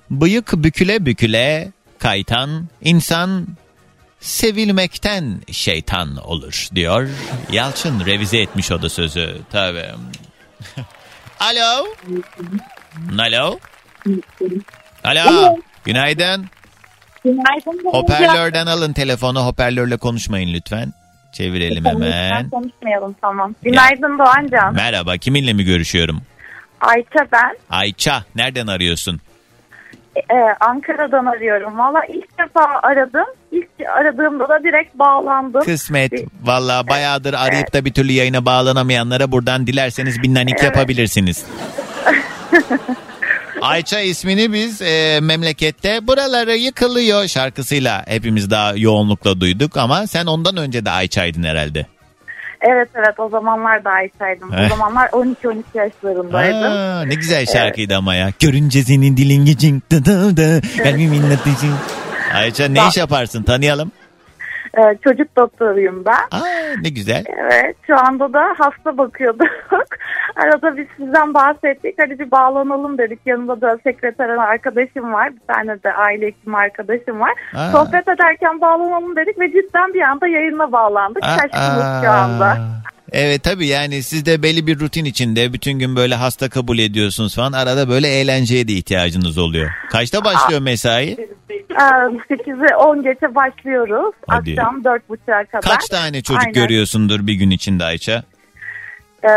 Bıyık 0.09 0.53
büküle 0.53 1.05
büküle 1.05 1.71
kaytan 1.99 2.67
insan 2.81 3.47
sevilmekten 4.19 5.41
şeytan 5.51 6.15
olur 6.15 6.67
diyor. 6.75 7.09
Yalçın 7.51 8.05
revize 8.05 8.37
etmiş 8.37 8.71
o 8.71 8.81
da 8.81 8.89
sözü. 8.89 9.37
Tabii. 9.51 9.85
Alo. 11.39 11.85
Alo. 13.19 13.59
Alo. 15.03 15.57
Günaydın. 15.85 16.45
Günaydın. 17.23 17.91
Hoparlörden 17.91 18.67
alın 18.67 18.93
telefonu. 18.93 19.45
Hoparlörle 19.45 19.97
konuşmayın 19.97 20.53
lütfen. 20.53 20.93
Çevirelim 21.33 21.85
hemen. 21.85 22.49
Konuşmayalım 22.49 23.15
tamam. 23.21 23.55
Günaydın 23.63 24.19
Doğancan. 24.19 24.73
Merhaba. 24.75 25.17
Kiminle 25.17 25.53
mi 25.53 25.63
görüşüyorum? 25.63 26.21
Ayça 26.81 27.27
ben. 27.31 27.57
Ayça. 27.69 28.23
Nereden 28.35 28.67
arıyorsun? 28.67 29.19
Ee, 30.15 30.35
Ankara'dan 30.59 31.25
arıyorum. 31.25 31.77
Valla 31.77 32.05
ilk 32.05 32.39
defa 32.39 32.79
aradım. 32.83 33.25
İlk 33.51 33.69
aradığımda 33.99 34.49
da 34.49 34.63
direkt 34.63 34.99
bağlandım. 34.99 35.61
Kısmet. 35.61 36.11
Valla 36.43 36.87
bayağıdır 36.87 37.33
arayıp 37.33 37.73
da 37.73 37.85
bir 37.85 37.93
türlü 37.93 38.11
yayına 38.11 38.45
bağlanamayanlara 38.45 39.31
buradan 39.31 39.67
dilerseniz 39.67 40.23
bir 40.23 40.33
nanik 40.33 40.63
yapabilirsiniz. 40.63 41.45
Ayça 43.63 43.99
ismini 43.99 44.53
biz 44.53 44.81
e, 44.81 45.19
memlekette 45.21 46.07
buraları 46.07 46.55
yıkılıyor 46.55 47.27
şarkısıyla 47.27 48.03
hepimiz 48.07 48.49
daha 48.51 48.73
yoğunlukla 48.75 49.39
duyduk 49.39 49.77
ama 49.77 50.07
sen 50.07 50.25
ondan 50.25 50.57
önce 50.57 50.85
de 50.85 50.89
Ayça'ydın 50.89 51.43
herhalde. 51.43 51.85
Evet 52.61 52.89
evet 52.95 53.19
o 53.19 53.29
zamanlar 53.29 53.83
da 53.83 53.89
Ayça'ydım. 53.89 54.53
Eh. 54.53 54.65
O 54.65 54.69
zamanlar 54.69 55.07
12-12 55.07 55.63
yaşlarındaydım. 55.73 56.63
Aa, 56.63 57.05
ne 57.05 57.15
güzel 57.15 57.45
şarkıydı 57.45 57.95
ama 57.95 58.15
ya. 58.15 58.29
Görünce 58.39 58.83
senin 58.83 59.17
dilin 59.17 59.45
gecin 59.45 59.83
kalbimin 60.83 61.31
ateşin. 61.31 61.73
Ayça 62.33 62.67
ne 62.67 62.87
iş 62.87 62.97
yaparsın 62.97 63.43
tanıyalım. 63.43 63.91
Ee, 64.77 64.97
çocuk 65.03 65.37
doktoruyum 65.37 66.05
ben. 66.05 66.37
Aa, 66.37 66.75
ne 66.81 66.89
güzel. 66.89 67.23
Evet 67.37 67.75
şu 67.87 67.95
anda 67.99 68.33
da 68.33 68.55
hasta 68.57 68.97
bakıyorduk. 68.97 69.47
Arada 70.35 70.77
biz 70.77 70.87
sizden 70.97 71.33
bahsettik. 71.33 71.95
Hadi 72.01 72.19
bir 72.19 72.31
bağlanalım 72.31 72.97
dedik. 72.97 73.19
Yanımda 73.25 73.61
da 73.61 73.77
sekreter 73.83 74.29
arkadaşım 74.29 75.13
var. 75.13 75.31
Bir 75.35 75.53
tane 75.53 75.83
de 75.83 75.93
aile 75.93 76.25
hekimi 76.25 76.57
arkadaşım 76.57 77.19
var. 77.19 77.31
Aa. 77.55 77.71
Sohbet 77.71 78.07
ederken 78.07 78.61
bağlanalım 78.61 79.15
dedik 79.15 79.39
ve 79.39 79.51
cidden 79.51 79.93
bir 79.93 80.01
anda 80.01 80.27
yayına 80.27 80.71
bağlandık. 80.71 81.23
Şaşkınız 81.23 82.03
şu 82.03 82.11
anda. 82.11 82.57
Evet 83.11 83.43
tabii 83.43 83.67
yani 83.67 84.03
siz 84.03 84.25
de 84.25 84.43
belli 84.43 84.67
bir 84.67 84.79
rutin 84.79 85.05
içinde 85.05 85.53
bütün 85.53 85.79
gün 85.79 85.95
böyle 85.95 86.15
hasta 86.15 86.49
kabul 86.49 86.79
ediyorsunuz 86.79 87.35
falan. 87.35 87.51
Arada 87.51 87.89
böyle 87.89 88.07
eğlenceye 88.07 88.67
de 88.67 88.71
ihtiyacınız 88.73 89.37
oluyor. 89.37 89.71
Kaçta 89.91 90.25
başlıyor 90.25 90.61
mesai? 90.61 91.17
Ee, 91.49 91.75
8'e 91.75 92.75
10 92.75 93.03
geçe 93.03 93.35
başlıyoruz. 93.35 94.15
Hadi. 94.27 94.51
Akşam 94.51 94.81
4.30'a 94.81 95.45
kadar. 95.45 95.61
Kaç 95.61 95.87
tane 95.87 96.21
çocuk 96.21 96.41
Aynen. 96.41 96.53
görüyorsundur 96.53 97.27
bir 97.27 97.33
gün 97.33 97.49
içinde 97.49 97.83
Ayça? 97.83 98.23
Ee, 99.23 99.29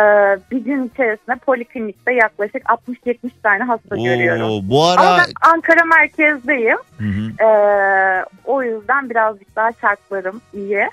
bir 0.51 0.59
gün 0.59 0.91
içerisinde 0.95 1.37
poliklinikte 1.37 2.13
yaklaşık 2.13 2.63
60-70 3.07 3.17
tane 3.43 3.65
hasta 3.65 3.97
görüyorum. 3.97 4.51
Oo, 4.51 4.61
bu 4.63 4.85
Ama 4.85 5.01
ara 5.01 5.19
ben 5.19 5.51
Ankara 5.53 5.85
merkezdeyim. 5.85 6.79
Hı 6.99 7.05
hı. 7.05 7.45
Ee, 7.45 8.25
o 8.45 8.63
yüzden 8.63 9.11
birazcık 9.11 9.57
daha 9.57 9.71
şartlarım 9.81 10.41
iyi. 10.55 10.89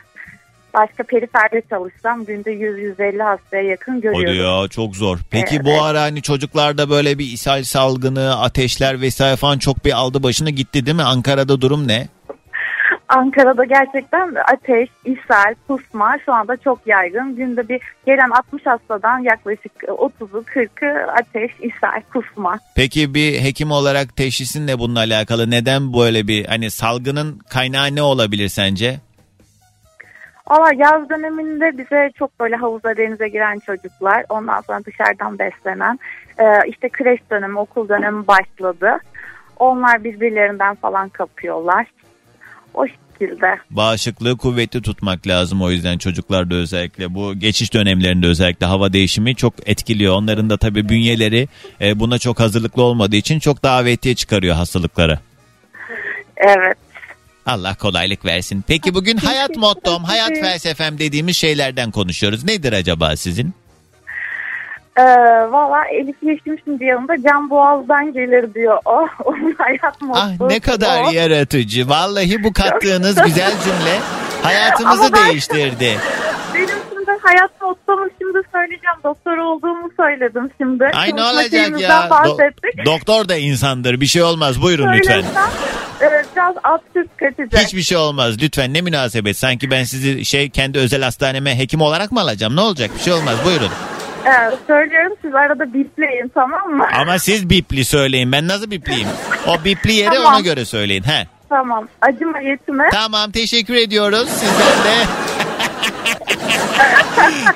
Başka 0.74 1.04
periferde 1.04 1.62
çalışsam 1.70 2.26
günde 2.26 2.54
100-150 2.54 3.24
hastaya 3.24 3.64
yakın 3.64 3.92
Hadi 3.92 4.02
görüyorum. 4.02 4.62
ya 4.64 4.68
çok 4.68 4.96
zor. 4.96 5.18
Peki 5.32 5.56
Evet. 5.56 5.66
bu 5.66 5.84
ara 5.84 6.02
hani 6.02 6.22
çocuklarda 6.22 6.90
böyle 6.90 7.18
bir 7.20 7.26
ishal 7.26 7.64
salgını, 7.64 8.42
ateşler 8.42 9.02
vesaire 9.02 9.36
falan 9.36 9.58
çok 9.58 9.86
bir 9.86 9.92
aldı 9.92 10.24
başını 10.24 10.50
gitti 10.50 10.86
değil 10.86 10.98
mi? 10.98 11.04
Ankara'da 11.04 11.62
durum 11.62 11.88
ne? 11.88 12.08
Ankara'da 13.10 13.64
gerçekten 13.66 14.36
ateş, 14.54 14.90
ishal, 15.06 15.54
kusma 15.68 16.18
şu 16.26 16.34
anda 16.34 16.58
çok 16.58 16.80
yaygın. 16.88 17.36
Günde 17.36 17.70
bir 17.70 17.82
gelen 18.06 18.30
60 18.30 18.66
hastadan 18.66 19.20
yaklaşık 19.20 19.72
30'u 19.88 20.44
40'ı 20.56 21.12
ateş, 21.12 21.52
ishal, 21.62 22.02
kusma. 22.14 22.60
Peki 22.76 23.14
bir 23.14 23.42
hekim 23.42 23.72
olarak 23.72 24.16
teşhisin 24.16 24.68
ne 24.68 24.80
bununla 24.80 25.00
alakalı? 25.00 25.52
Neden 25.52 25.94
böyle 25.94 26.28
bir 26.28 26.46
hani 26.46 26.72
salgının 26.72 27.40
kaynağı 27.50 27.96
ne 27.96 28.02
olabilir 28.02 28.50
sence? 28.50 29.00
Ama 30.46 30.72
yaz 30.78 31.10
döneminde 31.10 31.78
bize 31.78 32.12
çok 32.20 32.39
böyle 32.39 32.56
havuza 32.56 32.98
denize 32.98 33.28
giren 33.28 33.60
çocuklar 33.60 34.26
ondan 34.30 34.62
sonra 34.62 34.86
dışarıdan 34.86 35.39
beslenen 35.39 36.00
e, 36.39 36.70
işte 36.70 36.89
kreş 36.89 37.20
dönemi 37.32 37.60
okul 37.60 37.89
dönemi 37.89 38.28
başladı. 38.28 38.98
Onlar 39.60 40.04
birbirlerinden 40.04 40.76
falan 40.76 41.10
kapıyorlar. 41.10 41.88
O 42.74 42.86
şekilde. 42.88 43.58
Bağışıklığı 43.70 44.38
kuvvetli 44.38 44.82
tutmak 44.82 45.28
lazım 45.28 45.62
o 45.62 45.72
yüzden 45.72 45.98
çocuklarda 45.98 46.56
özellikle 46.56 47.14
bu 47.16 47.34
geçiş 47.34 47.74
dönemlerinde 47.74 48.28
özellikle 48.28 48.66
hava 48.66 48.94
değişimi 48.94 49.36
çok 49.36 49.54
etkiliyor. 49.66 50.16
Onların 50.16 50.50
da 50.50 50.58
tabii 50.58 50.89
bünyeleri 50.89 51.48
e, 51.82 52.00
buna 52.00 52.20
çok 52.20 52.39
hazırlıklı 52.39 52.84
olmadığı 52.84 53.16
için 53.16 53.39
çok 53.39 53.64
davetiye 53.64 54.16
çıkarıyor 54.16 54.56
hastalıklara. 54.56 55.20
Evet. 56.38 56.78
Allah 57.46 57.76
kolaylık 57.76 58.26
versin. 58.26 58.64
Peki 58.68 58.94
bugün 58.96 59.18
hayat 59.18 59.56
mottom, 59.58 60.04
hayat 60.04 60.30
felsefem 60.39 61.00
dediğimiz 61.00 61.38
şeylerden 61.38 61.91
konuşuyoruz. 61.91 62.44
Nedir 62.44 62.74
acaba 62.74 63.16
sizin? 63.16 63.54
Ee, 64.98 65.04
Valla 65.52 65.86
Elif 65.86 66.16
Yeşim 66.24 66.58
şimdi 66.66 66.84
yanında 66.86 67.14
can 67.24 67.50
boğazdan 67.50 68.14
gelir 68.14 68.54
diyor. 68.54 68.78
Oh, 68.86 69.08
onun 69.26 69.56
hayat 69.58 70.02
mottosu. 70.02 70.26
Ah 70.44 70.50
ne 70.50 70.60
kadar 70.60 71.04
o. 71.04 71.12
yaratıcı. 71.12 71.89
Vallahi 71.89 72.44
bu 72.44 72.54
kattığınız 72.54 73.22
güzel 73.24 73.52
cümle 73.64 74.00
hayatımızı 74.44 75.02
Ama 75.06 75.14
ben- 75.14 75.30
değiştirdi. 75.30 75.98
Benim 76.56 76.68
şimdi 76.89 77.12
hayat 77.22 77.62
mottomu 77.62 78.08
şimdi 78.22 78.38
söyleyeceğim. 78.52 78.98
Doktor 79.04 79.38
olduğumu 79.38 79.89
söyledim 79.98 80.50
şimdi. 80.62 80.86
Ay 80.86 81.16
ne 81.16 81.24
olacak 81.24 81.50
şeyimizden 81.52 81.89
ya? 81.89 82.08
Do- 82.08 82.10
bahsettik. 82.10 82.86
doktor 82.86 83.30
da 83.30 83.36
insandır. 83.36 84.02
Bir 84.02 84.06
şey 84.06 84.24
olmaz. 84.24 84.62
Buyurun 84.62 84.94
lütfen. 84.94 85.14
Söylesem, 85.22 85.44
biraz 86.36 86.56
absürt 86.64 87.18
kaçacak. 87.18 87.66
Hiçbir 87.66 87.82
şey 87.82 87.98
olmaz. 87.98 88.36
Lütfen 88.42 88.74
ne 88.74 88.82
münasebet. 88.82 89.38
Sanki 89.38 89.72
ben 89.72 89.84
sizi 89.84 90.26
şey 90.26 90.50
kendi 90.50 90.80
özel 90.80 91.02
hastaneme 91.04 91.60
hekim 91.60 91.82
olarak 91.82 92.12
mı 92.12 92.22
alacağım? 92.22 92.56
Ne 92.56 92.62
olacak? 92.62 92.92
Bir 92.98 93.02
şey 93.02 93.14
olmaz. 93.14 93.36
Buyurun. 93.46 93.70
Evet, 94.26 94.60
söylüyorum 94.68 95.14
siz 95.22 95.36
arada 95.36 95.74
bipleyin 95.74 96.32
tamam 96.34 96.70
mı? 96.72 96.88
Ama 96.94 97.20
siz 97.20 97.50
bipli 97.50 97.86
söyleyin. 97.86 98.32
Ben 98.32 98.48
nasıl 98.48 98.72
bipliyim? 98.72 99.08
O 99.48 99.64
bipli 99.66 99.94
yere 99.94 100.16
Tamam. 100.16 100.34
ona 100.34 100.40
göre 100.40 100.66
söyleyin. 100.66 101.04
He. 101.04 101.28
Tamam. 101.50 101.88
Acıma 102.02 102.40
yetime. 102.40 102.90
Tamam 102.92 103.32
teşekkür 103.32 103.76
ediyoruz. 103.76 104.30
Sizden 104.30 104.84
de 104.84 105.06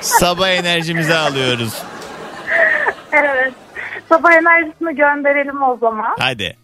Sabah 0.00 0.48
enerjimizi 0.48 1.14
alıyoruz. 1.14 1.72
Evet. 3.12 3.52
Sabah 4.08 4.32
enerjisini 4.32 4.96
gönderelim 4.96 5.62
o 5.62 5.76
zaman. 5.80 6.16
Hadi. 6.18 6.56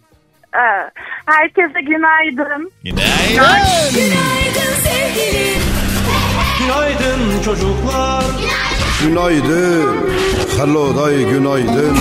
Ee, 0.55 0.91
herkese 1.27 1.81
günaydın. 1.81 2.73
Günaydın. 2.85 3.95
Günaydın 3.95 4.75
sevgilim. 4.85 5.63
Günaydın 6.59 7.43
çocuklar. 7.45 8.25
Günaydın. 9.03 9.97
Hello 10.59 10.97
day 10.97 11.25
günaydın. 11.25 11.97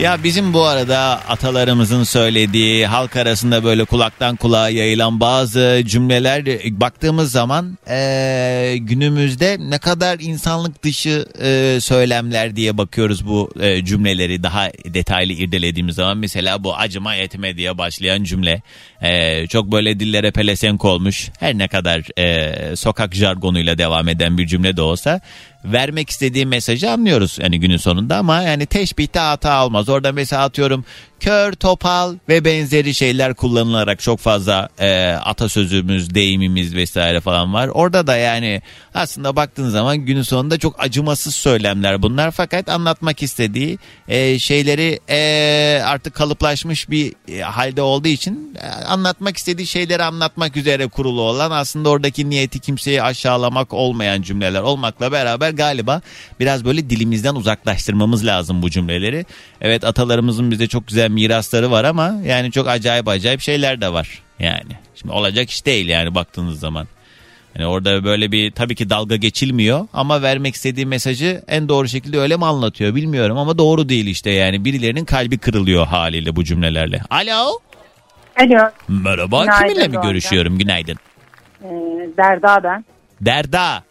Ya 0.00 0.24
bizim 0.24 0.52
bu 0.52 0.64
arada 0.64 0.98
atalarımızın 1.28 2.04
söylediği 2.04 2.86
halk 2.86 3.16
arasında 3.16 3.64
böyle 3.64 3.84
kulaktan 3.84 4.36
kulağa 4.36 4.68
yayılan 4.68 5.20
bazı 5.20 5.82
cümleler 5.86 6.44
baktığımız 6.80 7.32
zaman 7.32 7.78
e, 7.88 8.76
günümüzde 8.80 9.56
ne 9.60 9.78
kadar 9.78 10.18
insanlık 10.20 10.82
dışı 10.82 11.26
e, 11.42 11.78
söylemler 11.80 12.56
diye 12.56 12.78
bakıyoruz 12.78 13.26
bu 13.26 13.50
e, 13.60 13.84
cümleleri 13.84 14.42
daha 14.42 14.70
detaylı 14.84 15.32
irdelediğimiz 15.32 15.94
zaman. 15.94 16.18
Mesela 16.18 16.64
bu 16.64 16.76
acıma 16.76 17.14
etme 17.14 17.56
diye 17.56 17.78
başlayan 17.78 18.24
cümle 18.24 18.62
e, 19.02 19.46
çok 19.46 19.72
böyle 19.72 20.00
dillere 20.00 20.30
pelesenk 20.30 20.84
olmuş 20.84 21.30
her 21.40 21.58
ne 21.58 21.68
kadar 21.68 22.18
e, 22.18 22.76
sokak 22.76 23.14
jargonuyla 23.14 23.78
devam 23.78 24.08
eden 24.08 24.38
bir 24.38 24.46
cümle 24.46 24.76
de 24.76 24.82
olsa 24.82 25.20
vermek 25.64 26.10
istediği 26.10 26.46
mesajı 26.46 26.90
anlıyoruz 26.90 27.38
yani 27.40 27.60
günün 27.60 27.76
sonunda 27.76 28.16
ama 28.16 28.42
yani 28.42 28.66
teşbihte 28.66 29.18
hata 29.18 29.52
almaz. 29.52 29.88
Orada 29.88 30.12
mesela 30.12 30.42
atıyorum 30.44 30.84
kör, 31.20 31.52
topal 31.52 32.14
ve 32.28 32.44
benzeri 32.44 32.94
şeyler 32.94 33.34
kullanılarak 33.34 34.00
çok 34.00 34.18
fazla 34.18 34.68
e, 34.78 35.08
atasözümüz, 35.10 36.14
deyimimiz 36.14 36.74
vesaire 36.74 37.20
falan 37.20 37.54
var. 37.54 37.68
Orada 37.68 38.06
da 38.06 38.16
yani 38.16 38.62
aslında 38.94 39.36
baktığın 39.36 39.68
zaman 39.68 39.98
günün 39.98 40.22
sonunda 40.22 40.58
çok 40.58 40.84
acımasız 40.84 41.34
söylemler 41.34 42.02
bunlar 42.02 42.30
fakat 42.30 42.68
anlatmak 42.68 43.22
istediği 43.22 43.78
e, 44.08 44.38
şeyleri 44.38 45.00
e, 45.08 45.82
artık 45.84 46.14
kalıplaşmış 46.14 46.90
bir 46.90 47.14
e, 47.28 47.40
halde 47.40 47.82
olduğu 47.82 48.08
için 48.08 48.56
e, 48.62 48.68
anlatmak 48.68 49.36
istediği 49.36 49.66
şeyleri 49.66 50.02
anlatmak 50.02 50.56
üzere 50.56 50.86
kurulu 50.86 51.20
olan 51.20 51.50
aslında 51.50 51.88
oradaki 51.88 52.30
niyeti 52.30 52.58
kimseyi 52.58 53.02
aşağılamak 53.02 53.72
olmayan 53.72 54.22
cümleler 54.22 54.62
olmakla 54.62 55.12
beraber 55.12 55.50
galiba 55.50 56.00
biraz 56.40 56.64
böyle 56.64 56.90
dilimizden 56.90 57.34
uzaklaştırmamız 57.34 58.26
lazım 58.26 58.62
bu 58.62 58.70
cümleleri. 58.70 59.26
Evet 59.60 59.84
atalarımızın 59.84 60.50
bize 60.50 60.66
çok 60.66 60.88
güzel 60.88 61.07
mirasları 61.08 61.70
var 61.70 61.84
ama 61.84 62.14
yani 62.26 62.52
çok 62.52 62.68
acayip 62.68 63.08
acayip 63.08 63.40
şeyler 63.40 63.80
de 63.80 63.92
var 63.92 64.22
yani. 64.38 64.72
Şimdi 64.94 65.12
olacak 65.14 65.50
iş 65.50 65.66
değil 65.66 65.88
yani 65.88 66.14
baktığınız 66.14 66.60
zaman. 66.60 66.88
Hani 67.54 67.66
orada 67.66 68.04
böyle 68.04 68.32
bir 68.32 68.50
tabii 68.50 68.74
ki 68.74 68.90
dalga 68.90 69.16
geçilmiyor 69.16 69.86
ama 69.92 70.22
vermek 70.22 70.54
istediği 70.54 70.86
mesajı 70.86 71.42
en 71.48 71.68
doğru 71.68 71.88
şekilde 71.88 72.18
öyle 72.18 72.36
mi 72.36 72.44
anlatıyor 72.46 72.94
bilmiyorum 72.94 73.38
ama 73.38 73.58
doğru 73.58 73.88
değil 73.88 74.06
işte 74.06 74.30
yani 74.30 74.64
birilerinin 74.64 75.04
kalbi 75.04 75.38
kırılıyor 75.38 75.86
haliyle 75.86 76.36
bu 76.36 76.44
cümlelerle. 76.44 77.00
Alo. 77.10 77.58
Alo. 78.40 78.70
Merhaba 78.88 79.42
Günaydın 79.44 79.68
kiminle 79.74 79.88
mi 79.88 80.02
görüşüyorum 80.02 80.58
günaydın. 80.58 80.96
Ee, 81.64 81.66
Derda 82.16 82.62
ben. 82.64 82.84
Derda 83.20 83.82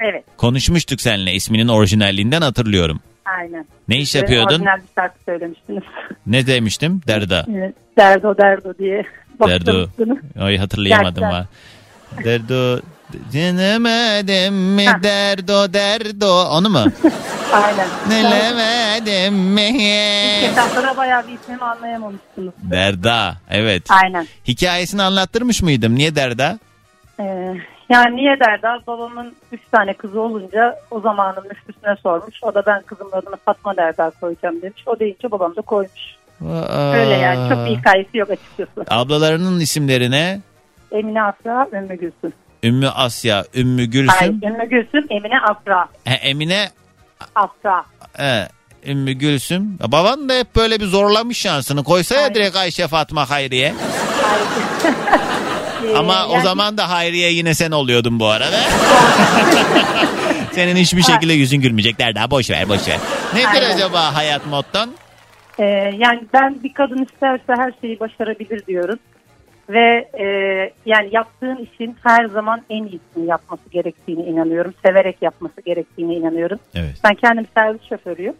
Evet. 0.00 0.24
konuşmuştuk 0.36 1.00
seninle 1.00 1.34
isminin 1.34 1.68
orijinalliğinden 1.68 2.42
hatırlıyorum. 2.42 3.00
Aynen. 3.26 3.66
Ne 3.88 3.96
iş 3.96 4.14
yapıyordun? 4.14 4.54
Orijinal 4.54 4.76
bir 4.76 4.88
şarkı 4.94 5.18
söylemiştiniz. 5.24 5.82
Ne 6.26 6.46
demiştim? 6.46 7.00
Derda. 7.06 7.46
Evet, 7.56 7.74
Derdo 7.98 8.38
derdo 8.38 8.78
diye 8.78 9.02
Derdo. 9.46 9.86
Ay 10.40 10.56
hatırlayamadım 10.58 11.22
ha. 11.24 11.46
Derdo. 12.24 12.80
Dinemedim 13.32 14.54
mi 14.54 14.86
Heh. 14.88 15.02
derdo 15.02 15.72
derdo 15.72 16.44
onu 16.50 16.68
mu? 16.68 16.78
Aynen. 17.52 17.88
Dilemedim 18.10 19.34
mi? 19.34 19.72
Kitaplara 20.48 20.96
bayağı 20.96 21.28
bir 21.28 21.32
ismimi 21.32 21.62
anlayamamışsınız. 21.62 22.54
Derda 22.70 23.36
evet. 23.50 23.82
Aynen. 23.90 24.26
Hikayesini 24.48 25.02
anlattırmış 25.02 25.62
mıydım? 25.62 25.94
Niye 25.94 26.16
Derda? 26.16 26.58
Ee, 27.20 27.54
yani 27.88 28.16
niye 28.16 28.40
Derda? 28.40 28.80
Babamın 28.86 29.34
üç 29.52 29.60
tane 29.72 29.94
kızı 29.94 30.20
olunca 30.20 30.76
o 30.90 31.00
zamanın 31.00 31.48
müftüsüne 31.48 31.96
sormuş. 32.02 32.34
O 32.42 32.54
da 32.54 32.66
ben 32.66 32.82
kızımın 32.82 33.12
adını 33.12 33.36
Fatma 33.44 33.76
Derda 33.76 34.12
koyacağım 34.20 34.62
demiş. 34.62 34.82
O 34.86 34.98
deyince 34.98 35.30
babam 35.30 35.56
da 35.56 35.60
koymuş. 35.60 36.16
Öyle 36.94 37.14
yani. 37.14 37.48
Çok 37.48 37.66
bir 37.66 37.76
hikayesi 37.76 38.18
yok 38.18 38.30
açıkçası. 38.30 38.84
Ablalarının 38.90 39.60
isimlerine 39.60 40.40
Emine 40.92 41.22
Afra, 41.22 41.68
Ümmü 41.72 41.94
Gülsüm. 41.94 42.32
Ümmü 42.64 42.88
Asya, 42.88 43.44
Ümmü 43.54 43.76
Hayır, 43.76 43.90
Gülsüm, 43.90 44.40
Ümmü 44.42 44.68
Gülsüm, 44.68 45.06
Emine 45.10 45.40
Afra. 45.40 45.88
He, 46.04 46.14
Emine 46.14 46.68
Afra. 47.34 47.84
He, 48.16 48.48
Ümmü 48.86 49.12
Gülsüm. 49.12 49.78
Baban 49.92 50.28
da 50.28 50.34
hep 50.34 50.56
böyle 50.56 50.80
bir 50.80 50.86
zorlamış 50.86 51.38
şansını. 51.38 51.84
Koysa 51.84 52.14
ya 52.14 52.34
direkt 52.34 52.56
Ayşe 52.56 52.88
Fatma 52.88 53.30
Hayriye. 53.30 53.74
Ee, 55.88 55.96
Ama 55.96 56.26
o 56.28 56.32
yani- 56.34 56.42
zaman 56.42 56.78
da 56.78 56.90
Hayriye 56.90 57.32
yine 57.32 57.54
sen 57.54 57.70
oluyordun 57.70 58.20
bu 58.20 58.26
arada. 58.26 58.56
Senin 60.52 60.76
hiçbir 60.76 61.02
şekilde 61.02 61.32
yüzün 61.32 61.60
gülmeyecek. 61.60 61.98
Derda 61.98 62.30
boş 62.30 62.50
ver 62.50 62.68
boş 62.68 62.88
ver. 62.88 62.98
Nedir 63.34 63.46
Aynen. 63.62 63.74
acaba 63.76 64.14
hayat 64.14 64.46
motton? 64.46 64.90
Ee, 65.58 65.64
yani 65.98 66.20
ben 66.34 66.62
bir 66.64 66.72
kadın 66.74 67.04
isterse 67.04 67.52
her 67.62 67.72
şeyi 67.80 68.00
başarabilir 68.00 68.66
diyorum. 68.66 68.98
Ve 69.68 70.08
e, 70.18 70.24
yani 70.86 71.08
yaptığın 71.12 71.56
işin 71.72 71.96
her 72.02 72.24
zaman 72.26 72.62
en 72.70 72.82
iyisini 72.84 73.26
yapması 73.26 73.62
gerektiğine 73.70 74.22
inanıyorum. 74.24 74.74
Severek 74.86 75.16
yapması 75.22 75.60
gerektiğine 75.66 76.14
inanıyorum. 76.14 76.58
Evet. 76.74 76.94
Ben 77.04 77.14
kendim 77.14 77.46
servis 77.56 77.80
şoförüyüm. 77.88 78.34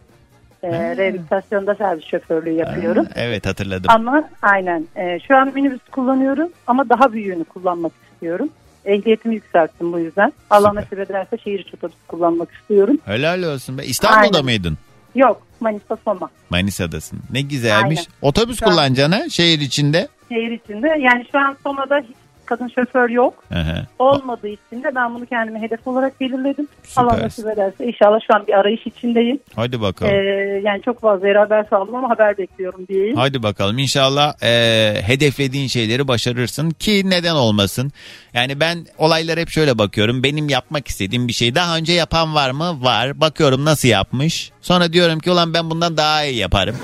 Ee, 0.72 0.96
rehabilitasyonda 0.96 1.74
servis 1.74 2.04
şoförlüğü 2.04 2.50
yapıyorum. 2.52 3.06
Evet 3.14 3.46
hatırladım. 3.46 3.90
Ama 3.90 4.28
aynen 4.42 4.84
e, 4.96 5.18
şu 5.28 5.36
an 5.36 5.54
minibüs 5.54 5.80
kullanıyorum 5.92 6.48
ama 6.66 6.88
daha 6.88 7.12
büyüğünü 7.12 7.44
kullanmak 7.44 7.92
istiyorum. 8.12 8.48
Ehliyetimi 8.84 9.34
yükselttim 9.34 9.92
bu 9.92 9.98
yüzden. 9.98 10.32
Allah 10.50 10.74
nasip 10.74 10.98
ederse 10.98 11.38
şehir 11.44 11.58
içi 11.58 11.76
otobüs 11.76 11.96
kullanmak 12.08 12.52
istiyorum. 12.52 12.98
Helal 13.04 13.42
olsun 13.42 13.78
be. 13.78 13.84
İstanbul'da 13.84 14.36
Aynen. 14.36 14.44
mıydın? 14.44 14.78
Yok 15.14 15.42
Manisa 15.60 15.96
Soma. 16.04 16.30
Manisa'dasın. 16.50 17.18
Ne 17.32 17.40
güzelmiş. 17.40 17.98
Aynen. 17.98 18.10
Otobüs 18.22 18.58
Şu 18.58 18.66
an- 18.66 18.70
kullanacaksın 18.70 19.12
ha 19.12 19.28
şehir 19.28 19.60
içinde. 19.60 20.08
Şehir 20.28 20.50
içinde 20.50 20.88
yani 20.88 21.24
şu 21.32 21.38
an 21.38 21.56
Soma'da 21.62 21.98
hiç 21.98 22.16
kadın 22.46 22.68
şoför 22.68 23.10
yok. 23.10 23.44
Hı. 23.52 23.86
Olmadığı 23.98 24.48
için 24.48 24.82
de 24.82 24.94
ben 24.94 25.14
bunu 25.14 25.26
kendime 25.26 25.60
hedef 25.62 25.86
olarak 25.86 26.20
belirledim. 26.20 26.68
Süper. 26.82 27.02
Allah 27.02 27.18
nasip 27.22 27.46
ederse 27.48 27.86
inşallah 27.86 28.20
şu 28.26 28.34
an 28.34 28.46
bir 28.46 28.52
arayış 28.52 28.86
içindeyim. 28.86 29.38
Hadi 29.56 29.80
bakalım. 29.80 30.12
Ee, 30.12 30.60
yani 30.64 30.82
çok 30.82 31.00
fazla 31.00 31.28
yere 31.28 31.38
haber 31.38 31.64
saldım 31.70 31.94
ama 31.94 32.10
haber 32.10 32.38
bekliyorum 32.38 32.86
diyeyim. 32.88 33.16
Hadi 33.16 33.42
bakalım 33.42 33.78
inşallah 33.78 34.34
e, 34.42 34.94
hedeflediğin 35.02 35.66
şeyleri 35.66 36.08
başarırsın 36.08 36.70
ki 36.70 37.10
neden 37.10 37.34
olmasın. 37.34 37.92
Yani 38.34 38.60
ben 38.60 38.86
olaylara 38.98 39.40
hep 39.40 39.48
şöyle 39.48 39.78
bakıyorum. 39.78 40.22
Benim 40.22 40.48
yapmak 40.48 40.88
istediğim 40.88 41.28
bir 41.28 41.32
şey 41.32 41.54
daha 41.54 41.76
önce 41.76 41.92
yapan 41.92 42.34
var 42.34 42.50
mı? 42.50 42.84
Var. 42.84 43.20
Bakıyorum 43.20 43.64
nasıl 43.64 43.88
yapmış. 43.88 44.50
Sonra 44.60 44.92
diyorum 44.92 45.18
ki 45.18 45.30
ulan 45.30 45.54
ben 45.54 45.70
bundan 45.70 45.96
daha 45.96 46.24
iyi 46.24 46.36
yaparım. 46.36 46.76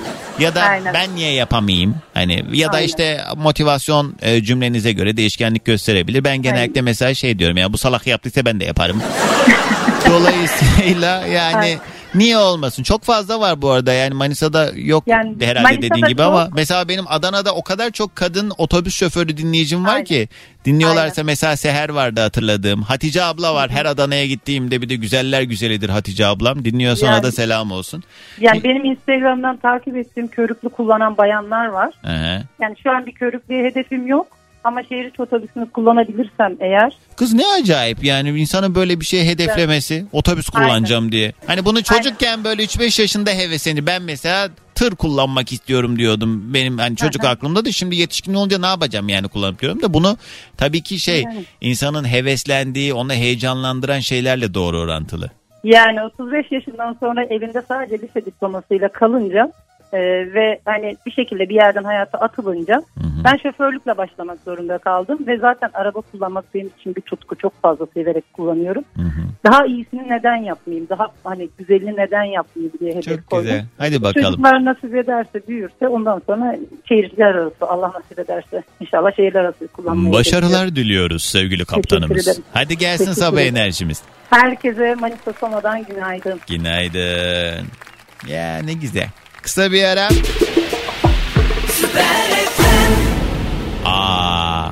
Ya 0.43 0.55
da 0.55 0.63
Aynen. 0.63 0.95
ben 0.95 1.17
niye 1.17 1.33
yapamayayım? 1.33 1.95
Hani 2.15 2.45
ya 2.53 2.73
da 2.73 2.77
Aynen. 2.77 2.87
işte 2.87 3.21
motivasyon 3.37 4.17
e, 4.23 4.43
cümlenize 4.43 4.93
göre 4.93 5.17
değişkenlik 5.17 5.65
gösterebilir. 5.65 6.25
Ben 6.25 6.43
genellikle 6.43 6.83
mesela 6.83 7.15
şey 7.15 7.39
diyorum 7.39 7.57
ya 7.57 7.73
bu 7.73 7.79
salak 7.79 8.07
yaptıysa 8.07 8.45
ben 8.45 8.61
de 8.61 8.65
yaparım. 8.65 9.03
Dolayısıyla 10.09 11.27
yani 11.27 11.57
Aynen. 11.57 11.79
Niye 12.15 12.39
olmasın? 12.39 12.83
Çok 12.83 13.03
fazla 13.05 13.41
var 13.41 13.63
bu 13.63 13.71
arada 13.71 13.93
yani 13.93 14.15
Manisa'da 14.15 14.71
yok 14.75 15.05
Yani 15.07 15.37
herhalde 15.41 15.63
Manisa'da 15.63 15.83
dediğin 15.83 16.07
gibi 16.07 16.19
çok. 16.19 16.27
ama 16.27 16.49
mesela 16.55 16.89
benim 16.89 17.05
Adana'da 17.09 17.55
o 17.55 17.63
kadar 17.63 17.91
çok 17.91 18.17
kadın 18.17 18.53
otobüs 18.59 18.95
şoförü 18.97 19.37
dinleyicim 19.37 19.85
var 19.85 19.95
Aynen. 19.95 20.05
ki 20.05 20.29
dinliyorlarsa 20.65 21.15
Aynen. 21.21 21.27
mesela 21.27 21.57
Seher 21.57 21.89
vardı 21.89 22.21
hatırladığım. 22.21 22.83
Hatice 22.83 23.23
abla 23.23 23.55
var. 23.55 23.71
Her 23.71 23.87
Adana'ya 23.87 24.27
gittiğimde 24.27 24.83
bir 24.83 24.89
de 24.89 24.95
güzeller 24.95 25.43
güzelidir 25.43 25.89
Hatice 25.89 26.27
ablam. 26.27 26.65
Dinliyorsa 26.65 27.07
ona 27.07 27.13
Yani- 27.15 27.23
da 27.23 27.33
selam 27.33 27.71
olsun. 27.73 28.03
Yani 28.41 28.65
benim 28.65 28.85
Instagram'dan 28.85 29.57
takip 29.57 29.97
ettiğim 29.97 30.29
körüklü 30.29 30.69
kullanan 30.69 31.17
bayanlar 31.17 31.67
var. 31.67 31.95
Hı 32.03 32.13
hı. 32.13 32.43
Yani 32.63 32.75
şu 32.83 32.91
an 32.91 33.07
bir 33.07 33.13
körüklüğe 33.13 33.65
hedefim 33.65 34.07
yok. 34.07 34.27
Ama 34.65 34.83
şehir 34.83 35.05
içi 35.05 35.23
otobüsünü 35.23 35.71
kullanabilirsem 35.71 36.57
eğer 36.61 36.93
Kız 37.17 37.35
ne 37.35 37.43
acayip 37.61 38.05
yani 38.05 38.41
insanın 38.41 38.75
böyle 38.75 39.01
bir 39.01 39.05
şey 39.05 39.27
hedeflemesi. 39.27 40.07
Otobüs 40.13 40.49
kullanacağım 40.49 41.13
diye. 41.13 41.33
Hani 41.47 41.65
bunu 41.65 41.83
çocukken 41.83 42.45
böyle 42.45 42.63
3-5 42.63 43.01
yaşında 43.01 43.31
hevesini 43.31 43.87
ben 43.87 44.03
mesela 44.03 44.49
tır 44.75 44.97
kullanmak 44.97 45.53
istiyorum 45.53 45.99
diyordum. 45.99 46.55
Benim 46.55 46.79
hani 46.79 46.97
çocuk 46.97 47.25
aklımda 47.25 47.65
da 47.65 47.73
şimdi 47.73 47.97
yetişkin 47.97 48.35
olunca 48.35 48.59
ne 48.59 48.67
yapacağım 48.67 49.09
yani 49.09 49.29
kullanıp 49.29 49.61
diyorum 49.61 49.83
da 49.83 49.95
bunu 49.95 50.17
tabii 50.57 50.83
ki 50.83 50.99
şey 50.99 51.23
Yani. 51.23 51.45
insanın 51.61 52.05
heveslendiği, 52.05 52.95
onu 52.95 53.13
heyecanlandıran 53.13 54.01
şeylerle 54.01 54.55
doğru 54.55 54.79
orantılı. 54.79 55.31
yani 55.65 56.03
35 56.03 56.53
yaşından 56.53 56.97
sonra 57.01 57.25
evinde 57.25 57.63
sadece 57.69 57.99
lise 57.99 58.25
diplomasıyla 58.27 58.89
kalınca 58.89 59.53
Ee, 59.93 59.99
ve 60.35 60.61
hani 60.65 60.97
bir 61.07 61.11
şekilde 61.11 61.49
bir 61.49 61.55
yerden 61.55 61.85
hayata 61.85 62.19
atılınca 62.19 62.83
ben 63.25 63.37
şoförlükle 63.37 63.97
başlamak 63.97 64.39
zorunda 64.45 64.79
kaldım 64.79 65.19
ve 65.27 65.39
zaten 65.39 65.71
araba 65.75 66.01
kullanmak 66.01 66.55
benim 66.55 66.71
için 66.79 66.95
bir 66.95 67.01
tutku 67.01 67.37
çok 67.37 67.63
fazla 67.63 67.87
severek 67.95 68.33
kullanıyorum. 68.33 68.85
Daha 69.45 69.67
iyisini 69.67 70.09
neden 70.09 70.37
yapmayayım? 70.37 70.89
Daha 70.89 71.09
hani 71.25 71.49
güzelini 71.59 71.97
neden 71.97 72.25
yapmayayım 72.25 72.73
diye 72.81 72.91
hedef 72.93 73.05
Çok 73.05 73.27
koydum. 73.27 73.47
güzel. 73.47 73.65
Hadi 73.79 74.03
bakalım. 74.03 74.27
Çocuklar 74.27 74.65
nasip 74.65 74.95
ederse 74.95 75.49
büyürse 75.49 75.89
ondan 75.89 76.23
sonra 76.27 76.57
şehirler 76.89 77.35
arası 77.35 77.67
Allah 77.67 77.93
nasip 77.95 78.19
ederse 78.19 78.63
inşallah 78.81 79.17
şehirler 79.17 79.41
arası 79.41 79.69
kullanmayı 79.69 80.13
Başarılar 80.13 80.77
diliyoruz 80.77 81.23
sevgili 81.23 81.65
kaptanımız. 81.65 82.41
Hadi 82.53 82.79
gelsin 82.79 83.13
sabah 83.13 83.41
enerjimiz. 83.41 84.03
Herkese 84.31 84.95
Manisa 84.95 85.33
Soma'dan 85.41 85.85
günaydın. 85.85 86.41
Günaydın. 86.49 87.67
Ya 88.29 88.59
ne 88.65 88.73
güzel. 88.73 89.09
Kısa 89.43 89.73
bir 89.73 89.85
ara. 89.85 90.09
Aa, 93.85 94.71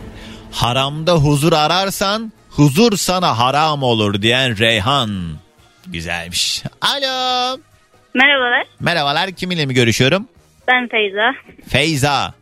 haramda 0.52 1.12
huzur 1.14 1.52
ararsan 1.52 2.32
huzur 2.50 2.96
sana 2.96 3.38
haram 3.38 3.82
olur 3.82 4.22
diyen 4.22 4.58
Reyhan. 4.58 5.10
Güzelmiş. 5.86 6.62
Alo. 6.80 7.56
Merhabalar, 8.14 8.66
Merhabalar 8.80 9.30
kiminle 9.30 9.66
mi 9.66 9.74
görüşüyorum? 9.74 10.28
ben 10.68 10.88
Feyza. 10.88 11.34
Feyza. 11.68 12.34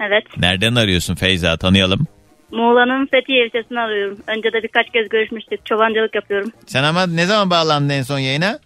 Evet, 0.00 0.24
Nereden 0.36 0.74
arıyorsun 0.74 1.14
Feyza 1.14 1.56
tanıyalım. 1.56 2.06
Muğla'nın 2.50 3.06
Fethiye 3.06 3.46
ilçesini 3.46 3.80
arıyorum. 3.80 4.18
Önce 4.26 4.52
de 4.52 4.62
birkaç 4.62 4.86
kez 4.92 5.08
görüşmüştük. 5.08 5.66
Çobancılık 5.66 6.14
yapıyorum. 6.14 6.52
Sen 6.66 6.82
ama 6.82 7.06
ne 7.06 7.26
zaman 7.26 7.50
bağlandın 7.50 7.88
en 7.88 8.02
son 8.02 8.18
yayına? 8.18 8.58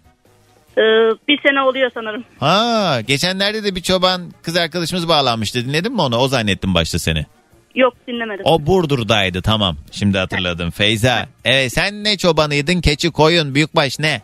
Ee, 0.77 0.81
bir 1.27 1.41
sene 1.47 1.61
oluyor 1.61 1.91
sanırım. 1.93 2.23
Ha, 2.39 3.01
geçenlerde 3.07 3.63
de 3.63 3.75
bir 3.75 3.81
çoban 3.81 4.21
kız 4.41 4.57
arkadaşımız 4.57 5.07
bağlanmıştı. 5.07 5.65
Dinledin 5.65 5.93
mi 5.93 6.01
onu? 6.01 6.17
O 6.17 6.27
zannettim 6.27 6.73
başta 6.73 6.99
seni. 6.99 7.25
Yok 7.75 7.93
dinlemedim. 8.07 8.45
O 8.45 8.65
Burdur'daydı 8.65 9.41
tamam. 9.41 9.77
Şimdi 9.91 10.17
hatırladım. 10.17 10.71
Feyza. 10.75 11.27
Evet 11.45 11.73
sen 11.73 12.03
ne 12.03 12.17
çobanıydın? 12.17 12.81
Keçi, 12.81 13.11
koyun, 13.11 13.55
büyükbaş 13.55 13.99
ne? 13.99 14.21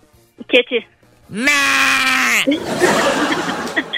Keçi. 0.50 0.86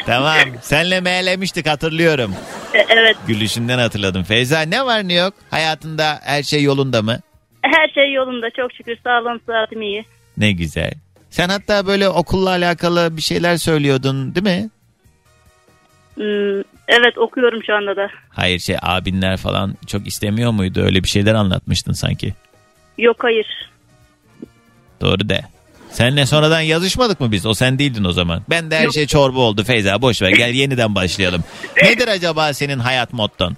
Tamam. 0.05 0.39
Senle 0.61 1.01
meylemiştik 1.01 1.67
hatırlıyorum. 1.67 2.35
E, 2.73 2.85
evet, 2.89 3.17
Gülüşünden 3.27 3.77
hatırladım. 3.79 4.23
Feyza 4.23 4.61
ne 4.61 4.85
var 4.85 5.07
ne 5.07 5.13
yok? 5.13 5.33
Hayatında 5.51 6.19
her 6.23 6.43
şey 6.43 6.63
yolunda 6.63 7.01
mı? 7.01 7.19
her 7.63 7.87
şey 7.87 8.13
yolunda. 8.13 8.49
Çok 8.49 8.73
şükür 8.73 8.97
sağlığım 9.03 9.41
sıhhatim 9.45 9.81
iyi. 9.81 10.05
Ne 10.37 10.51
güzel. 10.51 10.91
Sen 11.31 11.49
hatta 11.49 11.87
böyle 11.87 12.09
okulla 12.09 12.49
alakalı 12.49 13.17
bir 13.17 13.21
şeyler 13.21 13.57
söylüyordun 13.57 14.35
değil 14.35 14.43
mi? 14.43 14.69
Hmm, 16.15 16.59
evet, 16.87 17.17
okuyorum 17.17 17.63
şu 17.63 17.75
anda 17.75 17.95
da. 17.95 18.07
Hayır 18.29 18.59
şey 18.59 18.75
abinler 18.81 19.37
falan 19.37 19.75
çok 19.87 20.07
istemiyor 20.07 20.51
muydu? 20.51 20.81
Öyle 20.81 21.03
bir 21.03 21.07
şeyler 21.07 21.33
anlatmıştın 21.33 21.93
sanki. 21.93 22.33
Yok 22.97 23.17
hayır. 23.19 23.69
Doğru 25.01 25.29
de. 25.29 25.41
Senle 25.89 26.25
sonradan 26.25 26.61
yazışmadık 26.61 27.19
mı 27.19 27.31
biz? 27.31 27.45
O 27.45 27.53
sen 27.53 27.79
değildin 27.79 28.03
o 28.03 28.11
zaman. 28.11 28.41
Ben 28.49 28.71
de 28.71 28.77
her 28.77 28.89
şey 28.89 29.07
çorba 29.07 29.39
oldu 29.39 29.63
Feyza. 29.63 30.01
Boş 30.01 30.21
ver 30.21 30.29
gel 30.29 30.53
yeniden 30.53 30.95
başlayalım. 30.95 31.43
Nedir 31.83 32.07
acaba 32.07 32.53
senin 32.53 32.79
hayat 32.79 33.13
motton? 33.13 33.55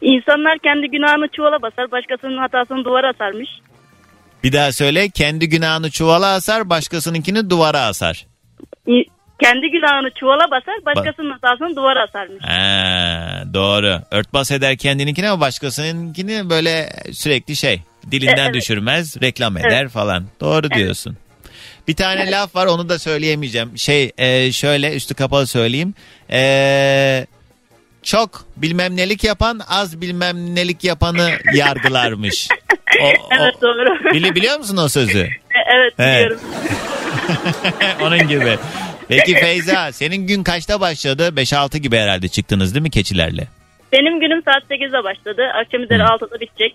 İnsanlar 0.00 0.58
kendi 0.58 0.86
günahını 0.90 1.28
çuvala 1.28 1.62
basar, 1.62 1.90
başkasının 1.90 2.38
hatasını 2.38 2.84
duvara 2.84 3.10
asarmış. 3.10 3.48
Bir 4.44 4.52
daha 4.52 4.72
söyle. 4.72 5.08
Kendi 5.08 5.48
günahını 5.48 5.90
çuvala 5.90 6.26
asar, 6.26 6.70
başkasınınkini 6.70 7.50
duvara 7.50 7.80
asar. 7.80 8.26
Kendi 9.42 9.70
günahını 9.70 10.10
çuvala 10.20 10.50
basar, 10.50 10.74
başkasının 10.86 11.30
hatasını 11.30 11.76
duvara 11.76 12.02
asarmış. 12.02 12.44
Ha, 12.44 13.42
doğru. 13.54 14.00
Örtbas 14.10 14.50
eder 14.50 14.76
kendininkini 14.76 15.28
ama 15.28 15.40
başkasınınkini 15.40 16.50
böyle 16.50 16.88
sürekli 17.12 17.56
şey 17.56 17.82
dilinden 18.10 18.44
Evet. 18.44 18.54
düşürmez, 18.54 19.22
reklam 19.22 19.56
eder 19.56 19.88
falan. 19.88 20.24
Doğru 20.40 20.70
diyorsun. 20.70 21.16
Bir 21.88 21.96
tane 21.96 22.30
laf 22.30 22.54
var 22.56 22.66
onu 22.66 22.88
da 22.88 22.98
söyleyemeyeceğim. 22.98 23.78
Şey 23.78 24.12
e, 24.18 24.52
şöyle 24.52 24.94
üstü 24.96 25.14
kapalı 25.14 25.46
söyleyeyim. 25.46 25.94
E, 26.30 27.26
çok 28.06 28.44
bilmem 28.56 28.96
nelik 28.96 29.24
yapan 29.24 29.60
az 29.68 30.00
bilmem 30.00 30.54
nelik 30.54 30.84
yapanı 30.84 31.30
yargılarmış. 31.54 32.48
O, 33.02 33.06
Evet 33.38 33.62
doğru. 33.62 34.14
bili, 34.14 34.34
biliyor 34.34 34.58
musun 34.58 34.76
o 34.76 34.88
sözü? 34.88 35.18
E, 35.20 35.28
evet 35.74 35.92
Evet. 35.98 36.24
biliyorum. 36.24 36.40
Onun 38.02 38.28
gibi. 38.28 38.58
Peki 39.08 39.34
Feyza 39.34 39.92
senin 39.92 40.26
gün 40.26 40.42
kaçta 40.42 40.80
başladı? 40.80 41.28
5-6 41.36 41.78
gibi 41.78 41.96
herhalde 41.96 42.28
çıktınız 42.28 42.74
değil 42.74 42.82
mi 42.82 42.90
keçilerle? 42.90 43.48
Benim 43.92 44.20
günüm 44.20 44.42
saat 44.42 44.62
8'de 44.70 45.04
başladı. 45.04 45.42
Akşam 45.64 45.82
üzeri 45.82 46.02
6'da 46.02 46.40
bitecek. 46.40 46.74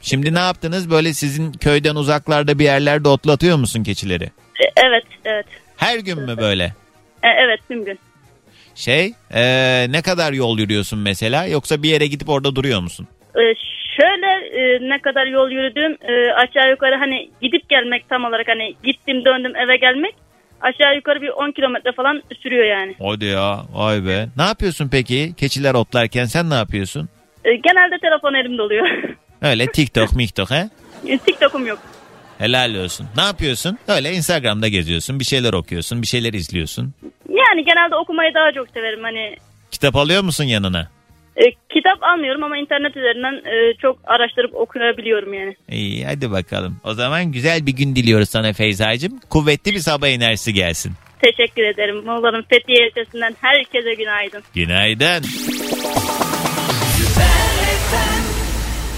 Şimdi 0.00 0.34
ne 0.34 0.38
yaptınız? 0.38 0.90
Böyle 0.90 1.14
sizin 1.14 1.52
köyden 1.52 1.94
uzaklarda 1.94 2.58
bir 2.58 2.64
yerlerde 2.64 3.08
otlatıyor 3.08 3.56
musun 3.56 3.82
keçileri? 3.84 4.24
E, 4.24 4.64
Evet, 4.86 5.04
evet. 5.24 5.46
Her 5.76 5.98
gün 5.98 6.20
mü 6.20 6.36
böyle? 6.36 6.64
E, 7.22 7.28
evet 7.44 7.60
tüm 7.68 7.84
gün. 7.84 7.98
Şey 8.74 9.12
ee, 9.34 9.86
ne 9.90 10.02
kadar 10.02 10.32
yol 10.32 10.58
yürüyorsun 10.58 10.98
mesela 10.98 11.46
yoksa 11.46 11.82
bir 11.82 11.88
yere 11.88 12.06
gidip 12.06 12.28
orada 12.28 12.56
duruyor 12.56 12.80
musun? 12.80 13.08
E, 13.34 13.42
şöyle 14.00 14.26
e, 14.26 14.88
ne 14.90 14.98
kadar 14.98 15.26
yol 15.26 15.50
yürüdüm 15.50 15.92
e, 15.92 16.32
aşağı 16.32 16.70
yukarı 16.70 16.96
hani 16.96 17.30
gidip 17.42 17.68
gelmek 17.68 18.08
tam 18.08 18.24
olarak 18.24 18.48
hani 18.48 18.74
gittim 18.84 19.24
döndüm 19.24 19.56
eve 19.56 19.76
gelmek 19.76 20.14
aşağı 20.60 20.96
yukarı 20.96 21.22
bir 21.22 21.28
10 21.28 21.52
kilometre 21.52 21.92
falan 21.92 22.22
sürüyor 22.42 22.64
yani. 22.64 22.94
Hadi 23.02 23.24
ya 23.24 23.62
vay 23.72 24.06
be. 24.06 24.26
Ne 24.36 24.42
yapıyorsun 24.42 24.88
peki? 24.92 25.34
Keçiler 25.36 25.74
otlarken 25.74 26.24
sen 26.24 26.50
ne 26.50 26.54
yapıyorsun? 26.54 27.08
E, 27.44 27.54
genelde 27.56 27.98
telefon 27.98 28.34
elimde 28.34 28.62
oluyor. 28.62 28.86
Öyle 29.42 29.66
TikTok 29.66 30.16
miktok 30.16 30.50
he? 30.50 30.68
E, 31.06 31.18
TikTok'um 31.18 31.66
yok. 31.66 31.78
Helal 32.38 32.74
olsun. 32.74 33.06
Ne 33.16 33.22
yapıyorsun? 33.22 33.78
Öyle 33.88 34.12
Instagram'da 34.12 34.68
geziyorsun. 34.68 35.20
Bir 35.20 35.24
şeyler 35.24 35.52
okuyorsun. 35.52 36.02
Bir 36.02 36.06
şeyler 36.06 36.32
izliyorsun. 36.32 36.94
Yani 37.28 37.64
genelde 37.64 37.96
okumayı 37.96 38.34
daha 38.34 38.52
çok 38.52 38.68
severim 38.74 39.02
hani 39.02 39.36
Kitap 39.70 39.96
alıyor 39.96 40.22
musun 40.22 40.44
yanına? 40.44 40.88
e, 41.36 41.42
kitap 41.74 42.02
almıyorum 42.02 42.42
ama 42.44 42.58
internet 42.58 42.96
üzerinden 42.96 43.32
e, 43.50 43.74
çok 43.82 43.98
araştırıp 44.04 44.54
okuyabiliyorum 44.54 45.34
yani. 45.34 45.56
İyi 45.68 46.06
hadi 46.06 46.30
bakalım. 46.30 46.76
O 46.84 46.94
zaman 46.94 47.32
güzel 47.32 47.66
bir 47.66 47.72
gün 47.72 47.96
diliyoruz 47.96 48.28
sana 48.30 48.52
Feyza'cığım. 48.52 49.20
Kuvvetli 49.30 49.74
bir 49.74 49.78
sabah 49.78 50.08
enerjisi 50.08 50.54
gelsin. 50.54 50.92
Teşekkür 51.22 51.62
ederim. 51.64 51.96
Muğla'nın 52.04 52.42
Fethiye 52.42 52.88
ilçesinden 52.88 53.36
herkese 53.40 53.94
günaydın. 53.94 54.42
Günaydın. 54.54 55.24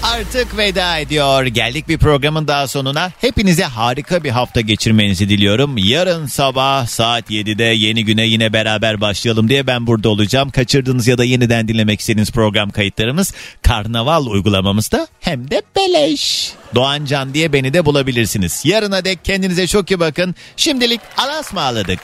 Artık 0.03 0.57
veda 0.57 0.97
ediyor. 0.97 1.45
Geldik 1.45 1.87
bir 1.87 1.97
programın 1.97 2.47
daha 2.47 2.67
sonuna. 2.67 3.11
Hepinize 3.21 3.63
harika 3.63 4.23
bir 4.23 4.29
hafta 4.29 4.61
geçirmenizi 4.61 5.29
diliyorum. 5.29 5.77
Yarın 5.77 6.25
sabah 6.25 6.87
saat 6.87 7.31
7'de 7.31 7.63
yeni 7.63 8.05
güne 8.05 8.25
yine 8.25 8.53
beraber 8.53 9.01
başlayalım 9.01 9.49
diye 9.49 9.67
ben 9.67 9.87
burada 9.87 10.09
olacağım. 10.09 10.49
Kaçırdığınız 10.49 11.07
ya 11.07 11.17
da 11.17 11.23
yeniden 11.23 11.67
dinlemek 11.67 11.99
istediğiniz 11.99 12.31
program 12.31 12.69
kayıtlarımız 12.69 13.33
Karnaval 13.61 14.25
uygulamamızda 14.25 15.07
hem 15.19 15.51
de 15.51 15.61
beleş. 15.75 16.51
Doğan 16.75 17.05
Can 17.05 17.33
diye 17.33 17.53
beni 17.53 17.73
de 17.73 17.85
bulabilirsiniz. 17.85 18.61
Yarına 18.65 19.05
dek 19.05 19.25
kendinize 19.25 19.67
çok 19.67 19.91
iyi 19.91 19.99
bakın. 19.99 20.35
Şimdilik 20.57 21.01
alasmaladık. 21.17 21.99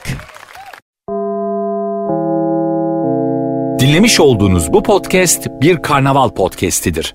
Dinlemiş 3.80 4.20
olduğunuz 4.20 4.72
bu 4.72 4.82
podcast 4.82 5.46
bir 5.60 5.82
karnaval 5.82 6.28
podcastidir. 6.30 7.14